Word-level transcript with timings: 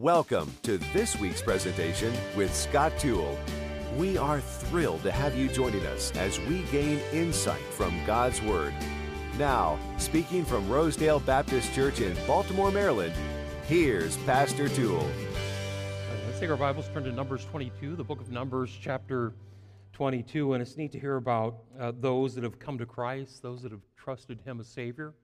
Welcome 0.00 0.54
to 0.62 0.78
this 0.92 1.18
week's 1.18 1.42
presentation 1.42 2.14
with 2.36 2.54
Scott 2.54 2.96
Toole. 3.00 3.36
We 3.96 4.16
are 4.16 4.40
thrilled 4.40 5.02
to 5.02 5.10
have 5.10 5.36
you 5.36 5.48
joining 5.48 5.84
us 5.86 6.12
as 6.12 6.38
we 6.42 6.60
gain 6.70 7.00
insight 7.12 7.64
from 7.72 7.92
God's 8.06 8.40
Word. 8.40 8.72
Now, 9.38 9.76
speaking 9.96 10.44
from 10.44 10.68
Rosedale 10.68 11.18
Baptist 11.18 11.74
Church 11.74 12.00
in 12.00 12.16
Baltimore, 12.28 12.70
Maryland, 12.70 13.12
here's 13.66 14.16
Pastor 14.18 14.68
Toole. 14.68 15.04
Let's 16.26 16.38
take 16.38 16.50
our 16.50 16.56
Bibles, 16.56 16.88
turn 16.94 17.02
to 17.02 17.10
Numbers 17.10 17.44
22, 17.46 17.96
the 17.96 18.04
book 18.04 18.20
of 18.20 18.30
Numbers, 18.30 18.70
chapter 18.80 19.32
22. 19.94 20.52
And 20.52 20.62
it's 20.62 20.76
neat 20.76 20.92
to 20.92 21.00
hear 21.00 21.16
about 21.16 21.56
uh, 21.76 21.90
those 21.98 22.36
that 22.36 22.44
have 22.44 22.60
come 22.60 22.78
to 22.78 22.86
Christ, 22.86 23.42
those 23.42 23.62
that 23.62 23.72
have 23.72 23.82
trusted 23.96 24.40
Him 24.42 24.60
as 24.60 24.68
Savior. 24.68 25.14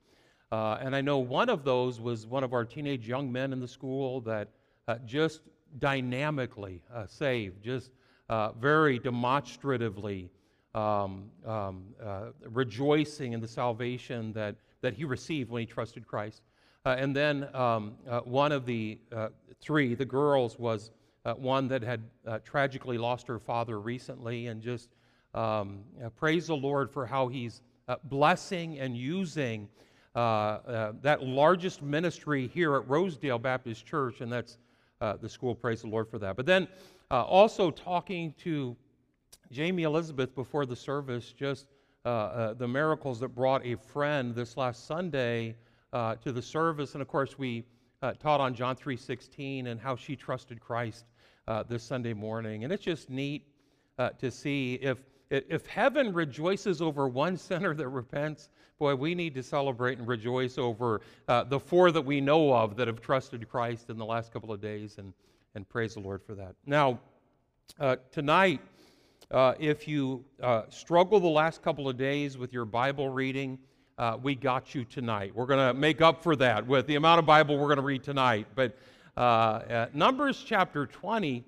Uh, 0.51 0.79
and 0.81 0.97
I 0.97 1.01
know 1.01 1.19
one 1.19 1.49
of 1.49 1.63
those 1.63 2.01
was 2.01 2.27
one 2.27 2.43
of 2.43 2.53
our 2.53 2.65
teenage 2.65 3.07
young 3.07 3.31
men 3.31 3.53
in 3.53 3.61
the 3.61 3.69
school 3.69 4.21
that 4.23 4.49
uh, 4.89 4.97
just 5.05 5.41
dynamically 5.79 6.81
uh, 6.93 7.07
saved, 7.07 7.63
just 7.63 7.91
uh, 8.29 8.53
very 8.53 8.99
demonstratively 8.99 10.31
um, 10.75 11.31
um, 11.47 11.85
uh, 12.03 12.27
rejoicing 12.51 13.33
in 13.33 13.41
the 13.41 13.49
salvation 13.49 14.33
that, 14.33 14.57
that 14.81 14.95
he 14.95 15.05
received 15.05 15.51
when 15.51 15.61
he 15.61 15.67
trusted 15.67 16.07
Christ. 16.07 16.43
Uh, 16.85 16.97
and 16.99 17.15
then 17.15 17.49
um, 17.55 17.93
one 18.25 18.53
of 18.53 18.67
the 18.67 18.99
three, 19.61 19.95
the 19.95 20.05
girls, 20.05 20.59
was 20.59 20.91
one 21.37 21.69
that 21.69 21.83
had 21.83 22.03
tragically 22.45 22.99
lost 22.99 23.27
her 23.27 23.39
father 23.39 23.81
recently, 23.81 24.49
and 24.49 24.61
just 24.61 24.91
um, 25.33 25.81
praise 26.17 26.49
the 26.49 26.57
Lord 26.57 26.91
for 26.91 27.07
how 27.07 27.29
he's 27.29 27.63
blessing 28.05 28.79
and 28.79 28.97
using 28.97 29.69
uh, 30.17 30.19
uh, 30.19 30.93
that 31.03 31.25
largest 31.25 31.83
ministry 31.83 32.47
here 32.55 32.77
at 32.77 32.89
Rosedale 32.89 33.39
Baptist 33.39 33.85
Church, 33.85 34.21
and 34.21 34.31
that's 34.31 34.59
uh, 35.05 35.17
the 35.21 35.29
school. 35.29 35.55
Praise 35.55 35.83
the 35.83 35.89
Lord 35.89 36.09
for 36.09 36.19
that. 36.19 36.35
But 36.35 36.47
then 36.47 36.67
uh, 37.11 37.23
also 37.25 37.71
talking 37.71 38.33
to 38.39 38.75
Jamie 39.53 39.83
Elizabeth 39.83 40.35
before 40.35 40.65
the 40.65 40.75
service, 40.75 41.31
just 41.31 41.67
uh, 42.07 42.09
uh, 42.09 42.55
the 42.55 42.67
miracles 42.67 43.21
that 43.21 43.29
brought 43.29 43.65
a 43.67 43.77
friend 43.77 44.35
this 44.35 44.57
last 44.57 44.87
Sunday 44.87 45.57
to 45.93 46.33
the 46.33 46.43
service, 46.43 46.95
and 46.95 47.03
of 47.03 47.07
course 47.07 47.39
we 47.39 47.65
taught 48.19 48.41
on 48.41 48.53
John 48.53 48.75
3:16 48.75 49.69
and 49.69 49.81
how 49.81 49.95
she 49.95 50.17
trusted 50.17 50.59
Christ 50.59 51.05
this 51.69 51.85
Sunday 51.85 52.15
morning, 52.15 52.65
and 52.65 52.73
it's 52.73 52.83
just 52.83 53.11
neat 53.11 53.47
to 54.19 54.31
see 54.31 54.75
if 54.75 54.99
if 55.31 55.67
heaven 55.67 56.13
rejoices 56.13 56.83
over 56.83 57.09
one 57.09 57.37
sinner 57.37 57.75
that 57.75 57.89
repents, 57.89 58.51
boy, 58.79 58.95
we 58.95 59.15
need 59.15 59.35
to 59.35 59.43
celebrate 59.43 59.99
and 59.99 60.07
rejoice 60.07 60.59
over 60.59 61.01
uh, 61.29 61.45
the 61.45 61.59
four 61.59 61.91
that 61.91 62.03
we 62.03 62.21
know 62.21 62.53
of 62.53 62.77
that 62.77 62.87
have 62.87 63.01
trusted 63.01 63.49
Christ 63.49 63.91
in 63.91 63.97
the 63.97 64.05
last 64.05 64.33
couple 64.33 64.53
of 64.53 64.61
days, 64.61 64.99
and, 64.99 65.13
and 65.55 65.69
praise 65.69 65.95
the 65.95 66.01
Lord 66.01 66.23
for 66.23 66.35
that. 66.35 66.55
Now, 66.67 66.99
uh, 67.81 67.97
tonight, 68.11 68.61
uh, 69.31 69.55
if 69.59 69.89
you 69.89 70.25
uh, 70.43 70.63
struggle 70.69 71.19
the 71.19 71.27
last 71.29 71.63
couple 71.63 71.89
of 71.89 71.97
days 71.97 72.37
with 72.37 72.53
your 72.53 72.65
Bible 72.65 73.09
reading, 73.09 73.59
uh, 73.97 74.19
we 74.23 74.35
got 74.35 74.75
you 74.75 74.85
tonight. 74.85 75.33
We're 75.35 75.47
going 75.47 75.67
to 75.67 75.73
make 75.73 76.01
up 76.03 76.23
for 76.23 76.37
that 76.37 76.67
with 76.67 76.87
the 76.87 76.97
amount 76.97 77.21
of 77.21 77.27
Bible 77.27 77.57
we're 77.57 77.69
going 77.69 77.77
to 77.77 77.83
read 77.83 78.03
tonight. 78.03 78.49
But 78.55 78.77
uh, 79.17 79.87
Numbers 79.95 80.43
chapter 80.45 80.87
20, 80.87 81.45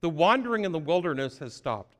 the 0.00 0.08
wandering 0.08 0.64
in 0.64 0.72
the 0.72 0.78
wilderness 0.78 1.38
has 1.38 1.52
stopped. 1.52 1.95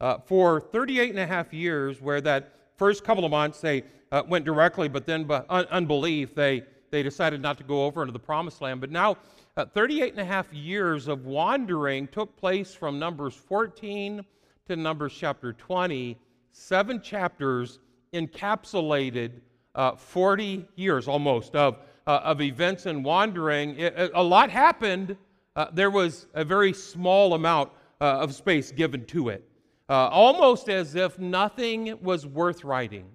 Uh, 0.00 0.18
for 0.26 0.60
38 0.60 1.10
and 1.10 1.18
a 1.18 1.26
half 1.26 1.52
years, 1.52 2.00
where 2.00 2.20
that 2.20 2.54
first 2.76 3.02
couple 3.02 3.24
of 3.24 3.32
months 3.32 3.60
they 3.60 3.82
uh, 4.12 4.22
went 4.28 4.44
directly, 4.44 4.88
but 4.88 5.04
then 5.04 5.24
by 5.24 5.42
un- 5.48 5.66
unbelief, 5.70 6.34
they, 6.36 6.62
they 6.90 7.02
decided 7.02 7.42
not 7.42 7.58
to 7.58 7.64
go 7.64 7.84
over 7.84 8.02
into 8.02 8.12
the 8.12 8.18
promised 8.18 8.62
land. 8.62 8.80
But 8.80 8.92
now, 8.92 9.16
uh, 9.56 9.64
38 9.64 10.12
and 10.12 10.20
a 10.20 10.24
half 10.24 10.52
years 10.52 11.08
of 11.08 11.26
wandering 11.26 12.06
took 12.08 12.36
place 12.36 12.72
from 12.72 13.00
Numbers 13.00 13.34
14 13.34 14.24
to 14.68 14.76
Numbers 14.76 15.12
chapter 15.18 15.52
20. 15.52 16.16
Seven 16.52 17.02
chapters 17.02 17.80
encapsulated 18.12 19.32
uh, 19.74 19.96
40 19.96 20.64
years 20.76 21.08
almost 21.08 21.56
of, 21.56 21.78
uh, 22.06 22.20
of 22.22 22.40
events 22.40 22.86
and 22.86 23.04
wandering. 23.04 23.76
It, 23.76 23.94
it, 23.96 24.10
a 24.14 24.22
lot 24.22 24.48
happened. 24.48 25.16
Uh, 25.56 25.66
there 25.72 25.90
was 25.90 26.28
a 26.34 26.44
very 26.44 26.72
small 26.72 27.34
amount 27.34 27.70
uh, 28.00 28.04
of 28.04 28.32
space 28.34 28.70
given 28.70 29.04
to 29.06 29.30
it 29.30 29.47
uh, 29.88 30.08
almost 30.08 30.68
as 30.68 30.94
if 30.94 31.18
nothing 31.18 31.98
was 32.02 32.26
worth 32.26 32.64
writing. 32.64 33.06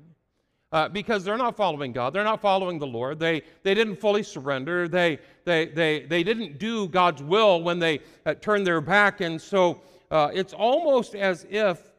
Uh, 0.73 0.89
because 0.89 1.23
they're 1.23 1.37
not 1.37 1.55
following 1.55 1.91
God. 1.91 2.13
They're 2.13 2.23
not 2.23 2.41
following 2.41 2.79
the 2.79 2.87
Lord. 2.87 3.19
They, 3.19 3.43
they 3.61 3.75
didn't 3.75 3.97
fully 3.97 4.23
surrender. 4.23 4.87
They, 4.87 5.19
they, 5.45 5.67
they, 5.67 6.07
they 6.07 6.23
didn't 6.23 6.57
do 6.57 6.87
God's 6.87 7.21
will 7.21 7.61
when 7.61 7.77
they 7.77 7.99
uh, 8.25 8.33
turned 8.33 8.65
their 8.65 8.81
back. 8.81 9.21
And 9.21 9.39
so 9.39 9.81
uh, 10.09 10.31
it's 10.33 10.51
almost 10.51 11.13
as 11.13 11.45
if, 11.47 11.91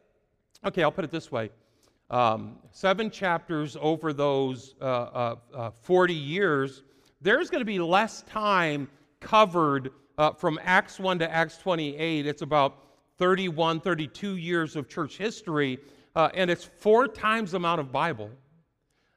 okay, 0.65 0.83
I'll 0.83 0.91
put 0.91 1.05
it 1.05 1.11
this 1.11 1.31
way 1.31 1.51
um, 2.09 2.57
seven 2.69 3.09
chapters 3.09 3.77
over 3.79 4.11
those 4.11 4.75
uh, 4.81 5.35
uh, 5.53 5.71
40 5.71 6.13
years, 6.13 6.83
there's 7.21 7.49
going 7.49 7.61
to 7.61 7.65
be 7.65 7.79
less 7.79 8.23
time 8.23 8.89
covered 9.21 9.91
from 10.37 10.59
Acts 10.61 10.99
1 10.99 11.19
to 11.19 11.31
Acts 11.31 11.57
28. 11.59 12.27
It's 12.27 12.41
about 12.41 12.84
31, 13.17 13.79
32 13.79 14.35
years 14.35 14.75
of 14.75 14.89
church 14.89 15.17
history, 15.17 15.79
uh, 16.15 16.29
and 16.33 16.49
it's 16.49 16.65
four 16.65 17.07
times 17.07 17.51
the 17.51 17.57
amount 17.57 17.79
of 17.79 17.91
Bible. 17.91 18.29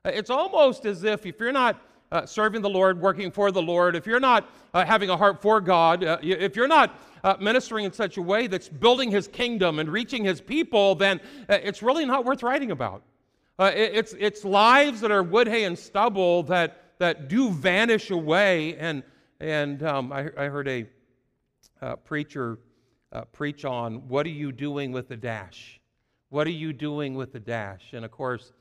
Uh, 0.05 0.11
it's 0.15 0.31
almost 0.31 0.87
as 0.87 1.05
if 1.05 1.27
if 1.27 1.41
you're 1.41 1.53
not 1.53 1.81
uh, 2.11 2.25
serving 2.25 2.63
the 2.63 2.71
Lord, 2.71 3.01
working 3.01 3.31
for 3.31 3.51
the 3.51 3.61
Lord, 3.61 3.95
if 3.95 4.07
you're 4.07 4.21
not 4.21 4.49
uh, 4.73 4.85
having 4.85 5.11
a 5.11 5.17
heart 5.17 5.43
for 5.43 5.61
God, 5.61 6.03
uh, 6.03 6.19
if 6.23 6.57
you're 6.57 6.69
not 6.69 6.99
uh, 7.23 7.37
ministering 7.41 7.85
in 7.85 7.93
such 7.93 8.17
a 8.17 8.23
way 8.23 8.47
that's 8.47 8.69
building 8.69 9.11
His 9.11 9.29
kingdom 9.29 9.79
and 9.79 9.91
reaching 9.91 10.25
His 10.25 10.41
people, 10.41 10.95
then 10.95 11.21
it's 11.49 11.83
really 11.83 12.07
not 12.07 12.25
worth 12.25 12.43
writing 12.43 12.71
about. 12.71 13.03
it's, 13.59 14.15
it's 14.19 14.45
lives 14.45 15.01
that 15.01 15.11
are 15.11 15.23
wood, 15.23 15.49
hay, 15.49 15.65
and 15.65 15.79
stubble 15.79 16.45
that, 16.45 16.95
that 16.99 17.29
do 17.29 17.51
vanish 17.51 18.11
away. 18.11 18.77
And, 18.77 19.03
and 19.41 19.83
um, 19.83 20.13
I, 20.13 20.31
I, 20.39 20.45
heard 20.45 20.69
a 20.69 21.97
preacher 22.05 22.59
uh, 23.13 23.23
preach 23.23 23.65
on 23.65 24.09
what 24.09 24.27
are 24.27 24.31
you 24.31 24.53
doing 24.53 24.93
with 24.93 25.09
the 25.09 25.17
dash? 25.17 25.81
What 26.31 26.47
are 26.47 26.51
you 26.51 26.73
doing 26.73 27.15
with 27.15 27.33
the 27.33 27.41
dash? 27.41 27.93
And 27.93 28.05
of 28.05 28.11
course, 28.11 28.53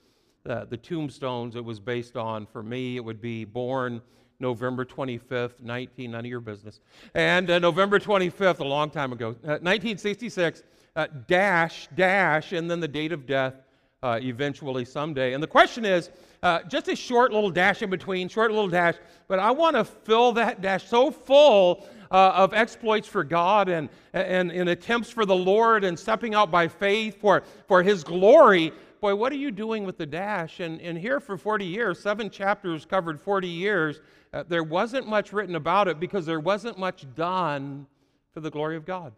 uh, 0.48 0.66
the 0.66 0.78
tombstones 0.78 1.56
it 1.56 1.64
was 1.64 1.80
based 1.80 2.16
on, 2.16 2.46
for 2.46 2.64
me, 2.64 2.96
it 2.96 3.04
would 3.04 3.22
be 3.22 3.44
born 3.44 4.02
November 4.40 4.86
25th, 4.86 5.62
19, 5.62 6.12
none 6.12 6.20
of 6.20 6.26
your 6.26 6.40
business. 6.40 6.80
And 7.14 7.50
uh, 7.50 7.60
November 7.60 8.00
25th, 8.00 8.60
a 8.60 8.64
long 8.64 8.90
time 8.90 9.12
ago, 9.12 9.30
1966, 9.42 10.62
uh, 10.96 11.00
uh, 11.00 11.08
dash, 11.28 11.88
dash, 11.96 12.54
and 12.54 12.70
then 12.70 12.80
the 12.80 12.88
date 12.88 13.12
of 13.12 13.26
death 13.26 13.56
uh, 14.04 14.20
eventually 14.22 14.86
someday. 14.86 15.34
And 15.34 15.42
the 15.42 15.48
question 15.48 15.86
is 15.86 16.10
uh, 16.44 16.62
just 16.64 16.88
a 16.88 16.96
short 16.96 17.32
little 17.32 17.50
dash 17.50 17.82
in 17.82 17.90
between, 17.90 18.30
short 18.30 18.52
little 18.52 18.70
dash, 18.70 18.96
but 19.28 19.40
I 19.40 19.52
want 19.52 19.76
to 19.76 19.84
fill 19.84 20.34
that 20.34 20.62
dash 20.62 20.88
so 20.88 21.10
full 21.10 21.88
uh, 22.12 22.32
of 22.36 22.54
exploits 22.54 23.08
for 23.08 23.24
God 23.24 23.70
and, 23.70 23.90
and, 24.14 24.52
and 24.52 24.70
attempts 24.70 25.10
for 25.10 25.26
the 25.26 25.36
Lord 25.36 25.84
and 25.84 25.98
stepping 25.98 26.36
out 26.36 26.52
by 26.52 26.68
faith 26.68 27.20
for, 27.20 27.44
for 27.68 27.84
His 27.84 28.04
glory. 28.04 28.72
Boy, 29.02 29.16
what 29.16 29.32
are 29.32 29.38
you 29.38 29.52
doing 29.52 29.84
with 29.84 29.98
the 29.98 30.06
dash? 30.06 30.60
And, 30.60 30.80
and 30.82 30.98
here 30.98 31.20
for 31.20 31.38
40 31.38 31.66
years, 31.66 32.00
seven 32.00 32.30
chapters 32.30 32.86
covered 32.86 33.20
40 33.20 33.48
years, 33.48 34.02
uh, 34.34 34.44
there 34.48 34.64
wasn't 34.64 35.08
much 35.08 35.34
written 35.34 35.56
about 35.56 35.88
it 35.88 36.00
because 36.00 36.26
there 36.26 36.40
wasn't 36.40 36.78
much 36.78 37.06
done 37.16 37.86
for 38.34 38.42
the 38.42 38.50
glory 38.50 38.76
of 38.76 38.86
God. 38.86 39.14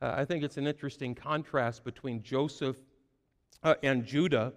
Uh, 0.00 0.14
I 0.16 0.24
think 0.24 0.44
it's 0.44 0.58
an 0.58 0.66
interesting 0.66 1.14
contrast 1.14 1.84
between 1.84 2.22
Joseph 2.22 2.76
uh, 3.62 3.74
and 3.82 4.04
Judah. 4.04 4.52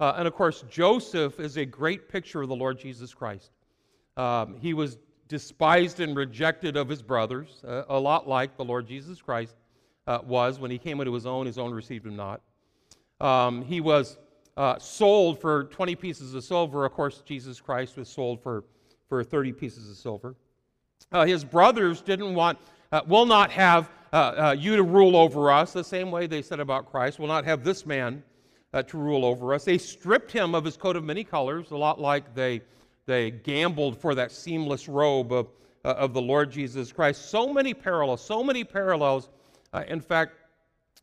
Uh, 0.00 0.14
and 0.16 0.26
of 0.26 0.34
course, 0.34 0.64
Joseph 0.68 1.38
is 1.38 1.56
a 1.56 1.64
great 1.64 2.08
picture 2.08 2.42
of 2.42 2.48
the 2.48 2.56
Lord 2.56 2.78
Jesus 2.78 3.14
Christ. 3.14 3.52
Um, 4.16 4.56
he 4.60 4.74
was 4.74 4.98
despised 5.28 6.00
and 6.00 6.16
rejected 6.16 6.76
of 6.76 6.88
his 6.88 7.02
brothers, 7.02 7.62
uh, 7.66 7.84
a 7.88 7.98
lot 7.98 8.28
like 8.28 8.56
the 8.56 8.64
Lord 8.64 8.86
Jesus 8.86 9.22
Christ 9.22 9.54
uh, 10.06 10.18
was 10.26 10.58
when 10.58 10.70
he 10.70 10.78
came 10.78 11.00
into 11.00 11.14
his 11.14 11.24
own, 11.24 11.46
his 11.46 11.56
own 11.56 11.72
received 11.72 12.06
him 12.06 12.16
not. 12.16 12.42
Um, 13.20 13.62
he 13.62 13.80
was 13.80 14.18
uh, 14.56 14.78
sold 14.78 15.40
for 15.40 15.64
20 15.64 15.94
pieces 15.94 16.34
of 16.34 16.44
silver. 16.44 16.84
Of 16.84 16.92
course, 16.92 17.22
Jesus 17.24 17.60
Christ 17.60 17.96
was 17.96 18.08
sold 18.08 18.42
for, 18.42 18.64
for 19.08 19.24
30 19.24 19.52
pieces 19.52 19.88
of 19.88 19.96
silver. 19.96 20.34
Uh, 21.10 21.24
his 21.24 21.44
brothers 21.44 22.02
didn't 22.02 22.34
want, 22.34 22.58
uh, 22.90 23.00
will 23.06 23.26
not 23.26 23.50
have 23.52 23.88
uh, 24.12 24.54
you 24.58 24.76
to 24.76 24.82
rule 24.82 25.16
over 25.16 25.50
us, 25.50 25.72
the 25.72 25.82
same 25.82 26.10
way 26.10 26.26
they 26.26 26.42
said 26.42 26.60
about 26.60 26.90
Christ, 26.90 27.18
will 27.18 27.28
not 27.28 27.46
have 27.46 27.64
this 27.64 27.86
man 27.86 28.22
to 28.80 28.96
rule 28.96 29.24
over 29.24 29.52
us. 29.52 29.64
They 29.64 29.76
stripped 29.76 30.32
him 30.32 30.54
of 30.54 30.64
his 30.64 30.78
coat 30.78 30.96
of 30.96 31.04
many 31.04 31.24
colors, 31.24 31.70
a 31.72 31.76
lot 31.76 32.00
like 32.00 32.34
they 32.34 32.62
they 33.06 33.30
gambled 33.30 33.98
for 33.98 34.14
that 34.14 34.30
seamless 34.30 34.88
robe 34.88 35.32
of, 35.32 35.48
uh, 35.84 35.88
of 35.88 36.14
the 36.14 36.22
Lord 36.22 36.50
Jesus 36.50 36.92
Christ. 36.92 37.30
So 37.30 37.52
many 37.52 37.74
parallels, 37.74 38.24
so 38.24 38.44
many 38.44 38.64
parallels. 38.64 39.28
Uh, 39.72 39.84
in 39.88 40.00
fact, 40.00 40.36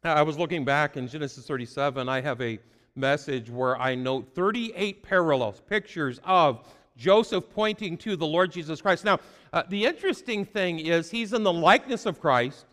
I 0.04 0.21
was 0.21 0.38
looking 0.38 0.63
back 0.63 0.95
in 0.95 1.07
Genesis 1.07 1.45
37. 1.45 2.07
I 2.07 2.21
have 2.21 2.42
a 2.42 2.57
message 2.95 3.50
where 3.50 3.77
I 3.77 3.95
note 3.95 4.33
38 4.33 5.04
parallels, 5.04 5.62
pictures 5.68 6.22
of 6.24 6.65
Joseph 6.95 7.50
pointing 7.50 7.98
to 7.98 8.15
the 8.15 8.25
Lord 8.25 8.51
Jesus 8.51 8.81
Christ. 8.81 9.04
Now, 9.04 9.19
uh, 9.51 9.63
the 9.68 9.86
interesting 9.86 10.45
thing 10.45 10.80
is 10.80 11.12
he's 11.12 11.33
in 11.33 11.44
the 11.44 11.51
likeness 11.51 12.06
of 12.06 12.22
Christ, 12.22 12.65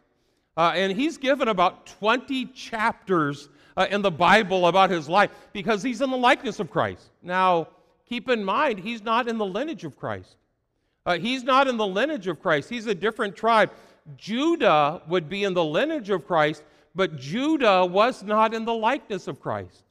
uh, 0.57 0.73
and 0.75 0.93
he's 0.93 1.19
given 1.19 1.49
about 1.49 1.87
20 1.87 2.47
chapters 2.47 3.49
uh, 3.77 3.87
in 3.91 4.03
the 4.03 4.11
Bible 4.11 4.67
about 4.67 4.91
his 4.91 5.09
life 5.09 5.31
because 5.53 5.83
he's 5.83 6.01
in 6.01 6.11
the 6.11 6.17
likeness 6.17 6.61
of 6.61 6.71
Christ. 6.71 7.11
Now, 7.23 7.69
keep 8.09 8.29
in 8.29 8.43
mind, 8.43 8.79
he's 8.79 9.03
not 9.03 9.29
in 9.29 9.39
the 9.39 9.47
lineage 9.47 9.85
of 9.85 9.97
Christ. 9.97 10.37
Uh, 11.05 11.19
he's 11.19 11.45
not 11.45 11.69
in 11.69 11.77
the 11.77 11.87
lineage 11.87 12.27
of 12.27 12.41
Christ, 12.41 12.69
he's 12.69 12.87
a 12.87 12.95
different 12.95 13.37
tribe. 13.37 13.71
Judah 14.17 15.03
would 15.09 15.29
be 15.29 15.45
in 15.45 15.55
the 15.55 15.65
lineage 15.65 16.11
of 16.11 16.27
Christ, 16.27 16.63
but 16.95 17.17
Judah 17.17 17.85
was 17.85 18.23
not 18.23 18.55
in 18.55 18.65
the 18.65 18.75
likeness 18.75 19.27
of 19.27 19.41
Christ. 19.41 19.83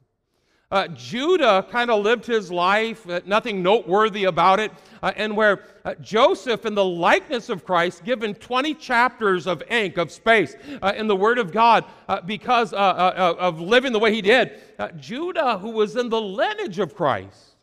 Uh, 0.75 0.89
Judah 0.89 1.65
kind 1.71 1.89
of 1.89 2.03
lived 2.03 2.25
his 2.25 2.51
life, 2.51 3.09
uh, 3.09 3.21
nothing 3.25 3.63
noteworthy 3.63 4.25
about 4.25 4.59
it. 4.59 4.73
Uh, 5.01 5.13
and 5.15 5.37
where 5.37 5.63
uh, 5.85 5.95
Joseph, 6.01 6.65
in 6.65 6.75
the 6.75 6.83
likeness 6.83 7.47
of 7.47 7.63
Christ, 7.63 8.03
given 8.03 8.33
20 8.33 8.73
chapters 8.73 9.47
of 9.47 9.63
ink, 9.69 9.95
of 9.95 10.11
space 10.11 10.53
uh, 10.81 10.91
in 10.97 11.07
the 11.07 11.15
Word 11.15 11.37
of 11.37 11.53
God 11.53 11.85
uh, 12.09 12.19
because 12.19 12.73
of 12.73 13.61
living 13.61 13.93
the 13.93 13.99
way 13.99 14.13
he 14.13 14.21
did, 14.21 14.59
Judah, 14.99 15.57
who 15.59 15.69
was 15.69 15.95
in 15.95 16.09
the 16.09 16.19
lineage 16.19 16.79
of 16.79 16.93
Christ. 16.93 17.55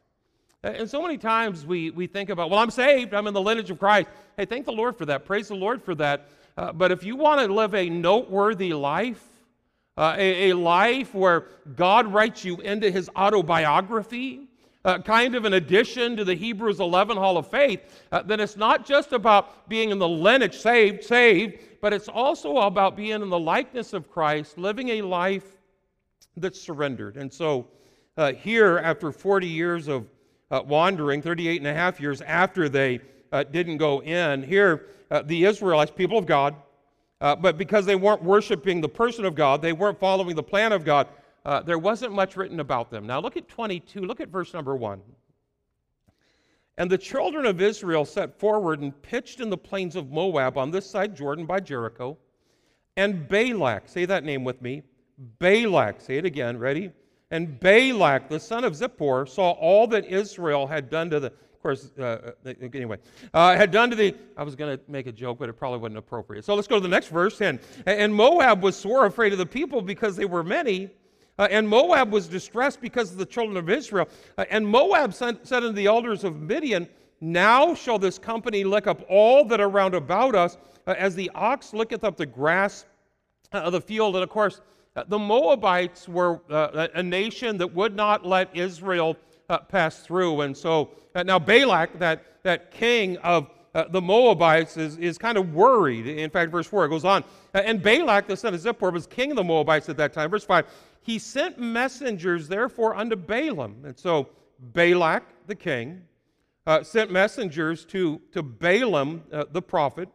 And 0.63 0.89
so 0.89 1.03
many 1.03 1.19
times 1.19 1.67
we, 1.67 1.91
we 1.91 2.07
think 2.07 2.31
about, 2.31 2.49
well, 2.49 2.61
I'm 2.61 2.71
saved, 2.71 3.13
I'm 3.13 3.27
in 3.27 3.35
the 3.35 3.43
lineage 3.43 3.71
of 3.71 3.79
Christ. 3.79 4.09
Hey, 4.39 4.47
thank 4.47 4.65
the 4.65 4.73
Lord 4.73 4.97
for 4.97 5.05
that. 5.05 5.27
Praise 5.27 5.49
the 5.49 5.55
Lord 5.55 5.83
for 5.83 5.95
that. 5.97 6.31
but 6.57 6.91
if 6.91 7.05
you 7.05 7.17
want 7.17 7.43
to 7.43 7.53
live 7.53 7.75
a 7.75 7.91
noteworthy 7.91 8.73
life, 8.73 9.32
uh, 9.97 10.15
a, 10.17 10.51
a, 10.51 10.57
life 10.57 11.15
where 11.15 11.49
God 11.77 12.07
writes 12.07 12.45
you 12.45 12.57
into 12.59 12.91
his 12.91 13.11
autobiography, 13.17 14.49
uh, 14.85 14.99
kind 14.99 15.35
of 15.35 15.45
an 15.45 15.55
addition 15.55 16.17
to 16.17 16.25
the 16.25 16.35
Hebrews 16.35 16.81
11 16.81 17.17
Hall 17.17 17.37
of 17.37 17.49
Faith, 17.49 18.03
uh, 18.11 18.23
then 18.23 18.41
it's 18.41 18.57
not 18.57 18.87
just 18.87 19.13
about 19.13 19.69
being 19.69 19.91
in 19.91 19.99
the 19.99 20.09
lineage, 20.09 20.57
saved, 20.57 21.05
saved, 21.05 21.59
but 21.81 21.93
it's 21.93 22.09
also 22.09 22.57
about 22.59 22.97
being 22.97 23.23
in 23.23 23.29
the 23.29 23.39
likeness 23.39 23.93
of 23.93 24.11
Christ, 24.11 24.57
living 24.57 24.89
a 24.91 25.03
life 25.03 25.59
that's 26.39 26.61
surrendered. 26.61 27.17
And 27.17 27.31
so 27.31 27.69
uh, 28.17 28.33
here, 28.33 28.79
after 28.79 29.13
40 29.13 29.47
years 29.47 29.89
of 29.89 30.07
uh, 30.51 30.63
wandering, 30.67 31.21
38 31.21 31.61
and 31.61 31.67
a 31.67 31.75
half 31.75 32.01
years 32.01 32.23
after 32.23 32.69
they 32.69 33.01
uh, 33.31 33.45
didn't 33.45 33.77
go 33.77 34.03
in, 34.03 34.43
here 34.43 34.87
the 35.25 35.45
Israelites, 35.45 35.91
people 35.95 36.17
of 36.17 36.25
God, 36.25 36.55
uh, 37.23 37.37
but 37.37 37.57
because 37.57 37.87
they 37.87 37.95
weren't 37.95 38.23
worshiping 38.23 38.81
the 38.81 38.89
person 38.89 39.25
of 39.25 39.37
God, 39.37 39.63
they 39.63 39.73
weren't 39.73 39.99
following 39.99 40.35
the 40.35 40.43
plan 40.43 40.73
of 40.73 40.85
God, 40.85 41.07
uh, 41.45 41.63
there 41.63 41.79
wasn't 41.79 42.13
much 42.13 42.37
written 42.37 42.59
about 42.59 42.91
them. 42.91 43.07
Now 43.07 43.21
look 43.21 43.37
at 43.37 43.49
22, 43.49 44.01
look 44.01 44.21
at 44.21 44.29
verse 44.29 44.53
number 44.53 44.75
1. 44.75 45.01
And 46.79 46.91
the 46.91 46.99
children 46.99 47.47
of 47.47 47.61
Israel 47.61 48.05
set 48.05 48.39
forward 48.41 48.81
and 48.81 49.01
pitched 49.03 49.39
in 49.39 49.51
the 49.51 49.57
plains 49.57 49.95
of 49.95 50.11
Moab 50.11 50.59
on 50.59 50.73
this 50.73 50.89
side 50.89 51.17
Jordan 51.17 51.47
by 51.47 51.61
Jericho. 51.61 52.19
And 52.97 53.29
Balak, 53.29 53.89
say 53.89 54.05
that 54.05 54.25
name 54.25 54.43
with 54.43 54.61
me. 54.61 54.83
Balak, 55.39 56.01
say 56.01 56.17
it 56.17 56.25
again, 56.25 56.59
ready? 56.59 56.91
And 57.31 57.61
Balak, 57.61 58.29
the 58.31 58.41
son 58.41 58.65
of 58.65 58.73
Zippor, 58.73 59.29
saw 59.29 59.53
all 59.53 59.87
that 59.89 60.07
Israel 60.07 60.67
had 60.67 60.91
done 60.91 61.09
to 61.11 61.21
the 61.21 61.33
course, 61.63 61.91
uh, 61.99 62.33
uh 62.45 62.53
anyway, 62.75 62.99
uh, 63.33 63.57
had 63.57 63.71
done 63.71 63.91
to 63.91 63.97
the. 63.97 64.15
I 64.37 64.43
was 64.43 64.55
going 64.55 64.77
to 64.77 64.85
make 64.91 65.07
a 65.07 65.13
joke, 65.13 65.39
but 65.39 65.49
it 65.49 65.55
probably 65.55 65.79
wasn't 65.79 65.99
appropriate. 65.99 66.45
So 66.45 66.55
let's 66.55 66.69
go 66.69 66.77
to 66.77 66.81
the 66.81 66.89
next 66.89 67.09
verse. 67.09 67.41
And, 67.41 67.61
and 67.87 68.15
Moab 68.15 68.63
was 68.63 68.77
sore 68.77 69.07
afraid 69.07 69.33
of 69.33 69.39
the 69.39 69.47
people 69.47 69.81
because 69.81 70.17
they 70.17 70.25
were 70.25 70.43
many. 70.43 70.91
Uh, 71.39 71.49
and 71.51 71.67
Moab 71.67 72.13
was 72.13 72.29
distressed 72.29 72.81
because 72.81 73.11
of 73.13 73.19
the 73.19 73.27
children 73.27 73.57
of 73.57 73.71
Israel. 73.71 74.09
Uh, 74.37 74.45
and 74.51 74.67
Moab 74.67 75.15
sent, 75.15 75.47
said 75.47 75.63
unto 75.63 75.75
the 75.75 75.87
elders 75.87 76.25
of 76.25 76.41
Midian, 76.41 76.89
Now 77.21 77.75
shall 77.75 77.99
this 77.99 78.19
company 78.19 78.65
lick 78.65 78.87
up 78.87 79.03
all 79.09 79.45
that 79.47 79.61
are 79.61 79.71
round 79.71 79.95
about 79.95 80.35
us, 80.35 80.59
uh, 80.87 80.95
as 80.99 81.15
the 81.15 81.31
ox 81.35 81.73
licketh 81.73 82.05
up 82.05 82.17
the 82.17 82.27
grass 82.27 82.85
of 83.53 83.73
the 83.73 83.81
field. 83.81 84.15
And 84.15 84.23
of 84.23 84.29
course, 84.29 84.61
the 85.09 85.19
Moabites 85.19 86.07
were 86.07 86.41
a 86.51 87.03
nation 87.03 87.57
that 87.59 87.75
would 87.75 87.97
not 87.97 88.27
let 88.27 88.55
Israel 88.55 89.17
uh, 89.49 89.59
pass 89.59 90.01
through. 90.01 90.43
And 90.43 90.57
so 90.57 90.91
uh, 91.15 91.23
now 91.23 91.39
Balak, 91.39 91.99
that, 91.99 92.43
that 92.43 92.71
king 92.71 93.17
of 93.19 93.51
uh, 93.75 93.85
the 93.89 94.01
Moabites, 94.01 94.77
is, 94.77 94.99
is 94.99 95.17
kind 95.17 95.39
of 95.39 95.55
worried. 95.55 96.07
In 96.07 96.31
fact, 96.31 96.51
verse 96.51 96.67
4 96.67 96.87
it 96.87 96.89
goes 96.89 97.05
on. 97.05 97.25
Uh, 97.55 97.59
and 97.59 97.83
Balak, 97.83 98.27
the 98.27 98.37
son 98.37 98.55
of 98.55 98.61
Zippor, 98.61 98.93
was 98.93 99.07
king 99.07 99.31
of 99.31 99.37
the 99.37 99.45
Moabites 99.45 99.89
at 99.89 99.97
that 99.97 100.13
time. 100.13 100.31
Verse 100.31 100.45
5 100.45 100.67
He 101.01 101.19
sent 101.19 101.59
messengers, 101.59 102.49
therefore, 102.49 102.95
unto 102.95 103.17
Balaam. 103.17 103.83
And 103.85 103.99
so 103.99 104.29
Balak, 104.59 105.25
the 105.47 105.55
king, 105.55 106.03
uh, 106.67 106.83
sent 106.83 107.11
messengers 107.11 107.85
to, 107.87 108.21
to 108.33 108.43
Balaam, 108.43 109.23
uh, 109.33 109.45
the 109.51 109.63
prophet, 109.63 110.09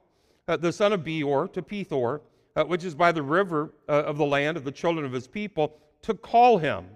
the 0.46 0.72
son 0.72 0.94
of 0.94 1.04
Beor, 1.04 1.50
to 1.50 1.62
Pethor, 1.62 2.22
which 2.68 2.86
is 2.86 2.96
by 2.96 3.12
the 3.12 3.22
river 3.22 3.74
of 3.90 4.18
the 4.18 4.26
land 4.26 4.56
of 4.56 4.64
the 4.64 4.72
children 4.72 5.06
of 5.06 5.12
his 5.12 5.28
people, 5.28 5.76
to 6.04 6.14
call 6.14 6.58
him 6.58 6.88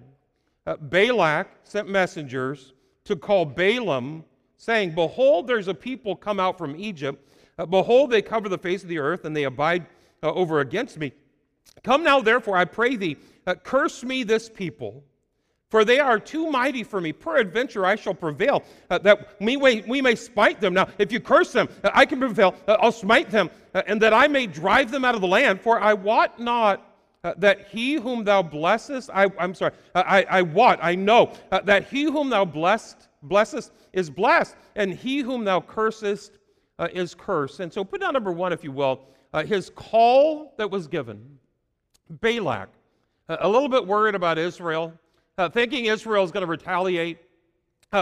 uh, 0.65 0.77
Balak 0.77 1.47
sent 1.63 1.89
messengers 1.89 2.73
to 3.05 3.15
call 3.15 3.45
Balaam, 3.45 4.23
saying, 4.57 4.93
Behold, 4.93 5.47
there's 5.47 5.67
a 5.67 5.73
people 5.73 6.15
come 6.15 6.39
out 6.39 6.57
from 6.57 6.75
Egypt. 6.75 7.27
Uh, 7.57 7.65
behold, 7.65 8.11
they 8.11 8.21
cover 8.21 8.47
the 8.47 8.57
face 8.57 8.83
of 8.83 8.89
the 8.89 8.99
earth, 8.99 9.25
and 9.25 9.35
they 9.35 9.43
abide 9.43 9.85
uh, 10.23 10.31
over 10.31 10.59
against 10.59 10.97
me. 10.97 11.11
Come 11.83 12.03
now, 12.03 12.21
therefore, 12.21 12.57
I 12.57 12.65
pray 12.65 12.95
thee, 12.95 13.17
uh, 13.47 13.55
curse 13.55 14.03
me 14.03 14.23
this 14.23 14.49
people. 14.49 15.03
For 15.69 15.85
they 15.85 15.99
are 15.99 16.19
too 16.19 16.51
mighty 16.51 16.83
for 16.83 16.99
me. 16.99 17.13
Peradventure 17.13 17.85
I 17.85 17.95
shall 17.95 18.13
prevail, 18.13 18.63
uh, 18.89 18.97
that 18.99 19.37
we 19.39 19.55
may, 19.55 19.81
we 19.87 20.01
may 20.01 20.15
smite 20.15 20.59
them. 20.59 20.73
Now, 20.73 20.89
if 20.97 21.13
you 21.13 21.21
curse 21.21 21.53
them, 21.53 21.69
uh, 21.83 21.91
I 21.93 22.05
can 22.05 22.19
prevail. 22.19 22.55
I'll 22.67 22.91
smite 22.91 23.31
them, 23.31 23.49
and 23.73 24.01
that 24.01 24.13
I 24.13 24.27
may 24.27 24.47
drive 24.47 24.91
them 24.91 25.05
out 25.05 25.15
of 25.15 25.21
the 25.21 25.27
land. 25.27 25.61
For 25.61 25.79
I 25.79 25.93
wot 25.93 26.39
not 26.39 26.90
uh, 27.23 27.33
that 27.37 27.67
he 27.69 27.95
whom 27.95 28.23
thou 28.23 28.41
blessest, 28.41 29.09
I, 29.13 29.27
am 29.37 29.53
sorry, 29.53 29.73
I, 29.93 30.25
I, 30.29 30.41
what? 30.41 30.79
I 30.81 30.95
know 30.95 31.33
uh, 31.51 31.61
that 31.61 31.87
he 31.87 32.03
whom 32.03 32.29
thou 32.29 32.45
blessed, 32.45 33.09
blessest 33.23 33.71
is 33.93 34.09
blessed, 34.09 34.55
and 34.75 34.93
he 34.93 35.19
whom 35.19 35.43
thou 35.43 35.61
cursest 35.61 36.39
uh, 36.79 36.87
is 36.93 37.13
cursed. 37.13 37.59
And 37.59 37.71
so 37.71 37.83
put 37.83 38.01
down 38.01 38.13
number 38.13 38.31
one, 38.31 38.51
if 38.53 38.63
you 38.63 38.71
will, 38.71 39.01
uh, 39.33 39.43
his 39.43 39.69
call 39.69 40.53
that 40.57 40.69
was 40.69 40.87
given. 40.87 41.37
Balak, 42.09 42.69
uh, 43.29 43.37
a 43.41 43.47
little 43.47 43.69
bit 43.69 43.85
worried 43.85 44.15
about 44.15 44.37
Israel, 44.37 44.91
uh, 45.37 45.47
thinking 45.47 45.85
Israel 45.85 46.23
is 46.23 46.31
going 46.31 46.41
to 46.41 46.47
retaliate, 46.47 47.19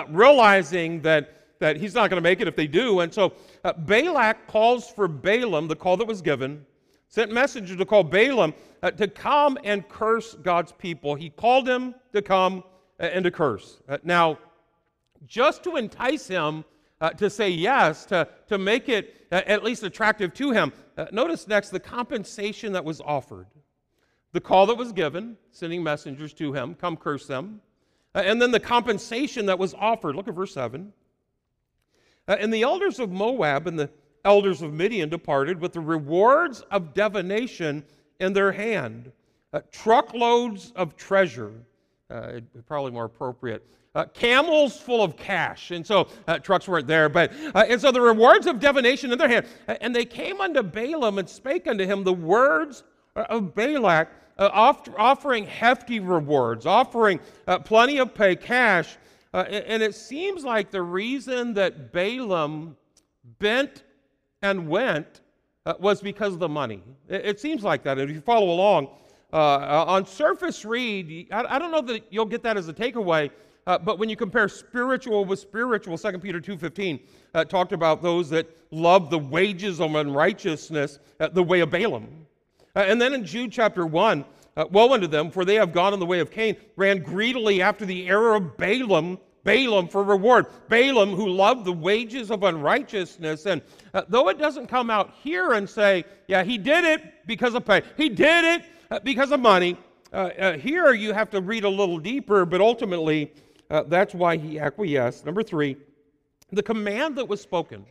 realizing 0.10 1.02
that 1.02 1.36
that 1.60 1.76
he's 1.76 1.94
not 1.94 2.10
going 2.10 2.18
to 2.18 2.22
make 2.22 2.40
it 2.40 2.48
if 2.48 2.56
they 2.56 2.68
do. 2.68 3.02
And 3.02 3.14
so 3.14 3.34
uh, 3.64 3.74
Balak 3.74 4.48
calls 4.48 4.90
for 4.90 5.08
Balaam, 5.08 5.68
the 5.68 5.76
call 5.76 5.98
that 5.98 6.08
was 6.08 6.22
given, 6.22 6.66
sent 7.10 7.32
messengers 7.32 7.76
to 7.76 7.86
call 7.86 8.04
Balaam 8.04 8.54
uh, 8.82 8.92
to 8.92 9.08
come 9.08 9.58
and 9.64 9.88
curse 9.90 10.36
God's 10.36 10.72
people. 10.72 11.16
He 11.16 11.30
called 11.30 11.68
him 11.68 11.96
to 12.14 12.22
come 12.22 12.64
uh, 13.00 13.04
and 13.04 13.24
to 13.26 13.32
curse. 13.32 13.82
Uh, 13.90 13.98
now, 14.04 14.38
just 15.26 15.64
to 15.64 15.76
entice 15.76 16.28
him 16.28 16.64
uh, 17.02 17.10
to 17.12 17.30
say 17.30 17.50
yes, 17.50 18.06
to, 18.06 18.28
to 18.48 18.58
make 18.58 18.88
it 18.88 19.28
uh, 19.32 19.42
at 19.48 19.64
least 19.64 19.84
attractive 19.84 20.34
to 20.36 20.52
him, 20.52 20.72
uh, 20.98 21.08
notice 21.12 21.48
next 21.48 21.70
the 21.70 21.80
compensation 21.80 22.74
that 22.74 22.86
was 22.86 23.02
offered. 23.02 23.48
The 24.32 24.40
call 24.42 24.68
that 24.68 24.76
was 24.76 24.92
given, 24.92 25.38
sending 25.52 25.82
messengers 25.82 26.34
to 26.34 26.54
him, 26.54 26.76
come 26.76 26.96
curse 26.96 27.26
them. 27.26 27.62
and 28.14 28.40
then 28.40 28.52
the 28.52 28.60
compensation 28.60 29.48
that 29.48 29.58
was 29.58 29.74
offered. 29.74 30.16
Look 30.16 30.28
at 30.28 30.36
verse 30.36 30.54
7. 30.54 30.94
and 32.28 32.54
the 32.54 32.62
elders 32.62 33.00
of 33.00 33.10
Moab 33.10 33.66
and 33.66 33.80
the 33.80 33.90
elders 34.26 34.62
of 34.62 34.74
Midian 34.74 35.10
departed 35.10 35.60
with 35.60 35.74
the 35.74 35.80
rewards 35.80 36.62
of 36.72 36.94
divination 36.94 37.84
in 38.20 38.34
their 38.34 38.52
hand, 38.52 39.12
uh, 39.54 39.62
truckloads 39.72 40.72
of 40.76 40.96
treasure, 40.96 41.54
uh, 42.10 42.40
probably 42.68 42.92
more 42.92 43.06
appropriate. 43.06 43.66
Uh, 43.96 44.06
camels 44.14 44.80
full 44.80 45.02
of 45.04 45.18
cash. 45.18 45.72
And 45.72 45.86
so 45.86 46.08
uh, 46.28 46.38
trucks 46.40 46.68
weren't 46.68 46.86
there, 46.86 47.10
but, 47.10 47.32
uh, 47.56 47.66
and 47.68 47.82
so 47.82 47.92
the 47.92 48.02
rewards 48.02 48.46
of 48.46 48.60
divination 48.60 49.12
in 49.12 49.18
their 49.18 49.28
hand. 49.28 49.48
And 49.68 49.96
they 49.96 50.06
came 50.06 50.42
unto 50.42 50.62
Balaam 50.62 51.18
and 51.18 51.28
spake 51.28 51.68
unto 51.68 51.86
him 51.86 52.04
the 52.04 52.14
words 52.14 52.84
of 53.16 53.56
Balak, 53.56 54.10
uh, 54.38 54.50
off- 54.54 54.88
offering 54.96 55.46
hefty 55.46 56.00
rewards, 56.00 56.66
offering 56.66 57.20
plenty 57.66 57.98
of 57.98 58.14
pay, 58.14 58.36
cash. 58.36 58.98
and 59.34 59.82
it 59.82 59.96
seems 59.96 60.44
like 60.44 60.70
the 60.70 60.82
reason 60.82 61.56
that 61.56 61.92
Balaam 61.92 62.78
bent 63.40 63.84
and 64.42 64.68
went 64.68 65.22
uh, 65.66 65.74
was 65.80 66.02
because 66.02 66.34
of 66.34 66.40
the 66.40 66.50
money. 66.50 66.82
It, 67.08 67.26
it, 67.26 67.40
seems 67.40 67.64
like 67.64 67.84
that. 67.84 68.00
If 68.00 68.10
you 68.10 68.22
follow 68.22 68.50
along, 68.52 68.90
uh, 69.32 69.36
uh, 69.36 69.86
on 69.88 70.06
surface 70.06 70.66
read, 70.66 71.28
I, 71.32 71.44
I, 71.56 71.60
don't 71.60 71.72
know 71.72 71.82
that 71.82 72.04
you'll 72.10 72.26
get 72.26 72.42
that 72.44 72.58
as 72.58 72.68
a 72.68 72.74
takeaway, 72.74 73.30
uh, 73.68 73.78
but 73.78 74.00
when 74.00 74.10
you 74.10 74.16
compare 74.16 74.50
spiritual 74.50 75.26
with 75.26 75.40
spiritual, 75.40 75.98
2 75.98 76.20
Peter 76.20 76.40
2.15 76.40 77.00
uh, 77.36 77.46
talked 77.46 77.72
about 77.72 78.02
those 78.02 78.30
that 78.30 78.50
love 78.72 79.10
the 79.10 79.20
wages 79.20 79.80
of 79.80 79.96
unrighteousness 79.96 81.00
uh, 81.20 81.28
the 81.28 81.44
way 81.44 81.60
of 81.60 81.70
Balaam. 81.70 82.08
and 82.76 83.00
then 83.00 83.14
in 83.14 83.26
Jude 83.26 83.52
chapter 83.52 83.86
1, 83.86 84.26
Woe 84.72 84.94
unto 84.94 85.08
them, 85.08 85.32
for 85.32 85.46
they 85.46 85.56
have 85.56 85.72
gone 85.72 85.94
in 85.94 86.02
the 86.02 86.06
way 86.06 86.20
of 86.20 86.32
Cain, 86.32 86.58
ran 86.76 87.02
greedily 87.02 87.62
after 87.62 87.86
the 87.86 88.10
error 88.10 88.36
of 88.36 88.58
Balaam, 88.58 89.18
Balaam 89.44 89.88
for 89.88 90.04
reward. 90.04 90.48
Balaam 90.68 91.14
who 91.14 91.28
loved 91.28 91.66
the 91.66 91.74
wages 91.74 92.32
of 92.32 92.44
unrighteousness. 92.44 93.46
And 93.46 93.62
uh, 93.94 94.04
though 94.08 94.30
it 94.30 94.38
doesn't 94.38 94.68
come 94.68 94.90
out 94.90 95.14
here 95.24 95.54
and 95.54 95.70
say, 95.70 96.06
yeah, 96.28 96.44
he 96.44 96.58
did 96.58 96.86
it 96.86 97.26
because 97.26 97.56
of 97.56 97.66
pay, 97.66 97.82
he 97.98 98.10
did 98.10 98.46
it 98.46 98.66
uh, 98.92 99.00
because 99.00 99.32
of 99.32 99.40
money, 99.40 99.78
uh, 100.12 100.30
uh 100.40 100.58
here 100.58 100.92
you 100.94 101.14
have 101.14 101.30
to 101.30 101.42
read 101.42 101.64
a 101.64 101.70
little 101.70 102.00
deeper, 102.00 102.46
but 102.46 102.62
ultimately 102.62 103.32
uh, 103.70 103.84
that's 103.84 104.14
why 104.14 104.36
he 104.36 104.60
acquiesced. 104.60 105.26
Number 105.26 105.44
three, 105.44 105.78
the 106.52 106.64
command 106.64 107.16
that 107.18 107.28
was 107.28 107.42
spoken. 107.42 107.86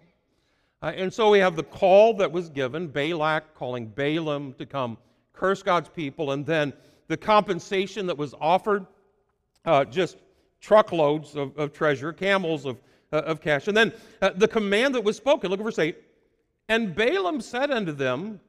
And 0.81 1.13
so 1.13 1.31
we 1.31 1.41
have 1.41 1.57
the 1.57 1.65
call 1.65 2.15
that 2.15 2.31
was 2.31 2.51
given, 2.51 2.87
Balak 2.87 3.57
calling 3.57 3.87
Balaam 3.87 4.53
to 4.55 4.67
come 4.67 4.97
curse 5.33 5.61
God's 5.61 5.89
people, 5.89 6.31
and 6.31 6.47
then 6.47 6.73
the 7.09 7.17
compensation 7.17 8.07
that 8.07 8.17
was 8.17 8.33
offered, 8.41 8.87
just 9.91 10.19
truckloads 10.61 11.37
of, 11.37 11.57
of, 11.57 11.73
treasure, 11.73 12.13
camels 12.13 12.65
of, 12.67 12.79
uh, 13.13 13.19
of 13.19 13.41
cash. 13.41 13.69
And 13.69 13.77
then 13.77 13.93
uh, 14.21 14.31
the 14.35 14.49
command 14.49 14.95
that 14.95 15.05
was 15.05 15.17
spoken, 15.17 15.51
look 15.51 15.61
at 15.61 15.65
verse 15.65 15.79
8. 15.79 15.97
And 16.69 16.95
Balaam 16.95 17.41
said 17.41 17.71
unto 17.71 17.93
them, 17.93 18.41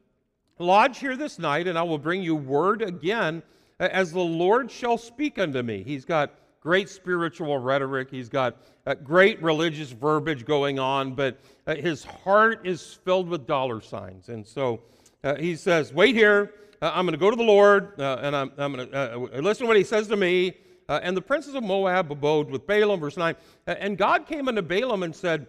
Lodge 0.58 1.00
here 1.00 1.16
this 1.16 1.40
night, 1.40 1.68
and 1.68 1.78
I 1.78 1.84
will 1.84 1.98
bring 1.98 2.22
you 2.22 2.36
word 2.36 2.82
again 2.82 3.42
as 3.80 4.12
the 4.12 4.20
Lord 4.20 4.70
shall 4.70 4.98
speak 4.98 5.40
unto 5.40 5.64
me. 5.64 5.84
He's 5.84 6.04
got 6.04 6.34
great 6.60 6.90
spiritual 6.90 7.58
rhetoric, 7.58 8.10
he's 8.12 8.28
got 8.28 8.58
uh, 8.86 8.96
great 8.96 9.42
religious 9.42 9.92
verbiage 9.92 10.46
going 10.46 10.78
on, 10.78 11.16
but 11.16 11.40
uh, 11.66 11.76
his 11.76 12.04
heart 12.04 12.68
is 12.68 13.00
filled 13.06 13.30
with 13.30 13.48
dollar 13.48 13.80
signs. 13.80 14.28
And 14.28 14.46
so 14.46 14.82
uh, 15.24 15.36
he 15.36 15.56
says, 15.56 15.94
Wait 15.94 16.16
here. 16.16 16.54
Uh, 16.82 16.94
I'm 16.96 17.06
going 17.06 17.14
to 17.14 17.20
go 17.20 17.30
to 17.30 17.36
the 17.36 17.44
Lord, 17.44 18.00
uh, 18.00 18.20
and 18.22 18.34
I'm, 18.34 18.52
I'm 18.58 18.74
going 18.74 18.90
to 18.90 19.16
uh, 19.16 19.42
listen 19.42 19.66
to 19.66 19.68
what 19.68 19.76
he 19.76 19.84
says 19.84 20.08
to 20.08 20.16
me. 20.16 20.54
And 20.90 21.16
the 21.16 21.22
princes 21.22 21.56
of 21.56 21.64
Moab 21.64 22.12
abode 22.12 22.50
with 22.50 22.66
Balaam, 22.66 23.00
verse 23.00 23.18
9. 23.18 23.36
and 23.68 23.98
God 23.98 24.26
came 24.26 24.48
unto 24.48 24.62
Balaam 24.62 25.04
and 25.04 25.16
said, 25.16 25.48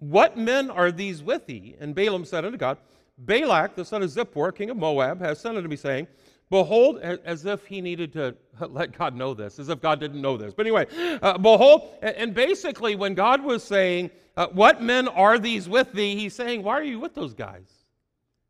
What 0.00 0.36
men 0.36 0.70
are 0.70 0.90
these 0.90 1.22
with 1.22 1.46
thee? 1.46 1.76
And 1.80 1.94
Balaam 1.94 2.24
said 2.24 2.44
unto 2.44 2.58
God, 2.58 2.78
Balak, 3.18 3.76
the 3.76 3.84
son 3.84 4.02
of 4.02 4.10
Zippor, 4.10 4.54
king 4.54 4.70
of 4.70 4.76
Moab, 4.76 5.20
has 5.20 5.40
sent 5.40 5.56
unto 5.56 5.68
me, 5.68 5.76
saying, 5.76 6.06
Behold, 6.50 6.98
as 6.98 7.44
if 7.44 7.66
he 7.66 7.80
needed 7.80 8.12
to 8.12 8.36
let 8.68 8.96
God 8.96 9.16
know 9.16 9.34
this, 9.34 9.58
as 9.58 9.68
if 9.68 9.80
God 9.80 9.98
didn't 9.98 10.20
know 10.20 10.36
this. 10.36 10.54
But 10.54 10.66
anyway, 10.66 10.86
uh, 11.22 11.38
behold, 11.38 11.94
and 12.02 12.34
basically, 12.34 12.94
when 12.94 13.14
God 13.14 13.42
was 13.42 13.64
saying, 13.64 14.10
uh, 14.36 14.46
What 14.48 14.82
men 14.82 15.08
are 15.08 15.38
these 15.38 15.68
with 15.68 15.92
thee? 15.92 16.14
He's 16.14 16.34
saying, 16.34 16.62
Why 16.62 16.74
are 16.74 16.84
you 16.84 17.00
with 17.00 17.14
those 17.14 17.34
guys? 17.34 17.68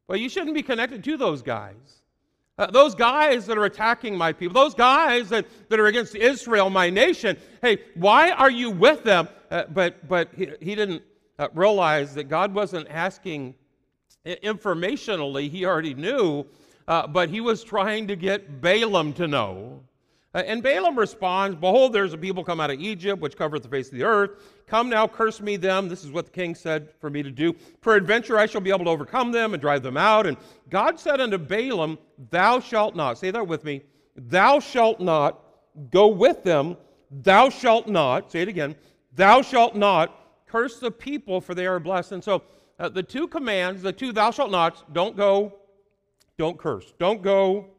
Well, 0.08 0.18
you 0.18 0.28
shouldn't 0.28 0.54
be 0.54 0.62
connected 0.62 1.02
to 1.04 1.16
those 1.16 1.42
guys. 1.42 2.02
Uh, 2.58 2.70
those 2.70 2.94
guys 2.94 3.46
that 3.46 3.58
are 3.58 3.66
attacking 3.66 4.16
my 4.16 4.32
people, 4.32 4.54
those 4.54 4.74
guys 4.74 5.28
that, 5.28 5.46
that 5.68 5.78
are 5.78 5.86
against 5.86 6.14
Israel, 6.14 6.70
my 6.70 6.88
nation, 6.88 7.36
hey, 7.60 7.78
why 7.94 8.30
are 8.30 8.50
you 8.50 8.70
with 8.70 9.04
them? 9.04 9.28
Uh, 9.50 9.64
but 9.72 10.08
but 10.08 10.30
he, 10.34 10.50
he 10.60 10.74
didn't 10.74 11.02
uh, 11.38 11.48
realize 11.54 12.14
that 12.14 12.24
God 12.24 12.54
wasn't 12.54 12.88
asking 12.88 13.54
informationally, 14.24 15.48
he 15.50 15.64
already 15.64 15.94
knew 15.94 16.46
uh, 16.88 17.06
but 17.06 17.28
he 17.28 17.40
was 17.40 17.64
trying 17.64 18.06
to 18.08 18.16
get 18.16 18.60
Balaam 18.60 19.12
to 19.14 19.26
know. 19.26 19.82
Uh, 20.36 20.40
and 20.40 20.62
Balaam 20.62 20.98
responds, 20.98 21.56
Behold, 21.56 21.94
there's 21.94 22.12
a 22.12 22.18
people 22.18 22.44
come 22.44 22.60
out 22.60 22.70
of 22.70 22.78
Egypt, 22.78 23.22
which 23.22 23.38
covereth 23.38 23.62
the 23.62 23.70
face 23.70 23.86
of 23.86 23.94
the 23.94 24.04
earth. 24.04 24.32
Come 24.66 24.90
now, 24.90 25.08
curse 25.08 25.40
me 25.40 25.56
them. 25.56 25.88
This 25.88 26.04
is 26.04 26.10
what 26.10 26.26
the 26.26 26.30
king 26.30 26.54
said 26.54 26.90
for 27.00 27.08
me 27.08 27.22
to 27.22 27.30
do. 27.30 27.54
Peradventure 27.80 28.38
I 28.38 28.44
shall 28.44 28.60
be 28.60 28.68
able 28.68 28.84
to 28.84 28.90
overcome 28.90 29.32
them 29.32 29.54
and 29.54 29.62
drive 29.62 29.82
them 29.82 29.96
out. 29.96 30.26
And 30.26 30.36
God 30.68 31.00
said 31.00 31.22
unto 31.22 31.38
Balaam, 31.38 31.96
Thou 32.30 32.60
shalt 32.60 32.94
not, 32.94 33.16
say 33.16 33.30
that 33.30 33.48
with 33.48 33.64
me, 33.64 33.80
thou 34.14 34.60
shalt 34.60 35.00
not 35.00 35.42
go 35.90 36.06
with 36.06 36.44
them, 36.44 36.76
thou 37.10 37.48
shalt 37.48 37.88
not, 37.88 38.30
say 38.30 38.42
it 38.42 38.48
again, 38.48 38.76
thou 39.14 39.40
shalt 39.40 39.74
not 39.74 40.44
curse 40.46 40.78
the 40.78 40.90
people, 40.90 41.40
for 41.40 41.54
they 41.54 41.66
are 41.66 41.80
blessed. 41.80 42.12
And 42.12 42.22
so 42.22 42.42
uh, 42.78 42.90
the 42.90 43.02
two 43.02 43.26
commands, 43.26 43.80
the 43.80 43.92
two 43.92 44.12
thou 44.12 44.30
shalt 44.30 44.50
nots, 44.50 44.84
don't 44.92 45.16
go 45.16 45.54
don't 46.38 46.58
curse. 46.58 46.92
Don't 46.98 47.22
go, 47.22 47.70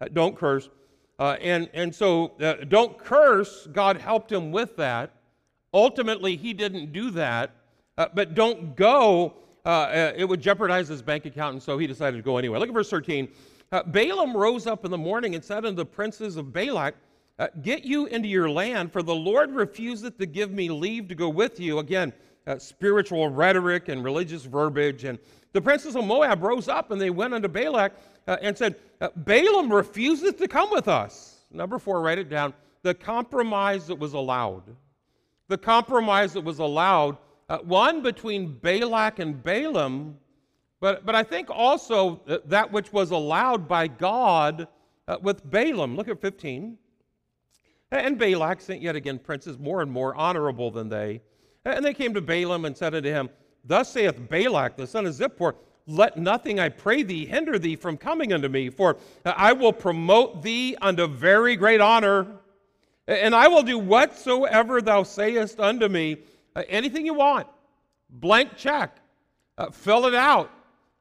uh, 0.00 0.06
don't 0.10 0.34
curse. 0.34 0.70
Uh, 1.18 1.36
and, 1.40 1.68
and 1.74 1.94
so, 1.94 2.32
uh, 2.40 2.64
don't 2.68 2.98
curse, 2.98 3.68
God 3.72 3.96
helped 3.96 4.32
him 4.32 4.50
with 4.50 4.76
that. 4.76 5.12
Ultimately, 5.74 6.36
he 6.36 6.52
didn't 6.52 6.92
do 6.92 7.10
that. 7.10 7.50
Uh, 7.98 8.06
but 8.14 8.34
don't 8.34 8.74
go, 8.74 9.34
uh, 9.64 9.68
uh, 9.68 10.12
it 10.16 10.24
would 10.24 10.40
jeopardize 10.40 10.88
his 10.88 11.02
bank 11.02 11.26
account, 11.26 11.52
and 11.54 11.62
so 11.62 11.78
he 11.78 11.86
decided 11.86 12.16
to 12.16 12.22
go 12.22 12.38
anyway. 12.38 12.58
Look 12.58 12.68
at 12.68 12.74
verse 12.74 12.90
13. 12.90 13.28
Balaam 13.86 14.36
rose 14.36 14.66
up 14.66 14.84
in 14.84 14.90
the 14.90 14.98
morning 14.98 15.34
and 15.34 15.44
said 15.44 15.64
unto 15.64 15.76
the 15.76 15.86
princes 15.86 16.36
of 16.36 16.52
Balak, 16.52 16.94
Get 17.62 17.84
you 17.84 18.06
into 18.06 18.28
your 18.28 18.50
land, 18.50 18.92
for 18.92 19.02
the 19.02 19.14
Lord 19.14 19.50
refuseth 19.52 20.18
to 20.18 20.26
give 20.26 20.52
me 20.52 20.70
leave 20.70 21.08
to 21.08 21.14
go 21.14 21.28
with 21.28 21.58
you. 21.58 21.78
Again, 21.78 22.12
spiritual 22.58 23.28
rhetoric 23.30 23.88
and 23.88 24.04
religious 24.04 24.44
verbiage. 24.44 25.04
And 25.04 25.18
the 25.52 25.60
princes 25.60 25.96
of 25.96 26.04
Moab 26.04 26.42
rose 26.42 26.68
up 26.68 26.90
and 26.90 27.00
they 27.00 27.10
went 27.10 27.32
unto 27.34 27.48
Balak 27.48 27.92
uh, 28.26 28.36
and 28.40 28.56
said, 28.56 28.76
uh, 29.00 29.08
Balaam 29.16 29.72
refuses 29.72 30.34
to 30.34 30.48
come 30.48 30.70
with 30.70 30.88
us. 30.88 31.44
Number 31.50 31.78
four, 31.78 32.00
write 32.00 32.18
it 32.18 32.28
down. 32.28 32.54
The 32.82 32.94
compromise 32.94 33.86
that 33.86 33.96
was 33.96 34.14
allowed. 34.14 34.62
The 35.48 35.58
compromise 35.58 36.32
that 36.32 36.42
was 36.42 36.58
allowed, 36.58 37.18
uh, 37.48 37.58
one 37.58 38.02
between 38.02 38.58
Balak 38.58 39.18
and 39.18 39.42
Balaam, 39.42 40.16
but, 40.80 41.06
but 41.06 41.14
I 41.14 41.22
think 41.22 41.48
also 41.48 42.20
that 42.46 42.72
which 42.72 42.92
was 42.92 43.12
allowed 43.12 43.68
by 43.68 43.86
God 43.86 44.66
uh, 45.06 45.16
with 45.22 45.48
Balaam. 45.48 45.94
Look 45.94 46.08
at 46.08 46.20
15. 46.20 46.76
And 47.92 48.18
Balak 48.18 48.60
sent 48.60 48.82
yet 48.82 48.96
again 48.96 49.20
princes 49.20 49.58
more 49.58 49.82
and 49.82 49.92
more 49.92 50.14
honorable 50.16 50.72
than 50.72 50.88
they. 50.88 51.20
And 51.64 51.84
they 51.84 51.94
came 51.94 52.12
to 52.14 52.20
Balaam 52.20 52.64
and 52.64 52.76
said 52.76 52.94
unto 52.96 53.08
him, 53.08 53.30
Thus 53.64 53.92
saith 53.92 54.28
Balak, 54.28 54.76
the 54.76 54.86
son 54.86 55.06
of 55.06 55.14
Zippor, 55.14 55.54
let 55.86 56.16
nothing, 56.16 56.60
I 56.60 56.68
pray 56.68 57.02
thee, 57.02 57.26
hinder 57.26 57.58
thee 57.58 57.76
from 57.76 57.96
coming 57.96 58.32
unto 58.32 58.48
me, 58.48 58.70
for 58.70 58.98
I 59.24 59.52
will 59.52 59.72
promote 59.72 60.42
thee 60.42 60.76
unto 60.80 61.06
very 61.06 61.56
great 61.56 61.80
honor, 61.80 62.26
and 63.06 63.34
I 63.34 63.48
will 63.48 63.62
do 63.62 63.78
whatsoever 63.78 64.80
thou 64.80 65.02
sayest 65.02 65.58
unto 65.58 65.88
me. 65.88 66.18
Uh, 66.54 66.62
anything 66.68 67.06
you 67.06 67.14
want, 67.14 67.46
blank 68.10 68.56
check, 68.56 68.96
uh, 69.58 69.70
fill 69.70 70.06
it 70.06 70.14
out. 70.14 70.50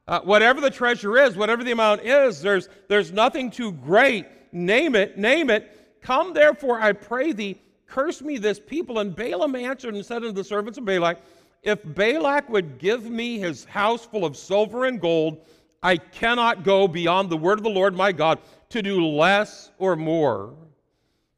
Uh, 0.07 0.19
whatever 0.21 0.59
the 0.59 0.69
treasure 0.69 1.17
is, 1.17 1.35
whatever 1.35 1.63
the 1.63 1.71
amount 1.71 2.01
is, 2.01 2.41
there's, 2.41 2.69
there's 2.87 3.11
nothing 3.11 3.51
too 3.51 3.71
great. 3.71 4.25
Name 4.51 4.95
it, 4.95 5.17
name 5.17 5.49
it. 5.49 5.99
Come 6.01 6.33
therefore, 6.33 6.81
I 6.81 6.93
pray 6.93 7.33
thee, 7.33 7.61
curse 7.85 8.21
me 8.21 8.37
this 8.37 8.59
people. 8.59 8.99
And 8.99 9.15
Balaam 9.15 9.55
answered 9.55 9.93
and 9.93 10.05
said 10.05 10.17
unto 10.17 10.31
the 10.31 10.43
servants 10.43 10.77
of 10.77 10.85
Balak, 10.85 11.19
if 11.63 11.79
Balak 11.83 12.49
would 12.49 12.79
give 12.79 13.05
me 13.05 13.37
his 13.37 13.65
house 13.65 14.05
full 14.05 14.25
of 14.25 14.35
silver 14.35 14.85
and 14.85 14.99
gold, 14.99 15.45
I 15.83 15.97
cannot 15.97 16.63
go 16.63 16.87
beyond 16.87 17.29
the 17.29 17.37
word 17.37 17.59
of 17.59 17.63
the 17.63 17.69
Lord 17.69 17.95
my 17.95 18.11
God 18.11 18.39
to 18.69 18.81
do 18.81 19.05
less 19.05 19.71
or 19.77 19.95
more. 19.95 20.53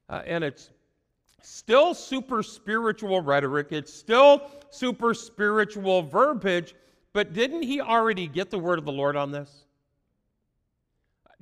Uh, 0.09 0.21
and 0.25 0.43
it's 0.43 0.69
still 1.41 1.93
super 1.93 2.43
spiritual 2.43 3.21
rhetoric, 3.21 3.67
it's 3.71 3.93
still 3.93 4.49
super 4.69 5.13
spiritual 5.13 6.03
verbiage, 6.03 6.75
but 7.11 7.33
didn't 7.33 7.63
he 7.63 7.81
already 7.81 8.27
get 8.27 8.49
the 8.49 8.59
word 8.59 8.79
of 8.79 8.85
the 8.85 8.91
Lord 8.91 9.15
on 9.15 9.31
this? 9.31 9.65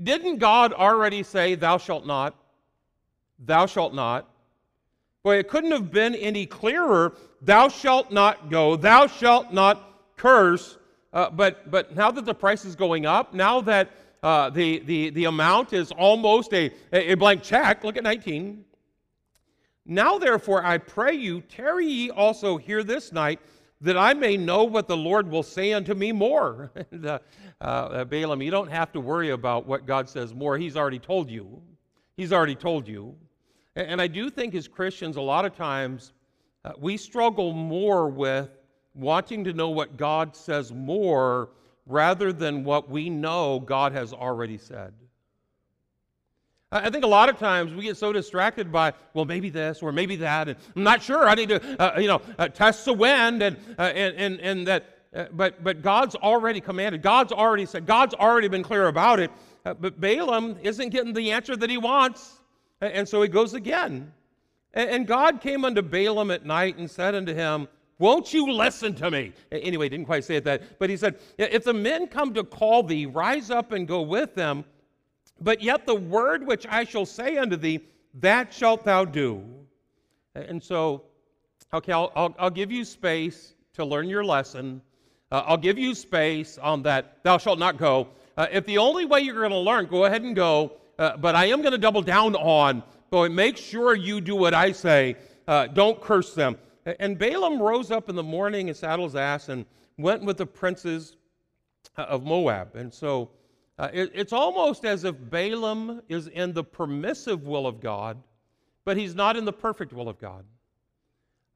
Didn't 0.02 0.38
God 0.38 0.74
already 0.74 1.22
say, 1.22 1.56
Thou 1.56 1.78
shalt 1.78 2.06
not? 2.06 2.36
Thou 3.40 3.66
shalt 3.66 3.94
not? 3.94 4.31
Boy, 5.24 5.38
it 5.38 5.48
couldn't 5.48 5.72
have 5.72 5.92
been 5.92 6.16
any 6.16 6.46
clearer. 6.46 7.16
Thou 7.42 7.68
shalt 7.68 8.12
not 8.12 8.50
go, 8.50 8.76
thou 8.76 9.08
shalt 9.08 9.54
not 9.54 10.16
curse. 10.18 10.78
Uh, 11.14 11.30
but, 11.30 11.70
but 11.70 11.96
now 11.96 12.10
that 12.10 12.26
the 12.26 12.34
price 12.34 12.64
is 12.64 12.76
going 12.76 13.06
up, 13.06 13.34
now 13.34 13.60
that 13.62 13.92
uh, 14.24 14.50
the, 14.50 14.80
the, 14.80 15.10
the 15.10 15.26
amount 15.26 15.74
is 15.74 15.92
almost 15.92 16.54
a, 16.54 16.72
a 16.94 17.16
blank 17.16 17.44
check, 17.44 17.84
look 17.84 17.98
at 17.98 18.04
19. 18.04 18.64
Now, 19.86 20.18
therefore, 20.18 20.64
I 20.64 20.78
pray 20.78 21.14
you, 21.14 21.42
tarry 21.42 21.88
ye 21.88 22.12
also 22.12 22.58
here 22.58 22.84
this 22.84 23.12
night, 23.12 23.40
that 23.82 23.98
I 23.98 24.14
may 24.14 24.38
know 24.38 24.64
what 24.64 24.88
the 24.88 24.96
Lord 24.96 25.30
will 25.30 25.44
say 25.44 25.74
unto 25.74 25.96
me 25.96 26.12
more. 26.12 26.72
and, 26.92 27.06
uh, 27.06 27.20
uh, 27.60 28.06
Balaam, 28.06 28.42
you 28.42 28.52
don't 28.52 28.70
have 28.70 28.92
to 28.94 29.00
worry 29.00 29.32
about 29.32 29.66
what 29.66 29.86
God 29.86 30.08
says 30.08 30.34
more. 30.34 30.58
He's 30.58 30.78
already 30.78 31.00
told 31.00 31.30
you. 31.30 31.62
He's 32.16 32.32
already 32.32 32.56
told 32.56 32.88
you. 32.88 33.16
And 33.76 34.02
I 34.02 34.08
do 34.08 34.30
think 34.30 34.54
as 34.54 34.68
Christians, 34.68 35.16
a 35.16 35.22
lot 35.22 35.46
of 35.46 35.56
times 35.56 36.12
uh, 36.66 36.74
we 36.78 36.98
struggle 36.98 37.54
more 37.54 38.10
with 38.10 38.50
wanting 38.94 39.44
to 39.46 39.54
know 39.54 39.70
what 39.70 39.98
God 39.98 40.36
says 40.36 40.72
more 40.74 41.50
rather 41.86 42.34
than 42.34 42.64
what 42.64 42.90
we 42.90 43.10
know 43.10 43.60
God 43.60 43.94
has 43.94 44.14
already 44.14 44.58
said. 44.58 44.94
I 46.74 46.90
think 46.90 47.04
a 47.04 47.08
lot 47.08 47.28
of 47.28 47.38
times 47.38 47.74
we 47.74 47.84
get 47.84 47.98
so 47.98 48.14
distracted 48.14 48.72
by, 48.72 48.94
well, 49.14 49.26
maybe 49.26 49.50
this 49.50 49.82
or 49.82 49.92
maybe 49.92 50.16
that, 50.18 50.48
and 50.48 50.58
I'm 50.74 50.84
not 50.84 51.02
sure. 51.02 51.28
I 51.28 51.36
need 51.36 51.50
to, 51.50 51.82
uh, 51.82 52.00
you 52.00 52.08
know, 52.08 52.22
uh, 52.40 52.48
test 52.48 52.86
the 52.86 52.94
wind, 52.94 53.44
and 53.44 53.58
uh, 53.78 53.82
and 53.94 54.16
and 54.16 54.40
and 54.40 54.68
that. 54.68 54.98
Uh, 55.14 55.26
but 55.34 55.62
but 55.66 55.82
God's 55.82 56.16
already 56.16 56.62
commanded. 56.62 57.02
God's 57.02 57.34
already 57.34 57.66
said. 57.66 57.86
God's 57.86 58.14
already 58.14 58.48
been 58.48 58.64
clear 58.64 58.88
about 58.88 59.20
it. 59.20 59.32
Uh, 59.66 59.74
but 59.74 60.00
Balaam 60.00 60.56
isn't 60.64 60.90
getting 60.90 61.12
the 61.12 61.34
answer 61.34 61.58
that 61.58 61.70
he 61.70 61.78
wants. 61.78 62.41
And 62.82 63.08
so 63.08 63.22
he 63.22 63.30
goes 63.30 63.54
again. 63.54 64.12
And 64.74 65.06
God 65.06 65.42
came 65.42 65.66
unto 65.66 65.82
Balaam 65.82 66.32
at 66.32 66.46
night 66.46 66.78
and 66.78 66.90
said 66.90 67.14
unto 67.14 67.34
him, 67.34 67.68
Won't 68.00 68.34
you 68.34 68.52
listen 68.52 68.96
to 68.96 69.12
me? 69.12 69.34
Anyway, 69.52 69.90
didn't 69.90 70.06
quite 70.06 70.24
say 70.24 70.38
it 70.38 70.44
that, 70.46 70.80
but 70.80 70.90
he 70.90 70.98
said, 70.98 71.20
If 71.38 71.66
the 71.66 71.74
men 71.74 72.08
come 72.08 72.34
to 72.34 72.44
call 72.44 72.84
thee, 72.84 73.06
rise 73.06 73.52
up 73.52 73.74
and 73.74 73.88
go 73.88 74.02
with 74.02 74.34
them. 74.34 74.64
But 75.42 75.62
yet 75.62 75.86
the 75.86 75.96
word 75.96 76.46
which 76.46 76.66
I 76.68 76.84
shall 76.84 77.06
say 77.06 77.38
unto 77.38 77.58
thee, 77.58 77.82
that 78.16 78.54
shalt 78.54 78.86
thou 78.86 79.06
do. 79.06 79.44
And 80.36 80.64
so, 80.64 81.04
okay, 81.74 81.92
I'll, 81.92 82.12
I'll, 82.16 82.36
I'll 82.40 82.50
give 82.50 82.72
you 82.72 82.86
space 82.86 83.56
to 83.74 83.84
learn 83.84 84.08
your 84.08 84.24
lesson. 84.24 84.82
Uh, 85.32 85.44
I'll 85.46 85.58
give 85.58 85.78
you 85.78 85.96
space 85.96 86.58
on 86.58 86.84
that, 86.84 87.24
thou 87.24 87.38
shalt 87.38 87.60
not 87.60 87.78
go. 87.78 88.10
Uh, 88.38 88.48
if 88.52 88.66
the 88.66 88.78
only 88.78 89.06
way 89.06 89.22
you're 89.22 89.36
going 89.36 89.52
to 89.52 89.58
learn, 89.58 89.88
go 89.88 90.06
ahead 90.06 90.22
and 90.22 90.36
go. 90.36 90.74
Uh, 90.98 91.18
but 91.18 91.36
I 91.36 91.46
am 91.46 91.62
going 91.62 91.72
to 91.72 91.78
double 91.78 92.02
down 92.02 92.36
on, 92.36 92.84
boy, 93.10 93.30
make 93.30 93.58
sure 93.58 93.96
you 93.96 94.22
do 94.22 94.36
what 94.36 94.54
I 94.54 94.72
say. 94.72 95.16
Uh, 95.48 95.68
don't 95.68 96.00
curse 96.02 96.34
them. 96.34 96.58
And 96.86 97.18
Balaam 97.18 97.62
rose 97.62 97.92
up 97.92 98.10
in 98.10 98.16
the 98.16 98.24
morning 98.24 98.70
and 98.70 98.78
saddled 98.78 99.12
his 99.12 99.16
ass 99.16 99.50
and 99.50 99.66
went 99.98 100.24
with 100.24 100.38
the 100.38 100.46
princes 100.46 101.16
uh, 101.98 102.04
of 102.04 102.24
Moab. 102.24 102.76
And 102.76 102.94
so 102.94 103.30
uh, 103.78 103.90
it, 103.94 104.12
it's 104.14 104.34
almost 104.34 104.86
as 104.86 105.04
if 105.04 105.16
Balaam 105.30 106.02
is 106.10 106.28
in 106.28 106.54
the 106.54 106.64
permissive 106.64 107.44
will 107.44 107.68
of 107.68 107.80
God, 107.80 108.22
but 108.86 108.98
he's 108.98 109.16
not 109.16 109.38
in 109.38 109.46
the 109.46 109.54
perfect 109.54 109.94
will 109.94 110.10
of 110.10 110.20
God. 110.20 110.46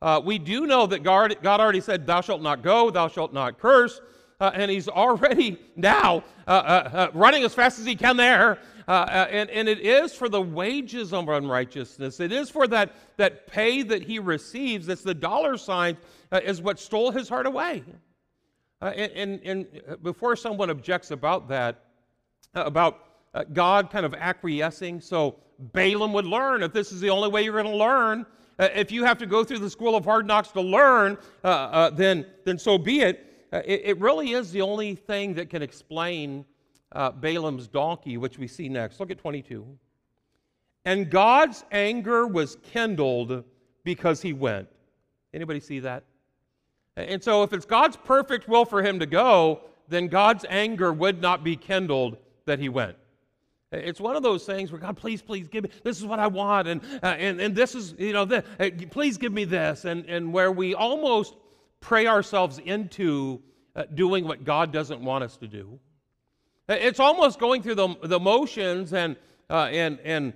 Uh, 0.01 0.21
we 0.23 0.37
do 0.37 0.67
know 0.67 0.85
that 0.85 1.03
God, 1.03 1.35
God, 1.41 1.59
already 1.59 1.81
said, 1.81 2.05
Thou 2.05 2.21
shalt 2.21 2.41
not 2.41 2.61
go, 2.61 2.89
thou 2.89 3.07
shalt 3.07 3.33
not 3.33 3.59
curse. 3.59 4.01
Uh, 4.39 4.51
and 4.53 4.69
he's 4.69 4.87
already 4.87 5.57
now 5.75 6.23
uh, 6.47 6.51
uh, 6.51 6.89
uh 6.93 7.07
running 7.13 7.43
as 7.43 7.53
fast 7.53 7.79
as 7.79 7.85
he 7.85 7.95
can 7.95 8.17
there. 8.17 8.59
and, 8.87 9.49
and 9.49 9.67
it 9.67 9.79
is 9.79 10.13
for 10.13 10.29
the 10.29 10.41
wages 10.41 11.13
of 11.13 11.29
unrighteousness. 11.29 12.19
It 12.19 12.31
is 12.31 12.49
for 12.49 12.67
that, 12.67 12.95
that 13.17 13.47
pay 13.47 13.81
that 13.83 14.03
he 14.03 14.19
receives. 14.19 14.87
That's 14.87 15.03
the 15.03 15.13
dollar 15.13 15.57
sign, 15.57 15.97
is 16.31 16.61
what 16.61 16.79
stole 16.79 17.11
his 17.11 17.29
heart 17.29 17.47
away. 17.47 17.83
and, 18.81 19.11
and, 19.13 19.41
and 19.43 20.03
before 20.03 20.35
someone 20.35 20.69
objects 20.69 21.11
about 21.11 21.47
that, 21.47 21.85
about 22.53 22.99
God 23.53 23.89
kind 23.89 24.05
of 24.05 24.13
acquiescing, 24.13 25.01
so 25.01 25.37
Balaam 25.59 26.13
would 26.13 26.25
learn 26.25 26.63
if 26.63 26.73
this 26.73 26.91
is 26.91 27.01
the 27.01 27.09
only 27.09 27.29
way 27.29 27.43
you're 27.43 27.53
going 27.53 27.65
to 27.65 27.77
learn, 27.77 28.25
uh, 28.57 28.69
if 28.73 28.91
you 28.91 29.03
have 29.03 29.17
to 29.17 29.25
go 29.25 29.43
through 29.43 29.59
the 29.59 29.69
school 29.69 29.95
of 29.95 30.05
hard 30.05 30.25
knocks 30.25 30.49
to 30.49 30.61
learn, 30.61 31.17
uh, 31.43 31.47
uh, 31.47 31.89
then, 31.89 32.25
then 32.45 32.57
so 32.57 32.77
be 32.77 33.01
it. 33.01 33.34
Uh, 33.55 33.61
it. 33.63 33.81
it. 33.85 33.99
really 34.01 34.31
is 34.31 34.51
the 34.51 34.61
only 34.61 34.95
thing 34.95 35.33
that 35.35 35.49
can 35.49 35.61
explain 35.61 36.43
uh, 36.91 37.09
Balaam's 37.09 37.69
donkey, 37.69 38.17
which 38.17 38.37
we 38.37 38.47
see 38.47 38.67
next. 38.67 38.99
Look 38.99 39.11
at 39.11 39.17
22. 39.17 39.65
And 40.83 41.09
God's 41.09 41.63
anger 41.71 42.27
was 42.27 42.57
kindled 42.73 43.45
because 43.85 44.21
he 44.21 44.33
went. 44.33 44.67
Anybody 45.33 45.61
see 45.61 45.79
that? 45.79 46.03
And 46.97 47.23
so, 47.23 47.43
if 47.43 47.53
it's 47.53 47.65
God's 47.65 47.95
perfect 47.95 48.49
will 48.49 48.65
for 48.65 48.83
him 48.83 48.99
to 48.99 49.05
go, 49.05 49.61
then 49.87 50.09
God's 50.09 50.45
anger 50.49 50.91
would 50.91 51.21
not 51.21 51.41
be 51.41 51.55
kindled 51.55 52.17
that 52.45 52.59
he 52.59 52.67
went. 52.67 52.97
It's 53.71 54.01
one 54.01 54.17
of 54.17 54.23
those 54.23 54.45
things 54.45 54.69
where 54.71 54.81
God, 54.81 54.97
please, 54.97 55.21
please 55.21 55.47
give 55.47 55.63
me, 55.63 55.69
this 55.83 55.97
is 55.97 56.05
what 56.05 56.19
I 56.19 56.27
want, 56.27 56.67
and, 56.67 56.81
uh, 57.01 57.07
and, 57.07 57.39
and 57.39 57.55
this 57.55 57.73
is, 57.73 57.95
you 57.97 58.13
know, 58.13 58.25
the, 58.25 58.43
uh, 58.59 58.69
please 58.91 59.17
give 59.17 59.33
me 59.33 59.45
this, 59.45 59.85
and, 59.85 60.05
and 60.05 60.31
where 60.33 60.51
we 60.51 60.75
almost 60.75 61.35
pray 61.79 62.07
ourselves 62.07 62.59
into 62.59 63.41
uh, 63.75 63.83
doing 63.93 64.25
what 64.25 64.43
God 64.43 64.71
doesn't 64.71 65.01
want 65.01 65.23
us 65.23 65.37
to 65.37 65.47
do. 65.47 65.79
It's 66.67 66.99
almost 66.99 67.39
going 67.39 67.61
through 67.61 67.75
the, 67.75 67.95
the 68.03 68.19
motions 68.19 68.93
and, 68.93 69.15
uh, 69.49 69.69
and, 69.71 69.99
and 70.03 70.33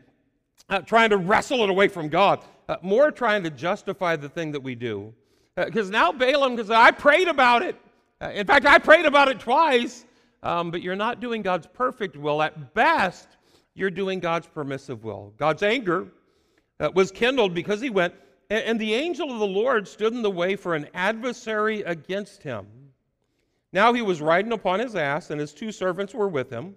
uh, 0.69 0.79
trying 0.81 1.09
to 1.09 1.17
wrestle 1.17 1.63
it 1.63 1.69
away 1.69 1.87
from 1.87 2.09
God, 2.09 2.43
uh, 2.67 2.75
more 2.81 3.11
trying 3.11 3.43
to 3.43 3.49
justify 3.49 4.15
the 4.15 4.29
thing 4.29 4.51
that 4.51 4.61
we 4.61 4.75
do. 4.75 5.13
Because 5.55 5.89
now 5.89 6.11
Balaam, 6.11 6.55
because 6.55 6.69
I 6.69 6.91
prayed 6.91 7.27
about 7.27 7.63
it. 7.63 7.75
in 8.21 8.45
fact, 8.45 8.65
I 8.65 8.77
prayed 8.77 9.05
about 9.05 9.27
it 9.27 9.39
twice 9.39 10.05
um, 10.43 10.71
but 10.71 10.81
you're 10.81 10.95
not 10.95 11.19
doing 11.19 11.41
God's 11.41 11.67
perfect 11.67 12.15
will. 12.15 12.41
At 12.41 12.73
best, 12.73 13.27
you're 13.73 13.89
doing 13.89 14.19
God's 14.19 14.47
permissive 14.47 15.03
will. 15.03 15.33
God's 15.37 15.63
anger 15.63 16.07
uh, 16.79 16.89
was 16.93 17.11
kindled 17.11 17.53
because 17.53 17.81
he 17.81 17.89
went, 17.89 18.13
and, 18.49 18.79
the 18.79 18.93
angel 18.93 19.31
of 19.31 19.39
the 19.39 19.47
Lord 19.47 19.87
stood 19.87 20.13
in 20.13 20.21
the 20.21 20.31
way 20.31 20.55
for 20.55 20.75
an 20.75 20.87
adversary 20.93 21.81
against 21.83 22.43
him. 22.43 22.65
Now 23.71 23.93
he 23.93 24.01
was 24.01 24.21
riding 24.21 24.51
upon 24.51 24.79
his 24.79 24.95
ass, 24.95 25.29
and 25.29 25.39
his 25.39 25.53
two 25.53 25.71
servants 25.71 26.13
were 26.13 26.27
with 26.27 26.49
him. 26.49 26.75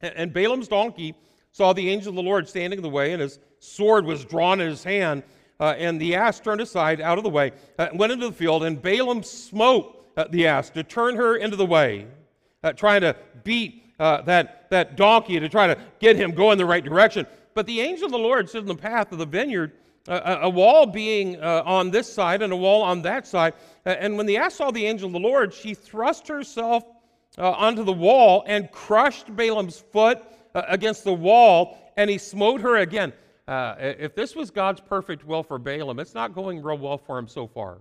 And, 0.00 0.14
and 0.16 0.32
Balaam's 0.32 0.68
donkey 0.68 1.14
saw 1.50 1.72
the 1.72 1.90
angel 1.90 2.10
of 2.10 2.16
the 2.16 2.22
Lord 2.22 2.48
standing 2.48 2.78
in 2.78 2.82
the 2.82 2.88
way, 2.88 3.12
and 3.12 3.20
his 3.20 3.38
sword 3.58 4.06
was 4.06 4.24
drawn 4.24 4.60
in 4.60 4.68
his 4.68 4.82
hand. 4.82 5.22
Uh, 5.60 5.74
and 5.76 6.00
the 6.00 6.14
ass 6.14 6.40
turned 6.40 6.60
aside 6.60 7.00
out 7.00 7.18
of 7.18 7.24
the 7.24 7.30
way, 7.30 7.52
uh, 7.78 7.88
went 7.94 8.12
into 8.12 8.26
the 8.26 8.32
field, 8.32 8.64
and 8.64 8.80
Balaam 8.80 9.22
smote 9.22 10.04
uh, 10.16 10.24
the 10.30 10.46
ass 10.46 10.70
to 10.70 10.82
turn 10.82 11.14
her 11.16 11.36
into 11.36 11.56
the 11.56 11.66
way 11.66 12.06
uh, 12.64 12.72
trying 12.72 13.00
to 13.00 13.16
beat 13.44 13.84
uh, 13.98 14.22
that, 14.22 14.68
that 14.70 14.96
donkey 14.96 15.38
to 15.38 15.48
try 15.48 15.66
to 15.66 15.78
get 15.98 16.16
him 16.16 16.32
going 16.32 16.58
the 16.58 16.66
right 16.66 16.84
direction. 16.84 17.26
But 17.54 17.66
the 17.66 17.80
angel 17.80 18.06
of 18.06 18.12
the 18.12 18.18
Lord 18.18 18.48
stood 18.48 18.62
in 18.62 18.68
the 18.68 18.74
path 18.74 19.12
of 19.12 19.18
the 19.18 19.26
vineyard, 19.26 19.72
uh, 20.08 20.38
a 20.42 20.50
wall 20.50 20.86
being 20.86 21.40
uh, 21.40 21.62
on 21.64 21.90
this 21.90 22.12
side 22.12 22.42
and 22.42 22.52
a 22.52 22.56
wall 22.56 22.82
on 22.82 23.02
that 23.02 23.26
side. 23.26 23.54
and 23.84 24.16
when 24.16 24.26
the 24.26 24.36
ass 24.36 24.54
saw 24.56 24.70
the 24.70 24.84
angel 24.84 25.06
of 25.06 25.12
the 25.12 25.20
Lord, 25.20 25.54
she 25.54 25.74
thrust 25.74 26.26
herself 26.26 26.84
uh, 27.38 27.50
onto 27.52 27.84
the 27.84 27.92
wall 27.92 28.42
and 28.46 28.70
crushed 28.72 29.34
Balaam's 29.34 29.78
foot 29.78 30.20
uh, 30.54 30.62
against 30.68 31.04
the 31.04 31.12
wall, 31.12 31.78
and 31.96 32.10
he 32.10 32.18
smote 32.18 32.60
her 32.60 32.76
again. 32.78 33.12
if 33.48 34.14
this 34.14 34.34
was 34.34 34.50
God's 34.50 34.80
perfect 34.80 35.24
will 35.24 35.42
for 35.42 35.58
Balaam, 35.58 36.00
it's 36.00 36.14
not 36.14 36.34
going 36.34 36.62
real 36.62 36.78
well 36.78 36.98
for 36.98 37.16
him 37.18 37.28
so 37.28 37.46
far. 37.46 37.78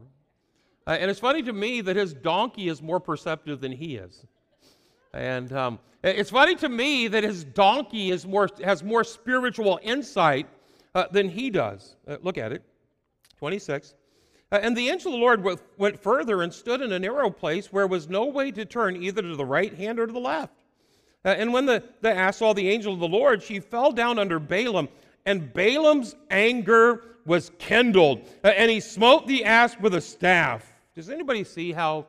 and 0.85 1.09
it's 1.09 1.19
funny 1.19 1.41
to 1.41 1.53
me 1.53 1.81
that 1.81 1.95
his 1.95 2.13
donkey 2.13 2.67
is 2.67 2.81
more 2.81 2.99
perceptive 2.99 3.61
than 3.61 3.71
he 3.71 3.95
is. 3.95 4.25
And 5.13 5.51
um, 5.51 5.79
it's 6.03 6.29
funny 6.29 6.55
to 6.55 6.69
me 6.69 7.07
that 7.07 7.23
his 7.23 7.43
donkey 7.43 8.11
is 8.11 8.25
more, 8.25 8.47
has 8.63 8.83
more 8.83 9.03
spiritual 9.03 9.79
insight 9.83 10.47
uh, 10.95 11.05
than 11.11 11.29
he 11.29 11.49
does. 11.49 11.95
Uh, 12.07 12.17
look 12.21 12.37
at 12.37 12.51
it. 12.51 12.63
26. 13.37 13.95
Uh, 14.51 14.59
and 14.61 14.75
the 14.75 14.89
angel 14.89 15.13
of 15.13 15.19
the 15.19 15.25
Lord 15.25 15.59
went 15.77 15.99
further 15.99 16.41
and 16.41 16.53
stood 16.53 16.81
in 16.81 16.91
a 16.91 16.99
narrow 16.99 17.29
place 17.29 17.71
where 17.71 17.87
was 17.87 18.09
no 18.09 18.25
way 18.25 18.51
to 18.51 18.65
turn 18.65 19.01
either 19.01 19.21
to 19.21 19.35
the 19.35 19.45
right 19.45 19.73
hand 19.73 19.99
or 19.99 20.05
to 20.05 20.13
the 20.13 20.19
left. 20.19 20.53
Uh, 21.23 21.29
and 21.29 21.53
when 21.53 21.65
the, 21.65 21.83
the 22.01 22.13
ass 22.13 22.37
saw 22.37 22.53
the 22.53 22.69
angel 22.69 22.93
of 22.93 22.99
the 22.99 23.07
Lord, 23.07 23.41
she 23.41 23.59
fell 23.59 23.91
down 23.91 24.19
under 24.19 24.39
Balaam, 24.39 24.89
and 25.25 25.53
Balaam's 25.53 26.15
anger 26.29 27.03
was 27.25 27.51
kindled, 27.59 28.27
uh, 28.43 28.49
and 28.49 28.71
he 28.71 28.79
smote 28.79 29.27
the 29.27 29.45
ass 29.45 29.77
with 29.79 29.93
a 29.93 30.01
staff. 30.01 30.65
Does 30.95 31.09
anybody 31.09 31.43
see 31.43 31.71
how 31.71 32.07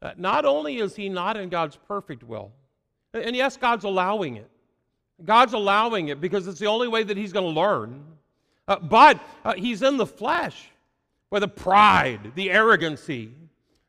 uh, 0.00 0.12
not 0.16 0.44
only 0.44 0.78
is 0.78 0.94
he 0.94 1.08
not 1.08 1.36
in 1.36 1.48
God's 1.48 1.76
perfect 1.76 2.22
will, 2.22 2.52
and 3.12 3.36
yes, 3.36 3.56
God's 3.56 3.84
allowing 3.84 4.36
it. 4.36 4.50
God's 5.24 5.52
allowing 5.52 6.08
it 6.08 6.20
because 6.20 6.48
it's 6.48 6.58
the 6.58 6.66
only 6.66 6.88
way 6.88 7.04
that 7.04 7.16
he's 7.16 7.32
going 7.32 7.54
to 7.54 7.60
learn. 7.60 8.04
Uh, 8.66 8.78
but 8.78 9.20
uh, 9.44 9.54
he's 9.54 9.82
in 9.82 9.96
the 9.96 10.06
flesh 10.06 10.70
where 11.28 11.40
the 11.40 11.48
pride, 11.48 12.32
the 12.34 12.50
arrogancy, 12.50 13.30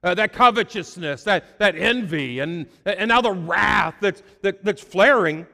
uh, 0.03 0.13
that 0.13 0.33
covetousness, 0.33 1.23
that, 1.23 1.57
that 1.59 1.75
envy, 1.75 2.39
and, 2.39 2.67
and 2.85 3.07
now 3.07 3.21
the 3.21 3.31
wrath 3.31 3.95
that's, 4.01 4.21
that, 4.41 4.63
that's 4.63 4.81
flaring. 4.81 5.47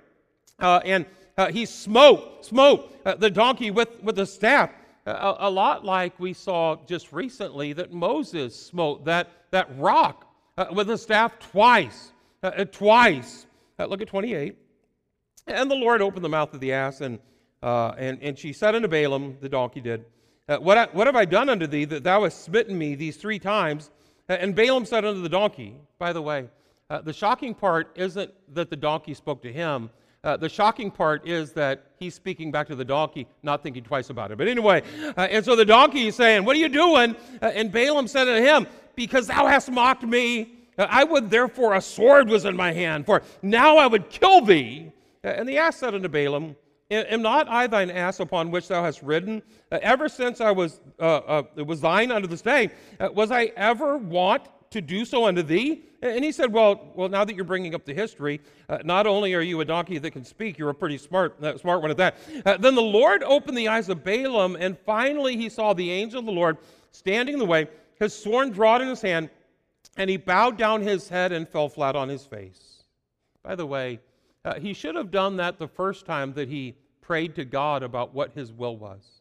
Uh, 0.59 0.81
and 0.83 1.05
uh, 1.37 1.51
he 1.51 1.65
smote, 1.65 2.45
smote 2.45 2.97
uh, 3.05 3.15
the 3.15 3.29
donkey 3.29 3.71
with, 3.71 4.01
with 4.03 4.15
the 4.15 4.25
staff. 4.25 4.71
A, 5.05 5.35
a, 5.39 5.49
lot 5.49 5.83
like 5.83 6.19
we 6.19 6.33
saw 6.33 6.75
just 6.85 7.11
recently 7.11 7.73
that 7.73 7.91
Moses 7.91 8.55
smote 8.55 9.05
that, 9.05 9.29
that 9.49 9.67
rock 9.77 10.31
with 10.73 10.89
a 10.91 10.97
staff 10.97 11.39
twice. 11.39 12.11
Twice. 12.71 13.47
Look 13.79 14.01
at 14.01 14.07
28. 14.07 14.55
And 15.47 15.71
the 15.71 15.75
Lord 15.75 16.01
opened 16.01 16.23
the 16.23 16.29
mouth 16.29 16.53
of 16.53 16.59
the 16.59 16.71
ass, 16.73 17.01
and, 17.01 17.17
uh, 17.61 17.93
and, 17.97 18.21
and 18.21 18.37
she 18.37 18.53
said 18.53 18.75
unto 18.75 18.87
Balaam, 18.87 19.37
the 19.41 19.49
donkey 19.49 19.81
did, 19.81 20.05
what, 20.47 20.77
I, 20.77 20.85
what 20.91 21.07
have 21.07 21.15
I 21.15 21.23
done 21.23 21.47
unto 21.47 21.65
thee 21.65 21.85
that 21.85 22.03
thou 22.03 22.23
hast 22.23 22.43
smitten 22.43 22.77
me 22.77 22.95
these 22.95 23.15
three 23.15 23.39
times? 23.39 23.89
And 24.27 24.53
Balaam 24.53 24.85
said 24.85 25.05
unto 25.05 25.21
the 25.21 25.29
donkey, 25.29 25.75
by 25.97 26.11
the 26.11 26.21
way, 26.21 26.49
the 27.03 27.13
shocking 27.13 27.53
part 27.53 27.89
isn't 27.95 28.33
that 28.53 28.69
the 28.69 28.75
donkey 28.75 29.13
spoke 29.13 29.41
to 29.43 29.53
him. 29.53 29.89
Uh, 30.23 30.37
the 30.37 30.49
shocking 30.49 30.91
part 30.91 31.27
is 31.27 31.51
that 31.53 31.83
he's 31.97 32.13
speaking 32.13 32.51
back 32.51 32.67
to 32.67 32.75
the 32.75 32.85
donkey, 32.85 33.25
not 33.41 33.63
thinking 33.63 33.83
twice 33.83 34.11
about 34.11 34.31
it. 34.31 34.37
But 34.37 34.47
anyway, 34.47 34.83
uh, 35.17 35.21
and 35.21 35.43
so 35.43 35.55
the 35.55 35.65
donkey 35.65 36.07
is 36.07 36.15
saying, 36.15 36.45
What 36.45 36.55
are 36.55 36.59
you 36.59 36.69
doing? 36.69 37.15
Uh, 37.41 37.47
and 37.47 37.71
Balaam 37.71 38.07
said 38.07 38.25
to 38.25 38.39
him, 38.39 38.67
because 38.95 39.25
thou 39.27 39.47
hast 39.47 39.71
mocked 39.71 40.03
me. 40.03 40.53
I 40.77 41.03
would 41.03 41.29
therefore, 41.29 41.73
a 41.73 41.81
sword 41.81 42.29
was 42.29 42.45
in 42.45 42.55
my 42.55 42.71
hand, 42.71 43.05
for 43.05 43.23
now 43.41 43.77
I 43.77 43.87
would 43.87 44.09
kill 44.09 44.41
thee. 44.41 44.91
And 45.23 45.47
the 45.47 45.57
ass 45.57 45.77
said 45.77 45.93
unto 45.93 46.07
Balaam, 46.07 46.55
Am 46.91 47.21
not 47.21 47.47
I 47.47 47.67
thine 47.67 47.89
ass 47.89 48.19
upon 48.19 48.51
which 48.51 48.67
thou 48.67 48.83
hast 48.83 49.01
ridden? 49.01 49.41
Uh, 49.71 49.79
ever 49.81 50.09
since 50.09 50.41
I 50.41 50.51
was, 50.51 50.81
uh, 50.99 51.43
uh, 51.57 51.63
was 51.63 51.79
thine 51.79 52.11
unto 52.11 52.27
this 52.27 52.41
day, 52.41 52.69
uh, 52.99 53.07
was 53.13 53.31
I 53.31 53.45
ever 53.55 53.97
wont 53.97 54.43
to 54.71 54.81
do 54.81 55.05
so 55.05 55.25
unto 55.25 55.41
thee? 55.41 55.85
And 56.01 56.21
he 56.21 56.33
said, 56.33 56.51
Well, 56.51 56.91
well 56.93 57.07
now 57.07 57.23
that 57.23 57.33
you're 57.33 57.45
bringing 57.45 57.73
up 57.75 57.85
the 57.85 57.93
history, 57.93 58.41
uh, 58.67 58.79
not 58.83 59.07
only 59.07 59.33
are 59.33 59.41
you 59.41 59.61
a 59.61 59.65
donkey 59.65 59.99
that 59.99 60.11
can 60.11 60.25
speak, 60.25 60.57
you're 60.57 60.69
a 60.69 60.75
pretty 60.75 60.97
smart, 60.97 61.41
uh, 61.41 61.57
smart 61.57 61.81
one 61.81 61.91
at 61.91 61.97
that. 61.97 62.17
Then 62.61 62.75
the 62.75 62.81
Lord 62.81 63.23
opened 63.23 63.57
the 63.57 63.69
eyes 63.69 63.87
of 63.87 64.03
Balaam, 64.03 64.57
and 64.59 64.77
finally 64.77 65.37
he 65.37 65.47
saw 65.47 65.71
the 65.71 65.89
angel 65.89 66.19
of 66.19 66.25
the 66.25 66.31
Lord 66.33 66.57
standing 66.91 67.33
in 67.33 67.39
the 67.39 67.45
way, 67.45 67.69
his 67.99 68.13
sword 68.13 68.53
drawn 68.53 68.81
in 68.81 68.89
his 68.89 69.01
hand, 69.01 69.29
and 69.95 70.09
he 70.09 70.17
bowed 70.17 70.57
down 70.57 70.81
his 70.81 71.07
head 71.07 71.31
and 71.31 71.47
fell 71.47 71.69
flat 71.69 71.95
on 71.95 72.09
his 72.09 72.25
face. 72.25 72.83
By 73.43 73.55
the 73.55 73.65
way, 73.65 74.01
uh, 74.43 74.59
he 74.59 74.73
should 74.73 74.95
have 74.95 75.11
done 75.11 75.37
that 75.37 75.57
the 75.57 75.67
first 75.67 76.05
time 76.05 76.33
that 76.33 76.49
he 76.49 76.75
prayed 77.11 77.35
to 77.35 77.43
God 77.43 77.83
about 77.83 78.13
what 78.13 78.31
his 78.31 78.53
will 78.53 78.77
was. 78.77 79.19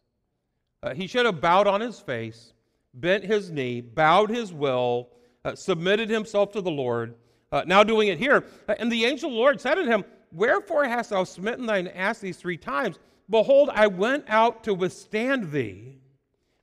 Uh, 0.81 0.94
he 0.94 1.09
should 1.09 1.26
have 1.26 1.40
bowed 1.40 1.66
on 1.66 1.81
his 1.81 1.98
face, 1.98 2.53
bent 2.94 3.24
his 3.24 3.50
knee, 3.50 3.81
bowed 3.81 4.31
his 4.31 4.53
will, 4.53 5.09
uh, 5.44 5.57
submitted 5.57 6.09
himself 6.09 6.53
to 6.53 6.61
the 6.61 6.70
Lord. 6.70 7.16
Uh, 7.50 7.64
now 7.66 7.83
doing 7.83 8.07
it 8.07 8.16
here. 8.16 8.44
Uh, 8.68 8.76
and 8.79 8.92
the 8.92 9.05
angel 9.05 9.29
Lord 9.29 9.61
said 9.61 9.74
to 9.74 9.85
him, 9.85 10.05
Wherefore 10.31 10.85
hast 10.85 11.11
thou 11.11 11.24
smitten 11.24 11.66
thine 11.66 11.88
ass 11.88 12.20
these 12.20 12.37
three 12.37 12.57
times? 12.57 13.00
Behold, 13.29 13.70
I 13.72 13.88
went 13.88 14.24
out 14.29 14.62
to 14.62 14.72
withstand 14.72 15.50
thee, 15.50 15.98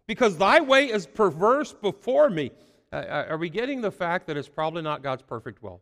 because 0.08 0.38
thy 0.38 0.62
way 0.62 0.86
is 0.86 1.06
perverse 1.06 1.74
before 1.74 2.30
me. 2.30 2.52
Uh, 2.94 2.96
uh, 2.96 3.26
are 3.32 3.38
we 3.38 3.50
getting 3.50 3.82
the 3.82 3.92
fact 3.92 4.28
that 4.28 4.38
it's 4.38 4.48
probably 4.48 4.82
not 4.82 5.04
God's 5.04 5.24
perfect 5.24 5.62
will? 5.62 5.82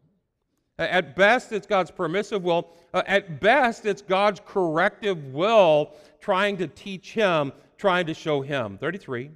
At 0.77 1.15
best, 1.15 1.53
it's 1.53 1.65
God's 1.65 1.89
permissive 1.89 2.43
will. 2.43 2.69
Uh, 2.93 3.01
at 3.07 3.39
best, 3.39 3.85
it's 3.85 4.01
God's 4.01 4.41
corrective 4.45 5.33
will 5.33 5.93
trying 6.19 6.57
to 6.57 6.67
teach 6.67 7.13
him, 7.13 7.53
trying 7.77 8.05
to 8.07 8.13
show 8.13 8.41
him. 8.41 8.77
33. 8.77 9.31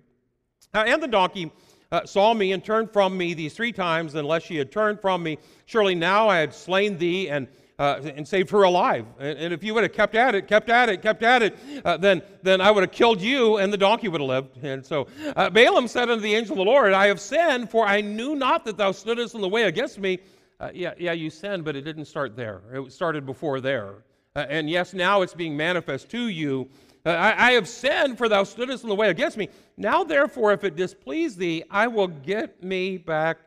Uh, 0.73 0.83
and 0.85 1.01
the 1.01 1.07
donkey 1.07 1.49
uh, 1.91 2.05
saw 2.05 2.33
me 2.33 2.51
and 2.51 2.63
turned 2.63 2.91
from 2.91 3.17
me 3.17 3.33
these 3.33 3.53
three 3.53 3.71
times, 3.71 4.15
unless 4.15 4.43
she 4.43 4.57
had 4.57 4.71
turned 4.71 4.99
from 4.99 5.23
me. 5.23 5.37
Surely 5.65 5.95
now 5.95 6.27
I 6.27 6.39
had 6.39 6.53
slain 6.53 6.97
thee 6.97 7.29
and, 7.29 7.47
uh, 7.79 8.01
and 8.03 8.27
saved 8.27 8.49
her 8.49 8.63
alive. 8.63 9.05
And, 9.17 9.39
and, 9.39 9.53
if 9.53 9.63
you 9.63 9.73
would 9.73 9.83
have 9.83 9.93
kept 9.93 10.15
at 10.15 10.35
it, 10.35 10.45
kept 10.45 10.69
at 10.69 10.89
it, 10.89 11.01
kept 11.01 11.23
at 11.23 11.41
it, 11.41 11.57
uh, 11.85 11.95
then, 11.95 12.21
then 12.43 12.59
I 12.59 12.69
would 12.69 12.83
have 12.83 12.91
killed 12.91 13.21
you 13.21 13.57
and 13.57 13.71
the 13.71 13.77
donkey 13.77 14.09
would 14.09 14.19
have 14.19 14.27
lived. 14.29 14.57
And 14.61 14.85
so 14.85 15.07
uh, 15.37 15.49
Balaam 15.49 15.87
said 15.87 16.09
unto 16.09 16.21
the 16.21 16.35
angel 16.35 16.53
of 16.53 16.57
the 16.57 16.69
Lord, 16.69 16.91
I 16.91 17.07
have 17.07 17.21
sinned, 17.21 17.71
for 17.71 17.85
I 17.85 18.01
knew 18.01 18.35
not 18.35 18.65
that 18.65 18.75
thou 18.75 18.91
stoodest 18.91 19.35
in 19.35 19.41
the 19.41 19.49
way 19.49 19.63
against 19.63 19.99
me 19.99 20.19
uh, 20.59 20.69
yeah, 20.73 20.93
yeah, 20.97 21.13
you 21.13 21.29
sinned, 21.29 21.63
but 21.63 21.75
it 21.75 21.81
didn't 21.83 22.05
start 22.05 22.35
there. 22.35 22.61
It 22.73 22.91
started 22.91 23.25
before 23.25 23.61
there. 23.61 24.03
Uh, 24.35 24.45
and 24.49 24.69
yes, 24.69 24.93
now 24.93 25.21
it's 25.21 25.33
being 25.33 25.55
manifest 25.55 26.09
to 26.11 26.27
you. 26.27 26.69
Uh, 27.05 27.11
I, 27.11 27.47
I, 27.47 27.51
have 27.53 27.67
sinned, 27.67 28.17
for 28.17 28.27
thou 28.27 28.43
stoodest 28.43 28.83
in 28.83 28.89
the 28.89 28.95
way 28.95 29.09
against 29.09 29.37
me. 29.37 29.47
Now, 29.77 30.03
therefore, 30.03 30.51
if 30.51 30.65
it 30.65 30.75
displease 30.75 31.37
thee, 31.37 31.63
I 31.71 31.87
will 31.87 32.09
get 32.09 32.61
me 32.61 32.97
back 32.97 33.37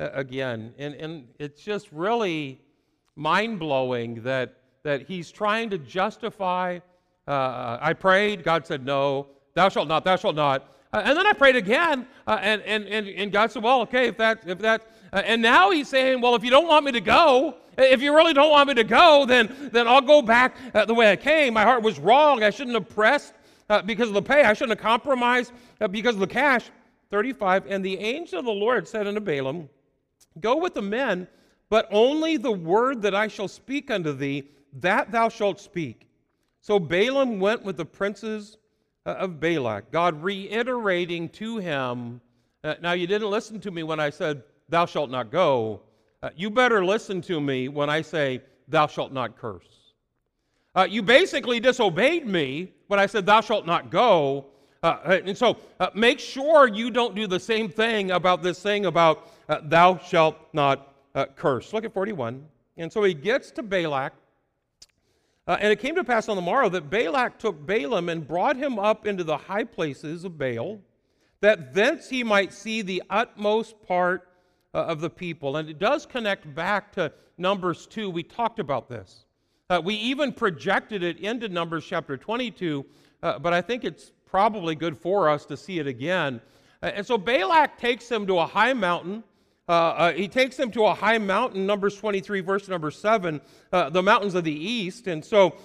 uh, 0.00 0.08
again. 0.14 0.72
And, 0.78 0.94
and 0.94 1.28
it's 1.38 1.62
just 1.62 1.92
really 1.92 2.60
mind 3.14 3.58
blowing 3.58 4.22
that, 4.22 4.56
that 4.84 5.02
he's 5.02 5.30
trying 5.30 5.68
to 5.70 5.78
justify. 5.78 6.78
Uh, 7.28 7.78
I 7.80 7.92
prayed, 7.92 8.42
God 8.42 8.66
said, 8.66 8.84
No, 8.86 9.28
thou 9.52 9.68
shalt 9.68 9.86
not, 9.86 10.04
thou 10.04 10.16
shalt 10.16 10.34
not. 10.34 10.73
Uh, 10.94 11.02
and 11.04 11.18
then 11.18 11.26
I 11.26 11.32
prayed 11.32 11.56
again, 11.56 12.06
and, 12.26 12.62
and, 12.62 12.86
and, 12.86 13.08
and 13.08 13.32
God 13.32 13.50
said, 13.50 13.62
Well, 13.62 13.80
okay, 13.82 14.06
if 14.06 14.16
that, 14.18 14.44
if 14.46 14.58
that 14.60 14.86
uh, 15.14 15.22
and 15.24 15.40
now 15.40 15.70
he's 15.70 15.88
saying, 15.88 16.20
well, 16.20 16.34
if 16.34 16.42
you 16.42 16.50
don't 16.50 16.66
want 16.66 16.84
me 16.84 16.90
to 16.90 17.00
go, 17.00 17.54
if 17.78 18.02
you 18.02 18.12
really 18.12 18.34
don't 18.34 18.50
want 18.50 18.66
me 18.66 18.74
to 18.74 18.82
go, 18.82 19.24
then, 19.24 19.70
then 19.72 19.86
I'll 19.86 20.00
go 20.00 20.20
back 20.20 20.56
uh, 20.74 20.84
the 20.86 20.94
way 20.94 21.12
I 21.12 21.14
came. 21.14 21.54
My 21.54 21.62
heart 21.62 21.84
was 21.84 22.00
wrong. 22.00 22.42
I 22.42 22.50
shouldn't 22.50 22.74
have 22.74 22.88
pressed 22.88 23.32
uh, 23.70 23.82
because 23.82 24.08
of 24.08 24.14
the 24.14 24.22
pay. 24.22 24.42
I 24.42 24.54
shouldn't 24.54 24.76
have 24.76 24.84
compromised 24.84 25.52
uh, 25.80 25.86
because 25.86 26.16
of 26.16 26.20
the 26.20 26.26
cash. 26.26 26.68
35. 27.10 27.66
And 27.68 27.84
the 27.84 27.96
angel 27.98 28.40
of 28.40 28.44
the 28.44 28.50
Lord 28.50 28.88
said 28.88 29.06
unto 29.06 29.20
Balaam, 29.20 29.68
Go 30.40 30.56
with 30.56 30.74
the 30.74 30.82
men, 30.82 31.28
but 31.70 31.86
only 31.92 32.36
the 32.36 32.50
word 32.50 33.00
that 33.02 33.14
I 33.14 33.28
shall 33.28 33.46
speak 33.46 33.92
unto 33.92 34.12
thee, 34.12 34.50
that 34.80 35.12
thou 35.12 35.28
shalt 35.28 35.60
speak. 35.60 36.08
So 36.60 36.80
Balaam 36.80 37.38
went 37.38 37.62
with 37.62 37.76
the 37.76 37.84
princes 37.84 38.56
uh, 38.56 38.63
of 39.06 39.38
Balak, 39.38 39.90
God 39.90 40.22
reiterating 40.22 41.28
to 41.30 41.58
him, 41.58 42.20
uh, 42.62 42.74
Now 42.80 42.92
you 42.92 43.06
didn't 43.06 43.30
listen 43.30 43.60
to 43.60 43.70
me 43.70 43.82
when 43.82 44.00
I 44.00 44.10
said, 44.10 44.42
thou 44.68 44.86
shalt 44.86 45.10
not 45.10 45.30
go, 45.30 45.82
uh, 46.22 46.30
you 46.34 46.48
better 46.48 46.84
listen 46.84 47.20
to 47.22 47.40
me 47.40 47.68
when 47.68 47.90
I 47.90 48.00
say, 48.00 48.40
thou 48.66 48.86
shalt 48.86 49.12
not 49.12 49.36
curse. 49.36 49.92
Uh, 50.74 50.86
you 50.88 51.02
basically 51.02 51.60
disobeyed 51.60 52.26
me 52.26 52.72
when 52.86 52.98
I 52.98 53.06
said, 53.06 53.26
thou 53.26 53.42
shalt 53.42 53.66
not 53.66 53.90
go. 53.90 54.46
Uh, 54.82 54.96
uh 55.04 55.20
and 55.24 55.36
so 55.36 55.58
uh, 55.80 55.90
make 55.94 56.18
sure 56.18 56.66
you 56.66 56.90
don't 56.90 57.14
do 57.14 57.26
the 57.26 57.38
same 57.38 57.68
thing 57.68 58.10
about 58.10 58.42
this 58.42 58.62
thing 58.62 58.86
about 58.86 59.28
uh, 59.48 59.60
thou 59.64 59.98
shalt 59.98 60.36
not 60.54 60.94
curse. 61.36 61.72
Look 61.72 61.84
at 61.84 61.92
41. 61.92 62.44
And 62.76 62.92
so 62.92 63.04
he 63.04 63.14
gets 63.14 63.50
to 63.52 63.62
Balak. 63.62 64.14
And 65.46 65.72
it 65.72 65.78
came 65.78 65.94
to 65.94 66.04
pass 66.04 66.28
on 66.28 66.36
the 66.36 66.42
morrow 66.42 66.68
that 66.70 66.88
Balak 66.88 67.38
took 67.38 67.66
Balaam 67.66 68.08
and 68.08 68.26
brought 68.26 68.56
him 68.56 68.78
up 68.78 69.06
into 69.06 69.24
the 69.24 69.36
high 69.36 69.64
places 69.64 70.24
of 70.24 70.38
Baal, 70.38 70.80
that 71.40 71.74
thence 71.74 72.08
he 72.08 72.24
might 72.24 72.52
see 72.52 72.80
the 72.80 73.02
utmost 73.10 73.80
part 73.82 74.28
uh, 74.74 74.78
of 74.78 75.00
the 75.00 75.10
people. 75.10 75.56
And 75.56 75.68
it 75.68 75.78
does 75.78 76.06
connect 76.06 76.52
back 76.54 76.92
to 76.92 77.12
Numbers 77.36 77.86
2. 77.86 78.10
We 78.10 78.22
talked 78.22 78.58
about 78.58 78.88
this. 78.88 79.26
Uh, 79.70 79.80
we 79.82 79.94
even 79.96 80.32
projected 80.32 81.02
it 81.02 81.18
into 81.20 81.48
Numbers 81.48 81.86
chapter 81.86 82.16
22, 82.16 82.84
uh, 83.22 83.38
but 83.38 83.52
I 83.52 83.60
think 83.60 83.84
it's 83.84 84.12
probably 84.26 84.74
good 84.74 84.96
for 84.96 85.28
us 85.28 85.46
to 85.46 85.56
see 85.56 85.78
it 85.78 85.86
again. 85.86 86.40
Uh, 86.82 86.92
and 86.94 87.06
so 87.06 87.16
Balak 87.16 87.78
takes 87.78 88.10
him 88.10 88.26
to 88.26 88.38
a 88.38 88.46
high 88.46 88.72
mountain. 88.72 89.22
Uh, 89.66 89.72
uh, 89.72 90.12
he 90.12 90.28
takes 90.28 90.56
them 90.56 90.70
to 90.70 90.84
a 90.84 90.94
high 90.94 91.18
mountain, 91.18 91.66
Numbers 91.66 91.96
23, 91.96 92.40
verse 92.40 92.68
number 92.68 92.90
7, 92.90 93.40
the 93.70 94.02
mountains 94.02 94.34
of 94.34 94.44
the 94.44 94.52
east. 94.52 95.06
And 95.06 95.24
so 95.24 95.56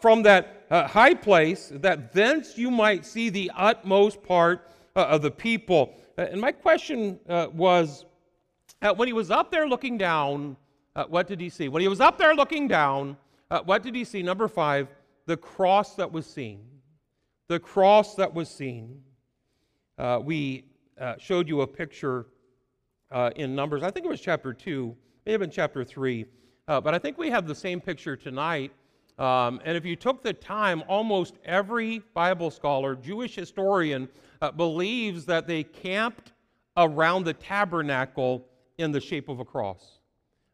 from 0.00 0.22
that 0.22 0.66
high 0.70 1.14
place, 1.14 1.70
that 1.74 2.12
thence 2.12 2.56
you 2.56 2.70
might 2.70 3.04
see 3.04 3.28
the 3.28 3.50
utmost 3.54 4.22
part 4.22 4.70
of 4.96 5.22
the 5.22 5.30
people. 5.30 5.94
and 6.16 6.40
my 6.40 6.52
question 6.52 7.20
was 7.26 8.06
uh, 8.82 8.92
when 8.92 9.06
he 9.06 9.12
was 9.12 9.30
up 9.30 9.50
there 9.50 9.68
looking 9.68 9.96
down, 9.96 10.56
uh, 10.96 11.04
what 11.04 11.28
did 11.28 11.40
he 11.40 11.48
see? 11.48 11.68
When 11.68 11.80
he 11.80 11.88
was 11.88 12.00
up 12.00 12.18
there 12.18 12.34
looking 12.34 12.66
down, 12.66 13.16
uh, 13.50 13.60
what 13.60 13.82
did 13.82 13.94
he 13.94 14.04
see? 14.04 14.22
Number 14.22 14.48
five, 14.48 14.88
the 15.26 15.36
cross 15.36 15.94
that 15.96 16.10
was 16.10 16.26
seen. 16.26 16.60
The 17.46 17.60
cross 17.60 18.16
that 18.16 18.34
was 18.34 18.48
seen. 18.48 19.02
Uh, 19.96 20.20
we 20.22 20.64
uh, 21.00 21.14
showed 21.18 21.48
you 21.48 21.60
a 21.60 21.66
picture 21.66 22.26
uh, 23.12 23.30
in 23.36 23.54
Numbers, 23.54 23.82
I 23.82 23.90
think 23.90 24.06
it 24.06 24.08
was 24.08 24.20
chapter 24.20 24.52
2, 24.52 24.96
may 25.26 25.32
have 25.32 25.40
been 25.40 25.50
chapter 25.50 25.84
3, 25.84 26.26
but 26.66 26.94
I 26.94 26.98
think 26.98 27.18
we 27.18 27.30
have 27.30 27.46
the 27.46 27.54
same 27.54 27.80
picture 27.80 28.16
tonight. 28.16 28.72
Um, 29.18 29.60
and 29.64 29.76
if 29.76 29.84
you 29.84 29.94
took 29.94 30.22
the 30.22 30.32
time, 30.32 30.82
almost 30.88 31.34
every 31.44 32.00
Bible 32.14 32.50
scholar, 32.50 32.96
Jewish 32.96 33.34
historian, 33.34 34.08
believes 34.56 35.26
that 35.26 35.46
they 35.46 35.62
camped 35.62 36.32
around 36.76 37.24
the 37.24 37.34
tabernacle 37.34 38.46
in 38.78 38.92
the 38.92 39.00
shape 39.00 39.28
of 39.28 39.40
a 39.40 39.44
cross. 39.44 39.98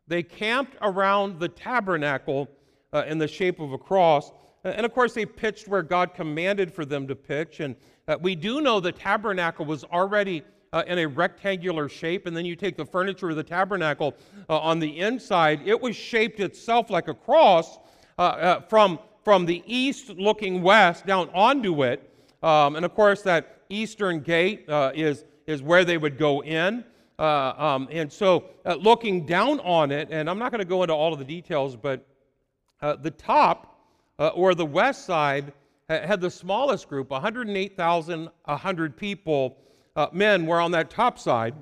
They 0.07 0.23
camped 0.23 0.77
around 0.83 1.39
the 1.39 1.49
tabernacle 1.49 2.49
uh, 2.93 3.05
in 3.07 3.19
the 3.19 3.29
shape 3.29 3.61
of 3.61 3.73
a 3.73 3.79
cross. 3.79 4.33
And 4.65 4.85
of 4.85 4.93
course, 4.93 5.13
they 5.13 5.27
pitched 5.27 5.69
where 5.69 5.83
God 5.83 6.15
commanded 6.15 6.73
for 6.73 6.85
them 6.85 7.07
to 7.09 7.15
pitch. 7.15 7.61
And 7.61 7.77
uh, 8.09 8.17
we 8.21 8.35
do 8.35 8.61
know 8.61 8.81
the 8.81 8.93
tabernacle 8.93 9.65
was 9.67 9.85
already 9.85 10.43
uh, 10.73 10.83
in 10.87 10.99
a 10.99 11.07
rectangular 11.07 11.89
shape. 11.89 12.27
And 12.27 12.37
then 12.37 12.45
you 12.45 12.57
take 12.57 12.77
the 12.77 12.85
furniture 12.85 13.31
of 13.31 13.37
the 13.37 13.43
tabernacle 13.43 14.15
uh, 14.49 14.59
on 14.59 14.79
the 14.79 15.01
inside, 15.01 15.67
it 15.67 15.81
was 15.81 15.97
shaped 15.97 16.41
itself 16.41 16.91
like 16.91 17.09
a 17.09 17.15
cross 17.15 17.79
uh, 18.19 18.23
uh, 18.23 18.61
from, 18.63 18.99
from 19.25 19.47
the 19.47 19.63
east 19.67 20.11
looking 20.11 20.63
west 20.63 21.07
down 21.07 21.29
onto 21.35 21.85
it. 21.85 22.11
Um, 22.43 22.77
and 22.77 22.85
of 22.85 22.95
course, 22.95 23.23
that 23.23 23.63
eastern 23.69 24.21
gate 24.21 24.65
is, 24.69 25.25
is 25.47 25.63
where 25.63 25.85
they 25.85 25.99
would 25.99 26.19
go 26.19 26.43
in. 26.43 26.85
Uh, 27.19 27.53
um, 27.59 27.89
and 27.91 28.13
so, 28.13 28.45
uh, 28.65 28.75
looking 28.77 29.27
down 29.27 29.59
on 29.61 29.91
it, 29.91 30.09
and 30.13 30.31
I'm 30.31 30.39
not 30.39 30.53
going 30.53 30.61
to 30.61 30.65
go 30.65 30.85
into 30.85 30.95
all 30.95 31.13
of 31.13 31.19
the 31.19 31.25
details, 31.25 31.75
but 31.75 32.07
uh, 32.81 32.95
the 32.95 33.11
top 33.11 33.81
uh, 34.21 34.29
or 34.29 34.55
the 34.55 34.65
west 34.65 35.05
side 35.05 35.53
had 35.89 36.21
the 36.21 36.31
smallest 36.31 36.89
group 36.89 37.11
108,100 37.11 38.97
people, 38.97 39.57
uh, 39.99 40.07
men 40.13 40.47
were 40.47 40.61
on 40.61 40.71
that 40.71 40.91
top 40.91 41.19
side. 41.19 41.55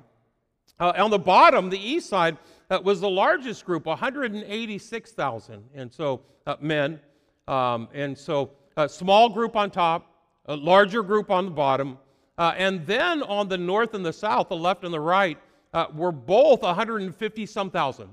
Uh, 0.79 0.93
on 0.95 1.09
the 1.09 1.17
bottom, 1.17 1.71
the 1.71 1.79
east 1.79 2.07
side, 2.07 2.37
was 2.83 3.01
the 3.01 3.09
largest 3.09 3.65
group 3.65 3.87
186,000. 3.87 5.63
And 5.73 5.91
so, 5.91 6.21
men. 6.59 6.99
Um, 7.47 7.87
and 7.93 8.15
so, 8.15 8.51
a 8.75 8.87
small 8.87 9.27
group 9.27 9.55
on 9.55 9.71
top, 9.71 10.05
a 10.45 10.55
larger 10.55 11.01
group 11.01 11.31
on 11.31 11.45
the 11.45 11.51
bottom. 11.51 11.97
and 12.37 12.85
then 12.85 13.23
on 13.23 13.49
the 13.49 13.57
north 13.57 13.95
and 13.95 14.05
the 14.05 14.13
south, 14.13 14.49
the 14.49 14.55
left 14.55 14.83
and 14.83 14.93
the 14.93 14.99
right, 14.99 15.39
uh, 15.73 15.87
were 15.95 16.11
both 16.11 16.61
150 16.61 17.45
some 17.47 17.71
thousand. 17.71 18.09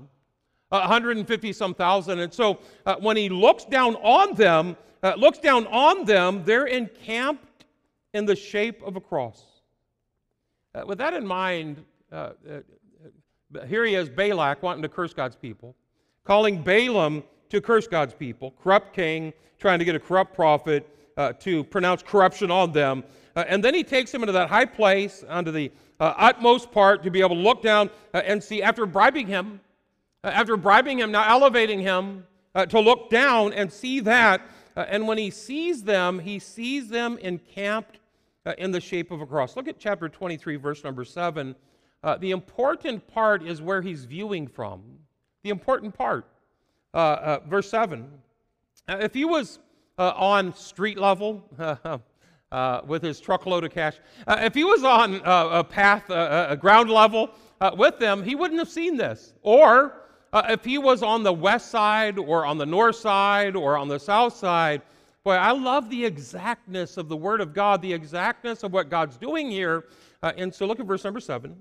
150 0.69 1.53
some 1.53 1.75
thousand. 1.75 2.19
And 2.19 2.33
so 2.33 2.59
uh, 2.87 2.95
when 2.95 3.15
he 3.15 3.29
looks 3.29 3.65
down 3.65 3.95
on 3.97 4.33
them, 4.33 4.75
uh, 5.03 5.13
looks 5.17 5.37
down 5.37 5.67
on 5.67 6.05
them, 6.05 6.43
they're 6.45 6.65
encamped 6.65 7.65
in 8.15 8.25
the 8.25 8.35
shape 8.35 8.81
of 8.81 8.95
a 8.95 9.01
cross. 9.01 9.54
Uh, 10.75 10.85
with 10.85 10.97
that 10.97 11.13
in 11.13 11.25
mind, 11.25 11.83
uh, 12.11 12.31
uh, 12.49 13.65
here 13.65 13.85
he 13.85 13.95
is, 13.95 14.09
Balak, 14.09 14.61
wanting 14.61 14.81
to 14.81 14.89
curse 14.89 15.13
God's 15.13 15.35
people, 15.35 15.73
calling 16.25 16.61
Balaam 16.61 17.23
to 17.49 17.61
curse 17.61 17.87
God's 17.87 18.13
people, 18.13 18.53
corrupt 18.61 18.93
king, 18.93 19.31
trying 19.57 19.79
to 19.79 19.85
get 19.85 19.95
a 19.95 19.99
corrupt 19.99 20.33
prophet 20.33 20.89
uh, 21.15 21.31
to 21.33 21.63
pronounce 21.63 22.03
corruption 22.03 22.51
on 22.51 22.73
them. 22.73 23.05
Uh, 23.37 23.45
and 23.47 23.63
then 23.63 23.73
he 23.73 23.83
takes 23.83 24.13
him 24.13 24.21
into 24.21 24.33
that 24.33 24.49
high 24.49 24.65
place, 24.65 25.23
onto 25.29 25.51
the 25.51 25.71
uh, 26.01 26.13
utmost 26.17 26.71
part, 26.73 27.03
to 27.03 27.09
be 27.09 27.21
able 27.21 27.35
to 27.35 27.41
look 27.41 27.61
down 27.61 27.89
uh, 28.13 28.21
and 28.25 28.43
see, 28.43 28.61
after 28.61 28.85
bribing 28.85 29.27
him, 29.27 29.61
uh, 30.25 30.27
after 30.27 30.57
bribing 30.57 30.99
him, 30.99 31.09
now 31.09 31.25
elevating 31.25 31.79
him, 31.79 32.25
uh, 32.53 32.65
to 32.65 32.81
look 32.81 33.09
down 33.09 33.53
and 33.53 33.71
see 33.71 34.01
that. 34.01 34.41
and 34.75 35.07
when 35.07 35.17
he 35.17 35.29
sees 35.29 35.83
them, 35.83 36.19
he 36.19 36.37
sees 36.37 36.89
them 36.89 37.17
encamped 37.19 37.97
in 38.57 38.71
the 38.71 38.81
shape 38.81 39.11
of 39.11 39.21
a 39.21 39.25
cross. 39.25 39.55
Look 39.55 39.67
at 39.67 39.79
chapter 39.79 40.09
23, 40.09 40.55
verse 40.57 40.83
number 40.83 41.03
7. 41.03 41.55
the 42.19 42.31
important 42.31 43.07
part 43.07 43.43
is 43.43 43.61
where 43.61 43.81
he's 43.81 44.05
viewing 44.05 44.47
from. 44.47 44.83
The 45.43 45.49
important 45.49 45.93
part. 45.93 46.25
verse 46.93 47.69
7. 47.69 48.07
if 48.87 49.13
he 49.13 49.25
was 49.25 49.59
uh, 49.97 50.13
on 50.15 50.53
street 50.55 50.97
level 50.97 51.43
uh, 52.51 52.81
with 52.85 53.01
his 53.01 53.19
truckload 53.19 53.63
of 53.63 53.71
cash. 53.71 53.95
Uh, 54.27 54.39
if 54.41 54.53
he 54.53 54.63
was 54.63 54.83
on 54.83 55.21
uh, 55.25 55.49
a 55.51 55.63
path, 55.63 56.09
uh, 56.09 56.47
a 56.49 56.57
ground 56.57 56.89
level 56.89 57.31
uh, 57.61 57.71
with 57.77 57.99
them, 57.99 58.23
he 58.23 58.35
wouldn't 58.35 58.59
have 58.59 58.69
seen 58.69 58.97
this. 58.97 59.33
Or 59.41 60.01
if 60.33 60.65
he 60.65 60.77
was 60.77 61.01
on 61.01 61.23
the 61.23 61.33
west 61.33 61.69
side 61.69 62.19
or 62.19 62.45
on 62.45 62.57
the 62.57 62.65
north 62.65 62.97
side 62.97 63.55
or 63.55 63.77
on 63.77 63.87
the 63.87 63.99
south 63.99 64.35
side, 64.35 64.81
boy, 65.25 65.33
I 65.33 65.51
love 65.51 65.89
the 65.89 66.05
exactness 66.05 66.95
of 66.95 67.09
the 67.09 67.17
Word 67.17 67.41
of 67.41 67.53
God, 67.53 67.81
the 67.81 67.91
exactness 67.91 68.63
of 68.63 68.71
what 68.71 68.89
God's 68.89 69.17
doing 69.17 69.51
here. 69.51 69.85
and 70.21 70.53
so 70.53 70.65
look 70.65 70.79
at 70.79 70.85
verse 70.85 71.03
number 71.03 71.19
seven. 71.19 71.57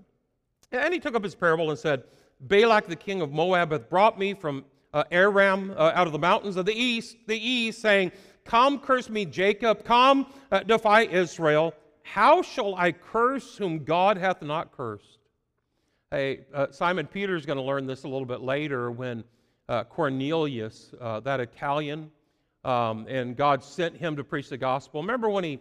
And 0.70 0.92
he 0.92 1.00
took 1.00 1.14
up 1.14 1.24
his 1.24 1.34
parable 1.34 1.70
and 1.70 1.78
said, 1.78 2.04
Balak 2.40 2.86
the 2.86 2.96
king 2.96 3.22
of 3.22 3.32
Moab 3.32 3.72
hath 3.72 3.88
brought 3.88 4.18
me 4.18 4.34
from 4.34 4.64
uh, 4.92 5.04
Aram 5.10 5.72
uh, 5.76 5.92
out 5.94 6.06
of 6.06 6.12
the 6.12 6.18
mountains 6.18 6.56
of 6.56 6.66
the 6.66 6.74
east, 6.74 7.16
the 7.26 7.38
east, 7.38 7.80
saying, 7.80 8.12
Come, 8.44 8.78
curse 8.78 9.08
me, 9.08 9.24
Jacob, 9.24 9.84
come, 9.84 10.26
uh, 10.52 10.60
defy 10.60 11.02
Israel. 11.02 11.74
How 12.02 12.42
shall 12.42 12.74
I 12.74 12.92
curse 12.92 13.56
whom 13.56 13.84
God 13.84 14.18
hath 14.18 14.42
not 14.42 14.72
cursed? 14.76 15.18
Hey, 16.10 16.40
uh, 16.52 16.66
Simon 16.70 17.06
Peter 17.06 17.34
is 17.34 17.46
going 17.46 17.56
to 17.56 17.62
learn 17.62 17.86
this 17.86 18.04
a 18.04 18.08
little 18.08 18.26
bit 18.26 18.42
later 18.42 18.90
when 18.90 19.24
uh, 19.68 19.84
Cornelius, 19.84 20.92
uh, 21.00 21.20
that 21.20 21.40
Italian, 21.40 22.10
um, 22.64 23.06
and 23.08 23.36
God 23.36 23.62
sent 23.62 23.96
him 23.96 24.16
to 24.16 24.24
preach 24.24 24.48
the 24.48 24.56
gospel. 24.56 25.00
Remember 25.00 25.28
when 25.28 25.44
he 25.44 25.60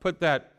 put 0.00 0.20
that 0.20 0.52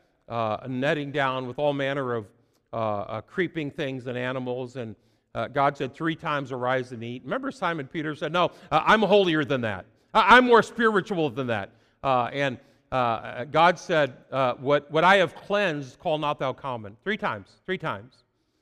netting 0.68 1.12
down 1.12 1.46
with 1.46 1.58
all 1.58 1.72
manner 1.72 2.14
of 2.14 3.26
creeping 3.26 3.70
things 3.70 4.06
and 4.06 4.16
animals 4.18 4.76
and 4.76 4.96
uh, 5.34 5.48
God 5.48 5.76
said, 5.76 5.94
Three 5.94 6.14
times 6.14 6.52
arise 6.52 6.92
and 6.92 7.02
eat. 7.02 7.22
Remember, 7.24 7.50
Simon 7.50 7.86
Peter 7.88 8.14
said, 8.14 8.32
No, 8.32 8.52
uh, 8.70 8.82
I'm 8.84 9.02
holier 9.02 9.44
than 9.44 9.62
that. 9.62 9.84
I'm 10.14 10.44
more 10.46 10.62
spiritual 10.62 11.28
than 11.30 11.48
that. 11.48 11.70
Uh, 12.04 12.30
and 12.32 12.58
uh, 12.92 13.44
God 13.44 13.78
said, 13.78 14.14
uh, 14.30 14.54
what, 14.54 14.88
what 14.92 15.02
I 15.02 15.16
have 15.16 15.34
cleansed, 15.34 15.98
call 15.98 16.18
not 16.18 16.38
thou 16.38 16.52
common. 16.52 16.96
Three 17.02 17.16
times, 17.16 17.48
three 17.66 17.78
times. 17.78 18.14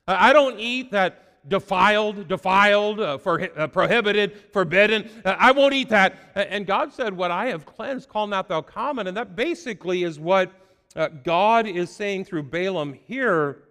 I 0.09 0.33
don't 0.33 0.59
eat 0.59 0.90
that 0.92 1.32
defiled, 1.48 2.28
defiled, 2.28 3.00
uh, 3.00 3.18
for, 3.18 3.50
uh, 3.59 3.66
prohibited, 3.66 4.38
forbidden. 4.52 5.11
Uh, 5.24 5.37
I 5.38 5.52
won't 5.52 5.74
eat 5.74 5.88
that. 5.88 6.16
And 6.35 6.66
God 6.66 6.92
said, 6.92 7.16
What 7.16 7.31
I 7.31 7.46
have 7.46 7.66
cleansed, 7.66 8.09
call 8.09 8.26
not 8.26 8.48
thou 8.48 8.62
common. 8.62 9.07
And 9.07 9.16
that 9.16 9.35
basically 9.35 10.05
is 10.05 10.18
what 10.18 10.52
uh, 10.94 11.09
God 11.09 11.66
is 11.66 11.90
saying 11.90 12.24
through 12.24 12.44
Balaam 12.44 12.92
here. 12.92 13.64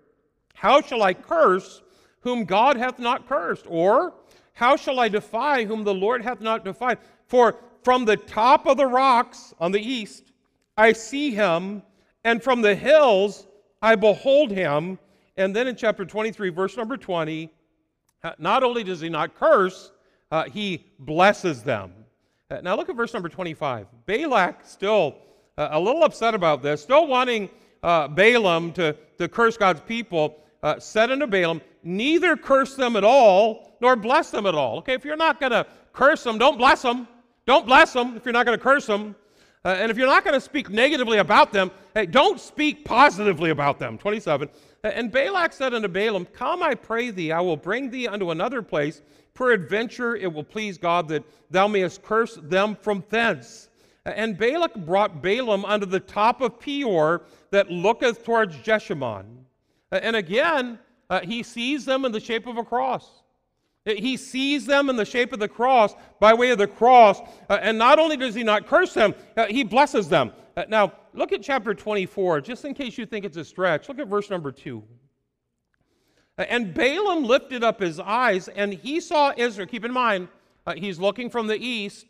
How 0.54 0.82
shall 0.82 1.04
I 1.04 1.14
curse 1.14 1.82
whom 2.22 2.46
God 2.46 2.78
hath 2.78 3.00
not 3.00 3.28
cursed? 3.28 3.66
Or 3.68 4.14
how 4.54 4.76
shall 4.76 5.00
I 5.00 5.08
defy 5.08 5.66
whom 5.66 5.84
the 5.84 5.94
Lord 5.94 6.22
hath 6.22 6.42
not 6.42 6.66
defied? 6.66 7.00
For 7.28 7.56
from 7.84 8.06
the 8.06 8.18
top 8.18 8.68
of 8.68 8.78
the 8.78 8.86
rocks 8.86 9.54
on 9.60 9.72
the 9.72 9.82
east 9.82 10.32
I 10.78 10.94
see 10.94 11.32
him, 11.32 11.84
and 12.24 12.42
from 12.42 12.62
the 12.62 12.76
hills 12.76 13.48
I 13.82 13.96
behold 13.96 14.52
him. 14.52 15.00
And 15.38 15.56
then 15.56 15.68
in 15.68 15.76
chapter 15.76 16.06
23, 16.06 16.50
verse 16.50 16.78
number 16.78 16.98
20, 16.98 17.52
not 18.38 18.64
only 18.64 18.84
does 18.84 19.02
he 19.02 19.10
not 19.10 19.36
curse, 19.36 19.92
uh, 20.32 20.44
he 20.46 20.86
blesses 21.00 21.64
them. 21.64 21.94
Uh, 22.50 22.62
now 22.62 22.76
look 22.76 22.90
at 22.90 22.96
verse 22.96 23.14
number 23.14 23.30
25. 23.30 23.88
Balak 24.06 24.66
still 24.66 25.16
uh, 25.58 25.70
a 25.72 25.80
little 25.80 26.04
upset 26.04 26.34
about 26.34 26.62
this, 26.62 26.82
still 26.82 27.08
wanting 27.08 27.50
uh, 27.84 28.08
Balaam 28.08 28.72
to, 28.74 28.96
to 29.18 29.28
curse 29.28 29.58
God's 29.58 29.82
people, 29.82 30.38
uh, 30.64 30.80
said 30.80 31.12
unto 31.12 31.28
Balaam, 31.28 31.62
Neither 31.84 32.38
curse 32.38 32.76
them 32.76 32.96
at 32.96 33.04
all, 33.04 33.78
nor 33.82 33.96
bless 33.96 34.30
them 34.30 34.46
at 34.46 34.54
all. 34.54 34.78
Okay, 34.80 34.94
if 34.94 35.04
you're 35.04 35.16
not 35.16 35.40
going 35.40 35.52
to 35.52 35.66
curse 35.94 36.24
them, 36.24 36.38
don't 36.38 36.58
bless 36.58 36.82
them. 36.82 37.08
Don't 37.48 37.66
bless 37.66 37.94
them 37.94 38.16
if 38.16 38.24
you're 38.24 38.34
not 38.34 38.46
going 38.46 38.58
to 38.58 38.64
curse 38.64 38.86
them. 38.86 39.16
Uh, 39.66 39.70
and 39.80 39.92
if 39.92 39.98
you're 39.98 40.08
not 40.08 40.24
going 40.24 40.34
to 40.34 40.42
speak 40.42 40.70
negatively 40.70 41.18
about 41.20 41.52
them, 41.52 41.72
hey, 41.94 42.06
don't 42.06 42.40
speak 42.40 42.86
positively 42.86 43.50
about 43.50 43.80
them. 43.80 43.98
27. 43.98 44.50
And 44.84 45.12
Balak 45.12 45.54
said 45.54 45.74
unto 45.74 45.88
Balaam, 45.88 46.26
Come, 46.26 46.64
I 46.64 46.74
pray 46.74 47.12
thee, 47.12 47.32
I 47.32 47.40
will 47.40 47.58
bring 47.58 47.90
thee 47.90 48.08
unto 48.08 48.32
another 48.32 48.62
place. 48.62 49.02
Peradventure 49.34 50.16
it 50.16 50.32
will 50.32 50.44
please 50.44 50.78
God 50.78 51.08
that 51.10 51.24
thou 51.50 51.68
mayest 51.68 52.02
curse 52.04 52.40
them 52.42 52.76
from 52.76 53.04
thence. 53.10 53.70
And 54.06 54.38
Balak 54.38 54.76
brought 54.76 55.22
Balaam 55.22 55.64
unto 55.66 55.86
the 55.86 56.00
top 56.00 56.42
of 56.42 56.60
Peor 56.60 57.24
that 57.52 57.70
looketh 57.70 58.24
towards 58.26 58.58
Jeshimon. 58.58 59.26
And 59.92 60.16
again, 60.16 60.80
uh, 61.10 61.20
he 61.22 61.44
sees 61.44 61.86
them 61.86 62.06
in 62.06 62.12
the 62.12 62.20
shape 62.20 62.48
of 62.48 62.58
a 62.58 62.64
cross. 62.64 63.22
He 63.86 64.16
sees 64.16 64.68
them 64.68 64.90
in 64.90 64.96
the 64.96 65.06
shape 65.06 65.34
of 65.34 65.40
the 65.40 65.48
cross 65.48 65.96
by 66.20 66.34
way 66.34 66.52
of 66.52 66.60
the 66.60 66.68
cross. 66.68 67.20
Uh, 67.50 67.58
and 67.62 67.78
not 67.78 67.98
only 67.98 68.16
does 68.16 68.36
he 68.36 68.44
not 68.44 68.68
curse 68.68 68.94
them, 68.94 69.16
uh, 69.36 69.48
he 69.48 69.64
blesses 69.64 70.08
them. 70.08 70.32
Uh, 70.56 70.66
now, 70.70 70.94
look 71.14 71.32
at 71.32 71.42
chapter 71.42 71.74
24, 71.74 72.42
just 72.42 72.64
in 72.64 72.76
case 72.76 72.98
you 72.98 73.08
think 73.08 73.26
it's 73.26 73.38
a 73.38 73.46
stretch. 73.46 73.90
Look 73.90 73.98
at 73.98 74.08
verse 74.08 74.30
number 74.30 74.52
2. 74.52 74.84
Uh, 76.38 76.42
and 76.44 76.76
Balaam 76.76 77.24
lifted 77.24 77.64
up 77.64 77.80
his 77.80 78.00
eyes, 78.00 78.48
and 78.50 78.72
he 78.72 79.00
saw 79.00 79.34
Israel. 79.36 79.68
Keep 79.68 79.86
in 79.86 79.94
mind, 79.94 80.28
uh, 80.68 80.74
he's 80.76 81.00
looking 81.00 81.32
from 81.32 81.48
the 81.48 81.58
east, 81.58 82.06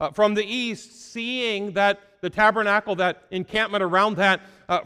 uh, 0.00 0.10
from 0.12 0.32
the 0.32 0.44
east, 0.44 1.12
seeing 1.12 1.72
that 1.72 2.00
the 2.22 2.30
tabernacle, 2.30 2.94
that 2.96 3.24
encampment 3.30 3.82
around 3.82 4.16
that 4.16 4.40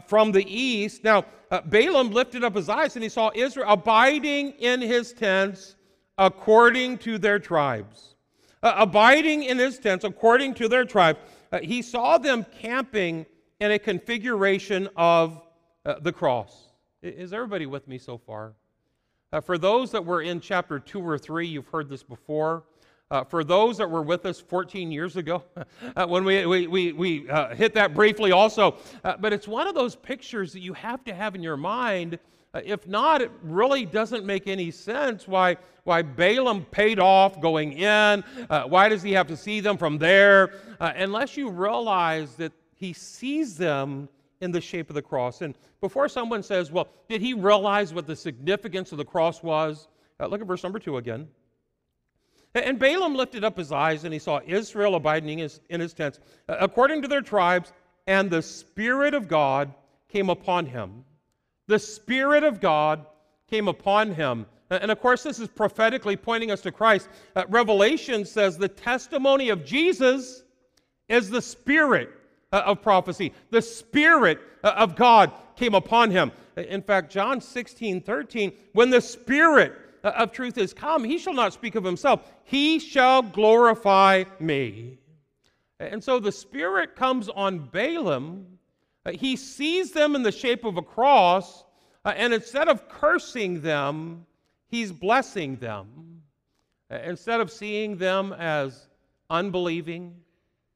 from 0.07 0.31
the 0.31 0.43
east. 0.45 1.03
Now, 1.03 1.25
Balaam 1.65 2.11
lifted 2.11 2.43
up 2.43 2.55
his 2.55 2.69
eyes, 2.69 2.95
and 2.95 3.03
he 3.03 3.09
saw 3.09 3.29
Israel 3.35 3.69
abiding 3.69 4.51
in 4.51 4.81
his 4.81 5.13
tents 5.13 5.74
according 6.17 6.97
to 6.99 7.17
their 7.17 7.39
tribes. 7.39 8.15
Uh, 8.63 8.73
abiding 8.77 9.43
in 9.43 9.59
his 9.59 9.77
tents 9.77 10.03
according 10.03 10.53
to 10.55 10.67
their 10.67 10.85
tribe, 10.85 11.17
uh, 11.51 11.59
he 11.59 11.81
saw 11.81 12.17
them 12.17 12.45
camping 12.59 13.25
in 13.59 13.71
a 13.71 13.79
configuration 13.79 14.89
of 14.95 15.41
uh, 15.85 15.95
the 16.01 16.11
cross. 16.11 16.69
Is 17.01 17.33
everybody 17.33 17.65
with 17.65 17.87
me 17.87 17.97
so 17.97 18.17
far? 18.17 18.53
Uh, 19.31 19.41
for 19.41 19.57
those 19.57 19.91
that 19.91 20.03
were 20.03 20.21
in 20.21 20.39
chapter 20.39 20.79
2 20.79 20.99
or 20.99 21.17
3, 21.17 21.45
you've 21.45 21.67
heard 21.67 21.89
this 21.89 22.01
before. 22.01 22.63
Uh, 23.11 23.23
for 23.23 23.43
those 23.43 23.77
that 23.77 23.89
were 23.89 24.01
with 24.01 24.25
us 24.25 24.39
14 24.39 24.91
years 24.91 25.15
ago, 25.15 25.43
uh, 25.95 26.07
when 26.07 26.23
we, 26.23 26.45
we, 26.45 26.65
we, 26.65 26.91
we 26.91 27.27
hit 27.55 27.73
that 27.75 27.93
briefly 27.93 28.31
also, 28.31 28.77
but 29.03 29.31
it's 29.31 29.47
one 29.47 29.67
of 29.67 29.75
those 29.75 29.95
pictures 29.95 30.51
that 30.53 30.61
you 30.61 30.73
have 30.73 31.03
to 31.03 31.13
have 31.13 31.35
in 31.35 31.43
your 31.43 31.57
mind 31.57 32.17
if 32.63 32.87
not, 32.87 33.21
it 33.21 33.31
really 33.41 33.85
doesn't 33.85 34.25
make 34.25 34.47
any 34.47 34.71
sense 34.71 35.27
why, 35.27 35.57
why 35.83 36.01
Balaam 36.01 36.65
paid 36.65 36.99
off 36.99 37.41
going 37.41 37.73
in. 37.73 38.23
Uh, 38.49 38.63
why 38.63 38.89
does 38.89 39.01
he 39.01 39.13
have 39.13 39.27
to 39.27 39.37
see 39.37 39.59
them 39.59 39.77
from 39.77 39.97
there? 39.97 40.53
Uh, 40.79 40.93
unless 40.95 41.35
you 41.35 41.49
realize 41.49 42.35
that 42.35 42.53
he 42.75 42.93
sees 42.93 43.57
them 43.57 44.09
in 44.41 44.51
the 44.51 44.61
shape 44.61 44.89
of 44.89 44.95
the 44.95 45.01
cross. 45.01 45.41
And 45.41 45.57
before 45.81 46.07
someone 46.07 46.43
says, 46.43 46.71
well, 46.71 46.87
did 47.09 47.21
he 47.21 47.33
realize 47.33 47.93
what 47.93 48.07
the 48.07 48.15
significance 48.15 48.91
of 48.91 48.97
the 48.97 49.05
cross 49.05 49.41
was? 49.41 49.87
Uh, 50.19 50.27
look 50.27 50.41
at 50.41 50.47
verse 50.47 50.63
number 50.63 50.79
two 50.79 50.97
again. 50.97 51.27
And 52.53 52.79
Balaam 52.79 53.15
lifted 53.15 53.43
up 53.43 53.57
his 53.57 53.71
eyes 53.71 54.05
and 54.05 54.13
he 54.13 54.19
saw 54.19 54.39
Israel 54.45 54.95
abiding 54.95 55.29
in 55.29 55.39
his, 55.39 55.59
in 55.69 55.81
his 55.81 55.93
tents 55.93 56.19
uh, 56.47 56.55
according 56.59 57.01
to 57.01 57.07
their 57.07 57.21
tribes, 57.21 57.73
and 58.07 58.29
the 58.29 58.41
Spirit 58.41 59.13
of 59.13 59.27
God 59.27 59.73
came 60.07 60.29
upon 60.29 60.65
him 60.65 61.03
the 61.67 61.79
Spirit 61.79 62.43
of 62.43 62.59
God 62.59 63.05
came 63.49 63.67
upon 63.67 64.13
him. 64.13 64.45
And 64.69 64.91
of 64.91 64.99
course, 64.99 65.23
this 65.23 65.39
is 65.39 65.47
prophetically 65.47 66.17
pointing 66.17 66.51
us 66.51 66.61
to 66.61 66.71
Christ. 66.71 67.07
Uh, 67.35 67.43
Revelation 67.49 68.25
says 68.25 68.57
the 68.57 68.67
testimony 68.67 69.49
of 69.49 69.63
Jesus 69.63 70.43
is 71.07 71.29
the 71.29 71.41
Spirit 71.41 72.09
uh, 72.51 72.63
of 72.65 72.81
prophecy. 72.81 73.31
The 73.51 73.61
Spirit 73.61 74.39
uh, 74.63 74.73
of 74.75 74.95
God 74.95 75.31
came 75.55 75.75
upon 75.75 76.09
him. 76.09 76.31
In 76.57 76.81
fact, 76.81 77.11
John 77.11 77.41
16, 77.41 78.01
13, 78.01 78.53
when 78.73 78.89
the 78.89 79.01
Spirit 79.01 79.73
uh, 80.03 80.13
of 80.17 80.31
truth 80.31 80.57
is 80.57 80.73
come, 80.73 81.03
he 81.03 81.17
shall 81.17 81.33
not 81.33 81.53
speak 81.53 81.75
of 81.75 81.83
himself, 81.83 82.21
he 82.43 82.79
shall 82.79 83.21
glorify 83.21 84.23
me. 84.39 84.97
And 85.79 86.03
so 86.03 86.19
the 86.19 86.31
Spirit 86.31 86.95
comes 86.95 87.29
on 87.29 87.59
Balaam 87.59 88.54
uh, 89.05 89.11
he 89.11 89.35
sees 89.35 89.91
them 89.91 90.15
in 90.15 90.23
the 90.23 90.31
shape 90.31 90.63
of 90.63 90.77
a 90.77 90.81
cross, 90.81 91.63
uh, 92.03 92.13
and 92.15 92.33
instead 92.33 92.67
of 92.67 92.87
cursing 92.89 93.61
them, 93.61 94.25
he's 94.67 94.91
blessing 94.91 95.55
them. 95.57 96.21
Instead 96.89 97.41
of 97.41 97.51
seeing 97.51 97.97
them 97.97 98.31
as 98.33 98.87
unbelieving, 99.29 100.15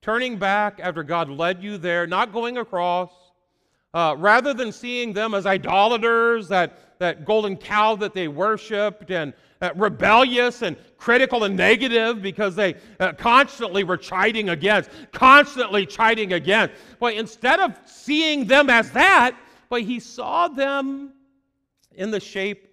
turning 0.01 0.37
back 0.37 0.79
after 0.81 1.03
God 1.03 1.29
led 1.29 1.61
you 1.61 1.77
there, 1.77 2.07
not 2.07 2.33
going 2.33 2.57
across, 2.57 3.11
uh, 3.93 4.15
rather 4.17 4.53
than 4.53 4.71
seeing 4.71 5.13
them 5.13 5.33
as 5.33 5.45
idolaters, 5.45 6.47
that, 6.47 6.88
that 6.99 7.23
golden 7.23 7.55
cow 7.55 7.95
that 7.95 8.13
they 8.13 8.27
worshiped, 8.27 9.09
and 9.09 9.33
uh, 9.61 9.71
rebellious 9.75 10.61
and 10.61 10.75
critical 10.97 11.45
and 11.45 11.55
negative 11.55 12.21
because 12.21 12.55
they 12.55 12.75
uh, 12.99 13.13
constantly 13.13 13.83
were 13.83 13.97
chiding 13.97 14.49
against, 14.49 14.89
constantly 15.11 15.85
chiding 15.85 16.33
against. 16.33 16.75
But 16.99 17.13
instead 17.13 17.59
of 17.61 17.77
seeing 17.85 18.45
them 18.45 18.69
as 18.69 18.91
that, 18.91 19.35
but 19.69 19.83
he 19.83 19.99
saw 19.99 20.49
them 20.49 21.13
in 21.95 22.11
the 22.11 22.19
shape 22.19 22.69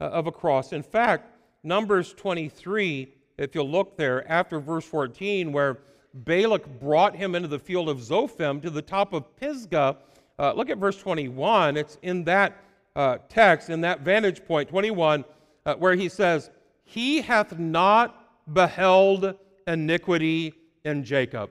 uh, 0.00 0.04
of 0.04 0.26
a 0.28 0.32
cross. 0.32 0.72
In 0.72 0.82
fact, 0.82 1.30
Numbers 1.64 2.12
23, 2.14 3.12
if 3.38 3.54
you'll 3.54 3.70
look 3.70 3.96
there, 3.96 4.30
after 4.30 4.60
verse 4.60 4.84
14, 4.84 5.52
where 5.52 5.78
Balak 6.12 6.78
brought 6.78 7.16
him 7.16 7.34
into 7.34 7.48
the 7.48 7.58
field 7.58 7.88
of 7.88 7.98
Zophim 7.98 8.62
to 8.62 8.70
the 8.70 8.82
top 8.82 9.12
of 9.12 9.34
Pisgah, 9.36 9.96
uh, 10.38 10.52
look 10.52 10.70
at 10.70 10.78
verse 10.78 10.98
21. 10.98 11.76
It's 11.76 11.98
in 12.02 12.22
that 12.24 12.56
uh, 12.96 13.18
text, 13.28 13.70
in 13.70 13.80
that 13.82 14.00
vantage 14.00 14.44
point, 14.44 14.68
21, 14.68 15.24
uh, 15.66 15.74
where 15.74 15.94
he 15.94 16.08
says, 16.08 16.50
He 16.84 17.20
hath 17.20 17.58
not 17.58 18.54
beheld 18.54 19.34
iniquity 19.66 20.54
in 20.84 21.04
Jacob. 21.04 21.50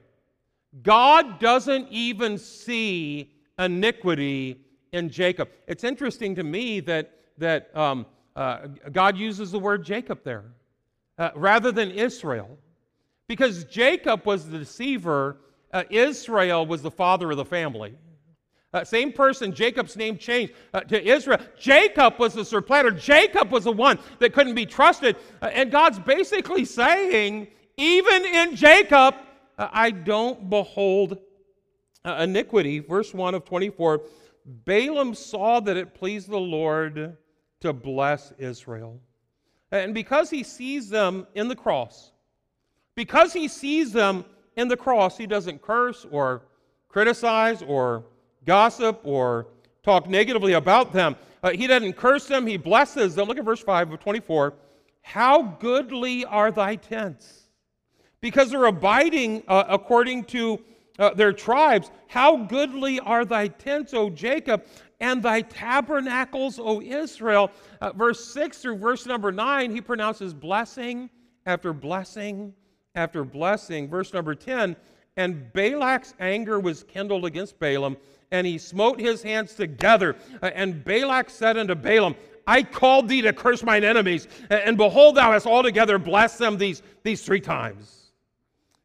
God 0.81 1.39
doesn't 1.39 1.87
even 1.89 2.37
see 2.37 3.31
iniquity 3.59 4.59
in 4.91 5.09
Jacob. 5.09 5.49
It's 5.67 5.83
interesting 5.83 6.35
to 6.35 6.43
me 6.43 6.79
that, 6.81 7.11
that 7.37 7.75
um, 7.75 8.05
uh, 8.35 8.67
God 8.91 9.17
uses 9.17 9.51
the 9.51 9.59
word 9.59 9.83
Jacob 9.83 10.23
there 10.23 10.45
uh, 11.17 11.31
rather 11.35 11.71
than 11.71 11.91
Israel. 11.91 12.57
Because 13.27 13.63
Jacob 13.65 14.25
was 14.25 14.49
the 14.49 14.59
deceiver, 14.59 15.37
uh, 15.71 15.83
Israel 15.89 16.65
was 16.65 16.81
the 16.81 16.91
father 16.91 17.31
of 17.31 17.37
the 17.37 17.45
family. 17.45 17.95
Uh, 18.73 18.83
same 18.83 19.11
person, 19.11 19.53
Jacob's 19.53 19.95
name 19.95 20.17
changed 20.17 20.53
uh, 20.73 20.81
to 20.81 21.01
Israel. 21.07 21.39
Jacob 21.59 22.17
was 22.17 22.33
the 22.33 22.43
supplanter. 22.43 22.91
Jacob 22.91 23.51
was 23.51 23.65
the 23.65 23.71
one 23.71 23.99
that 24.19 24.33
couldn't 24.33 24.55
be 24.55 24.65
trusted. 24.65 25.15
Uh, 25.41 25.45
and 25.53 25.71
God's 25.71 25.99
basically 25.99 26.65
saying, 26.65 27.47
even 27.77 28.25
in 28.25 28.55
Jacob, 28.55 29.15
uh, 29.57 29.69
I 29.71 29.91
don't 29.91 30.49
behold 30.49 31.19
uh, 32.03 32.17
iniquity. 32.21 32.79
Verse 32.79 33.13
1 33.13 33.35
of 33.35 33.45
24 33.45 34.01
Balaam 34.45 35.13
saw 35.13 35.59
that 35.61 35.77
it 35.77 35.93
pleased 35.93 36.29
the 36.29 36.39
Lord 36.39 37.15
to 37.61 37.73
bless 37.73 38.33
Israel. 38.37 38.99
And 39.71 39.93
because 39.93 40.29
he 40.29 40.43
sees 40.43 40.89
them 40.89 41.25
in 41.33 41.47
the 41.47 41.55
cross, 41.55 42.11
because 42.95 43.33
he 43.33 43.47
sees 43.47 43.93
them 43.93 44.25
in 44.57 44.67
the 44.67 44.77
cross, 44.77 45.17
he 45.17 45.25
doesn't 45.25 45.61
curse 45.61 46.05
or 46.11 46.43
criticize 46.89 47.63
or 47.63 48.03
gossip 48.45 49.01
or 49.03 49.47
talk 49.83 50.07
negatively 50.07 50.53
about 50.53 50.93
them. 50.93 51.15
Uh, 51.41 51.51
he 51.51 51.67
doesn't 51.67 51.93
curse 51.93 52.27
them, 52.27 52.47
he 52.47 52.57
blesses 52.57 53.15
them. 53.15 53.27
Look 53.27 53.37
at 53.37 53.45
verse 53.45 53.61
5 53.61 53.91
of 53.91 53.99
24. 53.99 54.53
How 55.01 55.43
goodly 55.59 56.23
are 56.25 56.51
thy 56.51 56.75
tents! 56.75 57.49
Because 58.21 58.49
they're 58.51 58.65
abiding 58.65 59.43
uh, 59.49 59.65
according 59.67 60.23
to 60.25 60.63
uh, 60.99 61.13
their 61.13 61.33
tribes. 61.33 61.91
How 62.07 62.37
goodly 62.37 62.99
are 63.01 63.25
thy 63.25 63.47
tents, 63.49 63.93
O 63.93 64.09
Jacob, 64.09 64.65
and 64.99 65.21
thy 65.21 65.41
tabernacles, 65.41 66.59
O 66.59 66.81
Israel. 66.81 67.51
Uh, 67.81 67.91
verse 67.91 68.23
6 68.33 68.59
through 68.59 68.77
verse 68.77 69.05
number 69.05 69.31
9, 69.31 69.71
he 69.71 69.81
pronounces 69.81 70.33
blessing 70.33 71.09
after 71.45 71.73
blessing 71.73 72.53
after 72.95 73.23
blessing. 73.23 73.89
Verse 73.89 74.13
number 74.13 74.35
10, 74.35 74.75
and 75.17 75.51
Balak's 75.53 76.13
anger 76.19 76.59
was 76.59 76.83
kindled 76.83 77.25
against 77.25 77.59
Balaam, 77.59 77.97
and 78.33 78.47
he 78.47 78.57
smote 78.57 78.99
his 78.99 79.21
hands 79.21 79.53
together. 79.53 80.17
Uh, 80.41 80.47
and 80.47 80.83
Balak 80.83 81.29
said 81.29 81.55
unto 81.55 81.75
Balaam, 81.75 82.15
I 82.45 82.63
called 82.63 83.07
thee 83.07 83.21
to 83.21 83.31
curse 83.31 83.63
mine 83.63 83.85
enemies, 83.85 84.27
and 84.49 84.75
behold, 84.75 85.15
thou 85.15 85.31
hast 85.31 85.45
altogether 85.45 85.97
blessed 85.97 86.39
them 86.39 86.57
these, 86.57 86.81
these 87.03 87.23
three 87.23 87.39
times. 87.39 88.11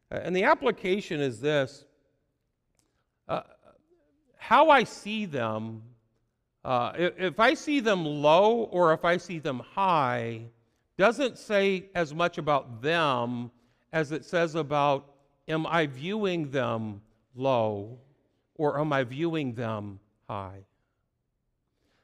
Uh, 0.09 0.19
and 0.23 0.33
the 0.33 0.43
application 0.43 1.19
is 1.19 1.41
this 1.41 1.83
uh, 3.27 3.41
how 4.37 4.69
I 4.69 4.83
see 4.83 5.25
them, 5.25 5.81
uh, 6.63 6.93
if, 6.97 7.19
if 7.19 7.39
I 7.39 7.53
see 7.53 7.79
them 7.79 8.05
low 8.05 8.69
or 8.71 8.93
if 8.93 9.03
I 9.03 9.17
see 9.17 9.39
them 9.39 9.59
high, 9.59 10.41
doesn't 10.97 11.37
say 11.37 11.89
as 11.95 12.13
much 12.13 12.37
about 12.37 12.81
them 12.81 13.51
as 13.93 14.11
it 14.11 14.23
says 14.23 14.55
about 14.55 15.15
am 15.47 15.65
I 15.65 15.87
viewing 15.87 16.51
them 16.51 17.01
low 17.35 17.99
or 18.59 18.79
am 18.79 18.93
I 18.93 19.03
viewing 19.03 19.53
them 19.53 19.99
high? 20.27 20.59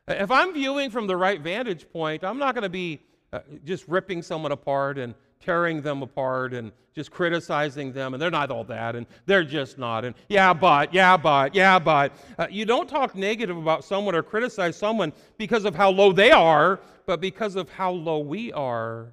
If 0.08 0.32
I'm 0.32 0.54
viewing 0.54 0.89
from 0.89 1.06
the 1.06 1.18
right 1.18 1.41
vantage 1.41 1.88
point, 1.91 2.24
I'm 2.24 2.39
not 2.39 2.56
going 2.56 2.63
to 2.63 2.70
be 2.70 3.02
uh, 3.34 3.39
just 3.65 3.88
ripping 3.88 4.22
someone 4.22 4.52
apart 4.52 4.98
and 4.98 5.13
tearing 5.41 5.82
them 5.82 6.02
apart 6.02 6.54
and 6.54 6.72
just 6.96 7.12
criticizing 7.12 7.91
them, 7.91 8.13
and 8.13 8.22
they're 8.22 8.32
not 8.32 8.50
all 8.52 8.63
that, 8.63 8.96
and 8.96 9.06
they're 9.26 9.44
just 9.44 9.78
not, 9.78 10.06
and 10.06 10.15
yeah, 10.30 10.54
but, 10.54 10.94
yeah, 10.94 11.18
but, 11.18 11.54
yeah, 11.54 11.78
but. 11.78 12.13
Uh, 12.39 12.48
you 12.50 12.65
don't 12.65 12.88
talk 12.88 13.15
negative 13.15 13.58
about 13.58 13.84
someone 13.84 14.15
or 14.15 14.24
criticize 14.24 14.78
someone 14.78 15.12
because 15.38 15.65
of 15.65 15.76
how 15.76 15.89
low 15.89 16.13
they 16.13 16.32
are, 16.32 16.80
but 17.06 17.20
because 17.20 17.58
of 17.58 17.70
how 17.70 17.91
low 17.91 18.20
we 18.20 18.54
are. 18.54 19.12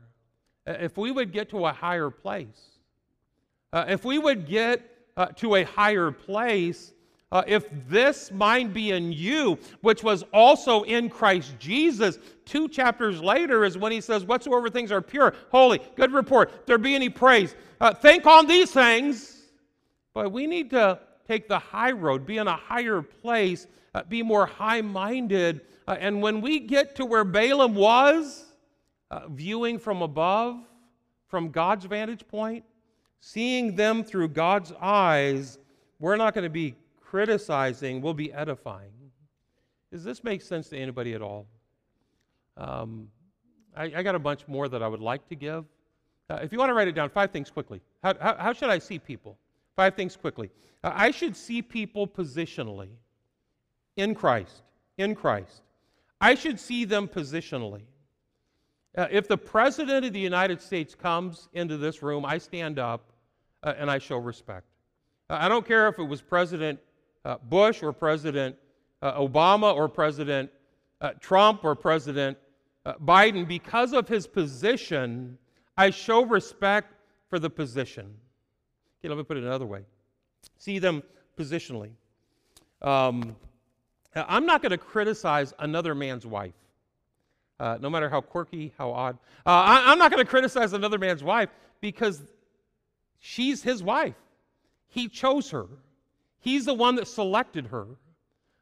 Uh, 0.64 0.76
if 0.78 0.96
we 0.96 1.11
would 1.11 1.33
get 1.33 1.50
to 1.50 1.66
a 1.66 1.72
higher 1.72 2.09
place, 2.09 2.78
uh, 3.72 3.85
if 3.88 4.05
we 4.05 4.18
would 4.18 4.46
get 4.46 4.81
uh, 5.16 5.26
to 5.26 5.57
a 5.57 5.64
higher 5.64 6.12
place, 6.12 6.92
uh, 7.33 7.42
if 7.47 7.64
this 7.88 8.31
mind 8.31 8.75
be 8.75 8.90
in 8.90 9.11
you, 9.11 9.59
which 9.81 10.05
was 10.05 10.23
also 10.35 10.83
in 10.83 11.09
Christ 11.09 11.55
Jesus, 11.59 12.18
two 12.45 12.68
chapters 12.68 13.23
later 13.23 13.64
is 13.64 13.79
when 13.79 13.90
he 13.90 14.03
says, 14.03 14.25
Whatsoever 14.25 14.68
things 14.68 14.92
are 14.92 15.01
pure, 15.01 15.33
holy, 15.51 15.81
good 15.97 16.12
report, 16.12 16.66
there 16.66 16.77
be 16.77 16.95
any 16.95 17.09
praise. 17.09 17.57
Uh, 17.81 17.95
think 17.95 18.27
on 18.27 18.47
these 18.47 18.71
things. 18.71 19.38
But 20.12 20.31
we 20.31 20.47
need 20.47 20.68
to 20.71 21.01
take 21.27 21.49
the 21.49 21.59
high 21.59 21.92
road, 21.92 22.27
be 22.27 22.37
in 22.37 22.47
a 22.47 22.57
higher 22.57 23.01
place, 23.01 23.66
uh, 23.95 24.03
be 24.03 24.23
more 24.23 24.45
high 24.45 24.83
minded. 24.83 25.62
Uh, 25.88 25.97
and 25.99 26.21
when 26.21 26.42
we 26.42 26.61
get 26.61 26.95
to 26.97 27.07
where 27.07 27.25
Balaam 27.25 27.75
was, 27.75 28.45
uh, 29.11 29.29
viewing 29.29 29.79
from 29.79 30.03
above, 30.03 30.59
from 31.29 31.51
God's 31.51 31.87
vantage 31.87 32.29
point, 32.29 32.62
seeing 33.21 33.75
them 33.75 34.05
through 34.05 34.29
God's 34.29 34.71
eyes, 34.79 35.59
we're 35.99 36.16
not 36.16 36.35
going 36.35 36.45
to 36.45 36.51
be 36.51 36.75
criticizing 37.12 38.01
will 38.01 38.14
be 38.14 38.33
edifying. 38.33 38.90
Does 39.92 40.03
this 40.03 40.25
make 40.25 40.40
sense 40.40 40.70
to 40.70 40.79
anybody 40.79 41.12
at 41.12 41.20
all? 41.20 41.46
Um, 42.57 43.09
I, 43.77 43.85
I, 43.96 44.03
got 44.03 44.14
a 44.14 44.18
bunch 44.18 44.48
more 44.48 44.66
that 44.66 44.83
I 44.83 44.88
would 44.88 45.03
like 45.03 45.29
to 45.29 45.35
give. 45.35 45.66
Uh, 46.31 46.38
if 46.42 46.53
you 46.53 46.59
want 46.59 46.70
to 46.70 46.75
write 46.75 46.88
it 46.88 46.94
down, 46.94 47.11
five 47.11 47.31
things 47.31 47.51
quickly. 47.51 47.83
How, 48.03 48.14
how, 48.18 48.37
how 48.38 48.53
should 48.55 48.70
I 48.70 48.79
see 48.79 48.98
people? 48.98 49.37
Five 49.77 49.94
things 49.94 50.16
quickly. 50.16 50.48
Uh, 50.83 50.92
I 50.94 51.11
should 51.11 51.37
see 51.37 51.61
people 51.61 52.09
positionally 52.09 52.88
in 53.96 54.14
Christ. 54.14 54.62
In 54.96 55.14
Christ. 55.14 55.61
I 56.18 56.35
should 56.35 56.59
see 56.59 56.87
them 56.87 57.09
positionally. 57.09 57.83
Uh, 58.96 59.09
if 59.11 59.29
the 59.29 59.37
President 59.37 60.07
of 60.07 60.14
the 60.14 60.20
United 60.20 60.62
States 60.62 60.94
comes 60.94 61.51
into 61.53 61.77
this 61.77 62.03
room, 62.03 62.25
I 62.25 62.38
stand 62.38 62.79
up 62.79 63.12
uh, 63.62 63.75
and 63.77 63.90
I 63.90 63.98
show 63.98 64.16
respect. 64.16 64.64
Uh, 65.29 65.37
I 65.38 65.48
don't 65.51 65.66
care 65.66 65.88
if 65.88 65.98
it 65.98 66.05
was 66.05 66.22
President 66.22 66.81
uh, 67.24 67.37
Bush 67.48 67.82
or 67.82 67.92
President 67.92 68.56
uh, 69.00 69.20
Obama 69.20 69.74
or 69.74 69.88
President 69.88 70.50
uh, 71.00 71.11
Trump 71.20 71.64
or 71.64 71.74
President 71.74 72.38
uh, 72.85 72.94
Biden, 72.94 73.46
because 73.46 73.92
of 73.92 74.08
his 74.08 74.26
position, 74.26 75.38
I 75.76 75.90
show 75.90 76.24
respect 76.24 76.94
for 77.28 77.38
the 77.38 77.50
position. 77.50 78.14
Okay, 79.00 79.08
let 79.08 79.18
me 79.18 79.24
put 79.24 79.37
it 79.37 79.44
another 79.44 79.66
way 79.66 79.85
see 80.62 80.78
them 80.78 81.02
positionally. 81.38 81.90
Um, 82.80 83.37
I'm 84.14 84.46
not 84.46 84.62
going 84.62 84.70
to 84.70 84.78
criticize 84.78 85.53
another 85.59 85.94
man's 85.94 86.26
wife. 86.26 86.55
Uh, 87.59 87.78
no 87.80 87.88
matter 87.88 88.09
how 88.09 88.20
quirky, 88.20 88.72
how 88.76 88.90
odd. 88.90 89.18
Uh, 89.47 89.51
I, 89.51 89.92
am 89.92 89.99
not 89.99 90.11
going 90.11 90.24
to 90.24 90.28
criticize 90.28 90.72
another 90.72 90.99
man's 90.99 91.22
wife 91.22 91.49
because 91.80 92.22
she's 93.20 93.62
his 93.62 93.82
wife. 93.82 94.16
He 94.88 95.09
chose 95.09 95.51
her. 95.51 95.66
He's 96.43 96.66
the 96.66 96.74
one 96.74 96.97
that 96.97 97.09
selected 97.09 97.68
her. 97.68 97.86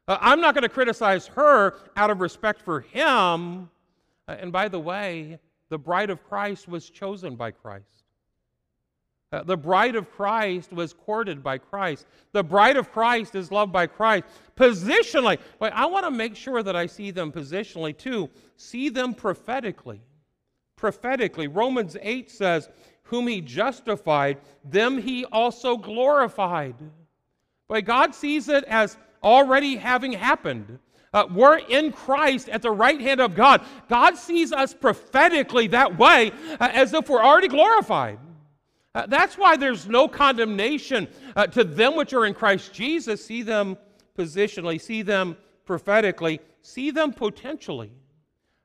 Uh, 0.07 0.17
I'm 0.21 0.39
not 0.39 0.55
going 0.55 0.63
to 0.63 0.69
criticize 0.69 1.27
her 1.27 1.75
out 1.95 2.09
of 2.09 2.21
respect 2.21 2.61
for 2.61 2.79
him. 2.81 3.69
Uh, 4.27 4.35
and 4.39 4.51
by 4.51 4.69
the 4.69 4.79
way, 4.79 5.39
the 5.69 5.77
bride 5.77 6.09
of 6.09 6.23
Christ 6.23 6.67
was 6.67 6.89
chosen 6.89 7.35
by 7.35 7.51
Christ. 7.51 7.85
Uh, 9.31 9.43
the 9.43 9.55
bride 9.57 9.95
of 9.95 10.11
Christ 10.11 10.73
was 10.73 10.91
courted 10.93 11.41
by 11.41 11.57
Christ. 11.57 12.05
The 12.33 12.43
bride 12.43 12.75
of 12.75 12.91
Christ 12.91 13.33
is 13.35 13.51
loved 13.51 13.71
by 13.71 13.87
Christ. 13.87 14.25
Positionally, 14.57 15.39
but 15.57 15.71
I 15.73 15.85
want 15.85 16.05
to 16.05 16.11
make 16.11 16.35
sure 16.35 16.61
that 16.61 16.75
I 16.75 16.85
see 16.85 17.11
them 17.11 17.31
positionally 17.31 17.97
too. 17.97 18.29
See 18.57 18.89
them 18.89 19.13
prophetically. 19.13 20.01
prophetically. 20.75 21.47
Romans 21.47 21.95
8 22.01 22.29
says, 22.29 22.69
Whom 23.03 23.27
he 23.27 23.39
justified, 23.39 24.39
them 24.65 24.97
he 24.97 25.25
also 25.25 25.77
glorified. 25.77 26.75
But 27.71 27.85
God 27.85 28.13
sees 28.13 28.49
it 28.49 28.65
as 28.65 28.97
already 29.23 29.77
having 29.77 30.11
happened. 30.11 30.77
Uh, 31.13 31.27
we're 31.33 31.59
in 31.59 31.93
Christ 31.93 32.49
at 32.49 32.61
the 32.61 32.69
right 32.69 32.99
hand 32.99 33.21
of 33.21 33.33
God. 33.33 33.61
God 33.87 34.17
sees 34.17 34.51
us 34.51 34.73
prophetically 34.73 35.67
that 35.67 35.97
way 35.97 36.33
uh, 36.59 36.67
as 36.73 36.93
if 36.93 37.07
we're 37.07 37.23
already 37.23 37.47
glorified. 37.47 38.19
Uh, 38.93 39.05
that's 39.07 39.37
why 39.37 39.55
there's 39.55 39.87
no 39.87 40.09
condemnation 40.09 41.07
uh, 41.37 41.47
to 41.47 41.63
them 41.63 41.95
which 41.95 42.11
are 42.11 42.25
in 42.25 42.33
Christ 42.33 42.73
Jesus. 42.73 43.25
See 43.25 43.41
them 43.41 43.77
positionally, 44.17 44.79
see 44.81 45.01
them 45.01 45.37
prophetically, 45.63 46.41
see 46.61 46.91
them 46.91 47.13
potentially. 47.13 47.93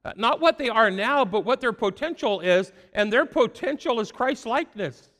Uh, 0.04 0.14
not 0.16 0.40
what 0.40 0.58
they 0.58 0.68
are 0.68 0.90
now, 0.90 1.24
but 1.24 1.44
what 1.44 1.60
their 1.60 1.72
potential 1.72 2.40
is, 2.40 2.72
and 2.92 3.12
their 3.12 3.24
potential 3.24 4.00
is 4.00 4.10
Christ 4.10 4.46
likeness. 4.46 5.10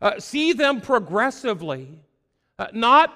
Uh, 0.00 0.20
see 0.20 0.52
them 0.52 0.80
progressively, 0.80 2.05
uh, 2.58 2.66
not 2.72 3.14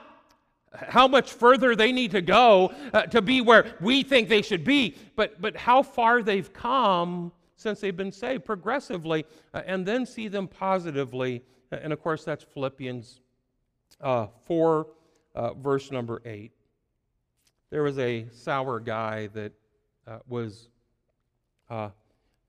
how 0.73 1.09
much 1.09 1.33
further 1.33 1.75
they 1.75 1.93
need 1.93 2.13
to 2.13 2.23
go 2.23 2.73
uh, 2.93 3.03
to 3.03 3.21
be 3.21 3.41
where 3.41 3.75
we 3.81 4.03
think 4.03 4.29
they 4.29 4.43
should 4.43 4.65
be, 4.65 4.97
but, 5.17 5.41
but 5.41 5.57
how 5.57 5.83
far 5.83 6.23
they've 6.23 6.53
come 6.53 7.33
since 7.57 7.81
they've 7.81 7.97
been 7.97 8.13
saved 8.13 8.45
progressively, 8.45 9.27
uh, 9.53 9.63
and 9.67 9.85
then 9.85 10.07
see 10.07 10.29
them 10.29 10.49
positively. 10.49 11.43
Uh, 11.71 11.77
and 11.83 11.93
of 11.93 12.01
course, 12.01 12.25
that's 12.25 12.43
Philippians 12.43 13.21
uh, 14.01 14.29
4, 14.47 14.87
uh, 15.35 15.55
verse 15.55 15.91
number 15.91 16.23
8. 16.25 16.53
There 17.71 17.83
was 17.83 17.99
a 17.99 18.27
sour 18.33 18.81
guy 18.81 19.29
that 19.29 19.53
was 20.27 20.69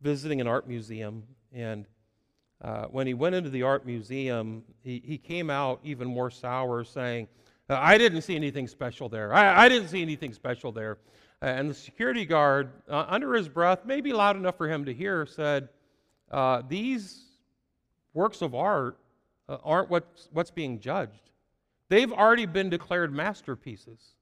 visiting 0.01 0.41
an 0.41 0.47
art 0.47 0.67
museum, 0.67 1.23
and 1.53 1.85
when 2.91 3.07
he 3.07 3.13
went 3.13 3.35
into 3.35 3.49
the 3.49 3.63
art 3.63 3.85
museum, 3.85 4.63
he, 4.83 5.01
he 5.05 5.17
came 5.17 5.49
out 5.49 5.79
even 5.83 6.07
more 6.07 6.29
sour, 6.29 6.83
saying, 6.83 7.27
uh, 7.71 7.77
I 7.79 7.97
didn't 7.97 8.23
see 8.23 8.35
anything 8.35 8.67
special 8.67 9.07
there. 9.07 9.33
I, 9.33 9.65
I 9.65 9.69
didn't 9.69 9.87
see 9.87 10.01
anything 10.01 10.33
special 10.33 10.73
there. 10.73 10.97
Uh, 11.41 11.45
and 11.45 11.69
the 11.69 11.73
security 11.73 12.25
guard, 12.25 12.69
uh, 12.89 13.05
under 13.07 13.33
his 13.33 13.47
breath, 13.47 13.85
maybe 13.85 14.11
loud 14.11 14.35
enough 14.35 14.57
for 14.57 14.67
him 14.67 14.83
to 14.85 14.93
hear, 14.93 15.25
said, 15.25 15.69
uh, 16.31 16.61
These 16.67 17.23
works 18.13 18.41
of 18.41 18.53
art 18.53 18.97
uh, 19.47 19.57
aren't 19.63 19.89
what's, 19.89 20.27
what's 20.33 20.51
being 20.51 20.79
judged. 20.79 21.31
They've 21.87 22.11
already 22.11 22.45
been 22.45 22.69
declared 22.69 23.13
masterpieces. 23.13 24.15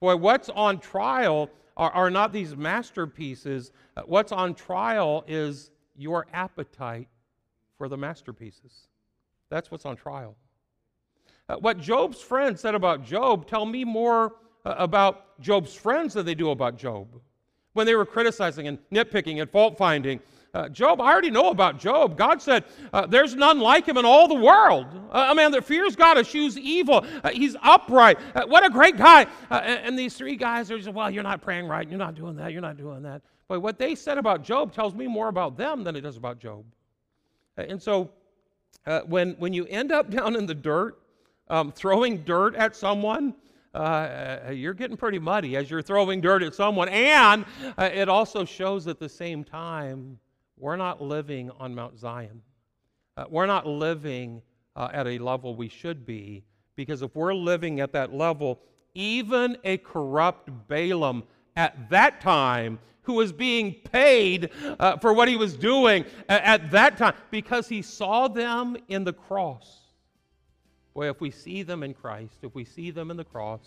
Boy, 0.00 0.16
what's 0.16 0.48
on 0.48 0.78
trial 0.80 1.50
are, 1.76 1.90
are 1.90 2.10
not 2.10 2.32
these 2.32 2.56
masterpieces. 2.56 3.72
Uh, 3.96 4.02
what's 4.06 4.32
on 4.32 4.54
trial 4.54 5.22
is 5.28 5.70
your 5.96 6.26
appetite 6.32 7.08
for 7.80 7.88
the 7.88 7.96
masterpieces. 7.96 8.88
That's 9.48 9.70
what's 9.70 9.86
on 9.86 9.96
trial. 9.96 10.36
Uh, 11.48 11.56
what 11.56 11.80
Job's 11.80 12.20
friends 12.20 12.60
said 12.60 12.74
about 12.74 13.06
Job 13.06 13.46
tell 13.46 13.64
me 13.64 13.84
more 13.84 14.34
uh, 14.66 14.74
about 14.76 15.40
Job's 15.40 15.74
friends 15.74 16.12
than 16.12 16.26
they 16.26 16.34
do 16.34 16.50
about 16.50 16.76
Job. 16.76 17.08
When 17.72 17.86
they 17.86 17.94
were 17.94 18.04
criticizing 18.04 18.68
and 18.68 18.78
nitpicking 18.92 19.40
and 19.40 19.50
fault 19.50 19.78
finding, 19.78 20.20
uh, 20.52 20.68
Job, 20.68 21.00
I 21.00 21.10
already 21.10 21.30
know 21.30 21.48
about 21.48 21.78
Job. 21.78 22.18
God 22.18 22.42
said, 22.42 22.64
uh, 22.92 23.06
There's 23.06 23.34
none 23.34 23.60
like 23.60 23.86
him 23.86 23.96
in 23.96 24.04
all 24.04 24.28
the 24.28 24.34
world. 24.34 24.86
Uh, 25.10 25.28
a 25.30 25.34
man 25.34 25.50
that 25.52 25.64
fears 25.64 25.96
God, 25.96 26.18
eschews 26.18 26.58
evil. 26.58 27.06
Uh, 27.24 27.30
he's 27.30 27.56
upright. 27.62 28.18
Uh, 28.34 28.42
what 28.44 28.62
a 28.62 28.68
great 28.68 28.98
guy. 28.98 29.22
Uh, 29.50 29.54
and, 29.64 29.86
and, 29.86 29.98
these 29.98 30.12
three 30.12 30.36
guys 30.36 30.70
are 30.70 30.76
just, 30.76 30.92
Well, 30.92 31.10
you're 31.10 31.22
not 31.22 31.40
praying 31.40 31.66
right. 31.66 31.88
You're 31.88 31.98
not 31.98 32.14
doing 32.14 32.36
that. 32.36 32.52
You're 32.52 32.60
not 32.60 32.76
doing 32.76 33.04
that. 33.04 33.22
But 33.48 33.60
what 33.60 33.78
they 33.78 33.94
said 33.94 34.18
about 34.18 34.44
Job 34.44 34.74
tells 34.74 34.94
me 34.94 35.06
more 35.06 35.28
about 35.28 35.56
them 35.56 35.82
than 35.82 35.96
it 35.96 36.02
does 36.02 36.18
about 36.18 36.40
Job. 36.40 36.66
And 37.56 37.80
so 37.82 38.10
when, 39.06 39.32
when 39.32 39.52
you 39.52 39.66
end 39.66 39.92
up 39.92 40.10
down 40.16 40.36
in 40.36 40.46
the 40.46 40.54
dirt, 40.54 41.00
um, 41.48 41.72
throwing 41.72 42.18
dirt 42.18 42.54
at 42.54 42.76
someone, 42.76 43.34
uh, 43.74 44.50
you're 44.52 44.74
getting 44.74 44.96
pretty 44.96 45.18
muddy 45.18 45.56
as 45.56 45.70
you're 45.70 45.82
throwing 45.82 46.20
dirt 46.20 46.42
at 46.42 46.54
someone. 46.54 46.88
And 46.88 47.44
uh, 47.78 47.90
it 47.92 48.08
also 48.08 48.44
shows 48.44 48.86
at 48.86 48.98
the 48.98 49.08
same 49.08 49.44
time 49.44 50.18
we're 50.56 50.76
not 50.76 51.00
living 51.00 51.50
on 51.58 51.74
Mount 51.74 51.98
Zion. 51.98 52.42
Uh, 53.16 53.24
we're 53.28 53.46
not 53.46 53.66
living 53.66 54.42
uh, 54.76 54.88
at 54.92 55.06
a 55.06 55.18
level 55.18 55.54
we 55.54 55.68
should 55.68 56.06
be, 56.06 56.44
because 56.76 57.02
if 57.02 57.14
we're 57.14 57.34
living 57.34 57.80
at 57.80 57.92
that 57.92 58.12
level, 58.12 58.60
even 58.94 59.56
a 59.64 59.78
corrupt 59.78 60.50
Balaam 60.68 61.24
at 61.56 61.90
that 61.90 62.20
time, 62.20 62.78
who 63.02 63.14
was 63.14 63.32
being 63.32 63.74
paid 63.92 64.50
uh, 64.78 64.96
for 64.98 65.12
what 65.12 65.28
he 65.28 65.36
was 65.36 65.56
doing 65.56 66.04
at 66.28 66.70
that 66.70 66.96
time, 66.96 67.14
because 67.30 67.68
he 67.68 67.82
saw 67.82 68.28
them 68.28 68.76
in 68.88 69.04
the 69.04 69.12
cross 69.12 69.80
Boy, 70.94 71.08
if 71.08 71.20
we 71.20 71.30
see 71.30 71.62
them 71.62 71.82
in 71.82 71.94
Christ, 71.94 72.34
if 72.42 72.54
we 72.54 72.64
see 72.64 72.90
them 72.90 73.10
in 73.10 73.16
the 73.16 73.24
cross, 73.24 73.60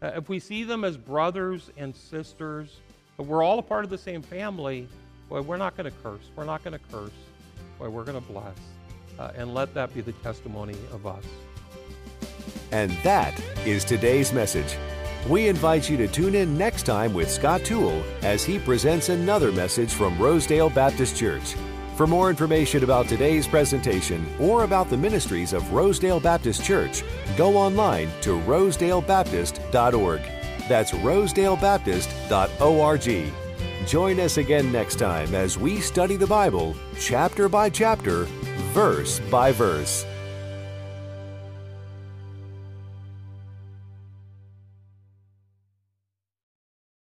uh, 0.00 0.12
if 0.16 0.28
we 0.28 0.38
see 0.38 0.64
them 0.64 0.84
as 0.84 0.96
brothers 0.96 1.70
and 1.76 1.94
sisters, 1.94 2.76
we're 3.18 3.42
all 3.42 3.58
a 3.58 3.62
part 3.62 3.84
of 3.84 3.90
the 3.90 3.98
same 3.98 4.22
family, 4.22 4.88
boy, 5.28 5.42
we're 5.42 5.56
not 5.56 5.76
going 5.76 5.90
to 5.90 5.96
curse. 6.02 6.30
We're 6.36 6.44
not 6.44 6.64
going 6.64 6.78
to 6.78 6.84
curse. 6.90 7.12
Boy, 7.78 7.90
we're 7.90 8.04
going 8.04 8.20
to 8.20 8.32
bless. 8.32 8.56
Uh, 9.18 9.32
and 9.36 9.52
let 9.52 9.74
that 9.74 9.92
be 9.94 10.00
the 10.00 10.12
testimony 10.14 10.76
of 10.92 11.06
us. 11.06 11.24
And 12.70 12.90
that 13.02 13.38
is 13.66 13.84
today's 13.84 14.32
message. 14.32 14.76
We 15.26 15.48
invite 15.48 15.90
you 15.90 15.96
to 15.98 16.08
tune 16.08 16.34
in 16.34 16.56
next 16.56 16.84
time 16.84 17.12
with 17.12 17.30
Scott 17.30 17.64
Toole 17.64 18.02
as 18.22 18.44
he 18.44 18.58
presents 18.58 19.08
another 19.08 19.52
message 19.52 19.92
from 19.92 20.18
Rosedale 20.18 20.70
Baptist 20.70 21.16
Church. 21.16 21.54
For 21.96 22.06
more 22.06 22.30
information 22.30 22.84
about 22.84 23.08
today's 23.08 23.48
presentation 23.48 24.24
or 24.38 24.62
about 24.62 24.88
the 24.88 24.96
ministries 24.96 25.52
of 25.52 25.72
Rosedale 25.72 26.20
Baptist 26.20 26.64
Church, 26.64 27.02
go 27.36 27.56
online 27.56 28.08
to 28.22 28.38
rosedalebaptist.org. 28.42 30.20
That's 30.68 30.92
rosedalebaptist.org. 30.92 33.32
Join 33.86 34.20
us 34.20 34.36
again 34.36 34.70
next 34.70 34.96
time 34.96 35.34
as 35.34 35.58
we 35.58 35.80
study 35.80 36.16
the 36.16 36.26
Bible 36.26 36.76
chapter 37.00 37.48
by 37.48 37.68
chapter, 37.68 38.24
verse 38.72 39.18
by 39.30 39.50
verse. 39.50 40.04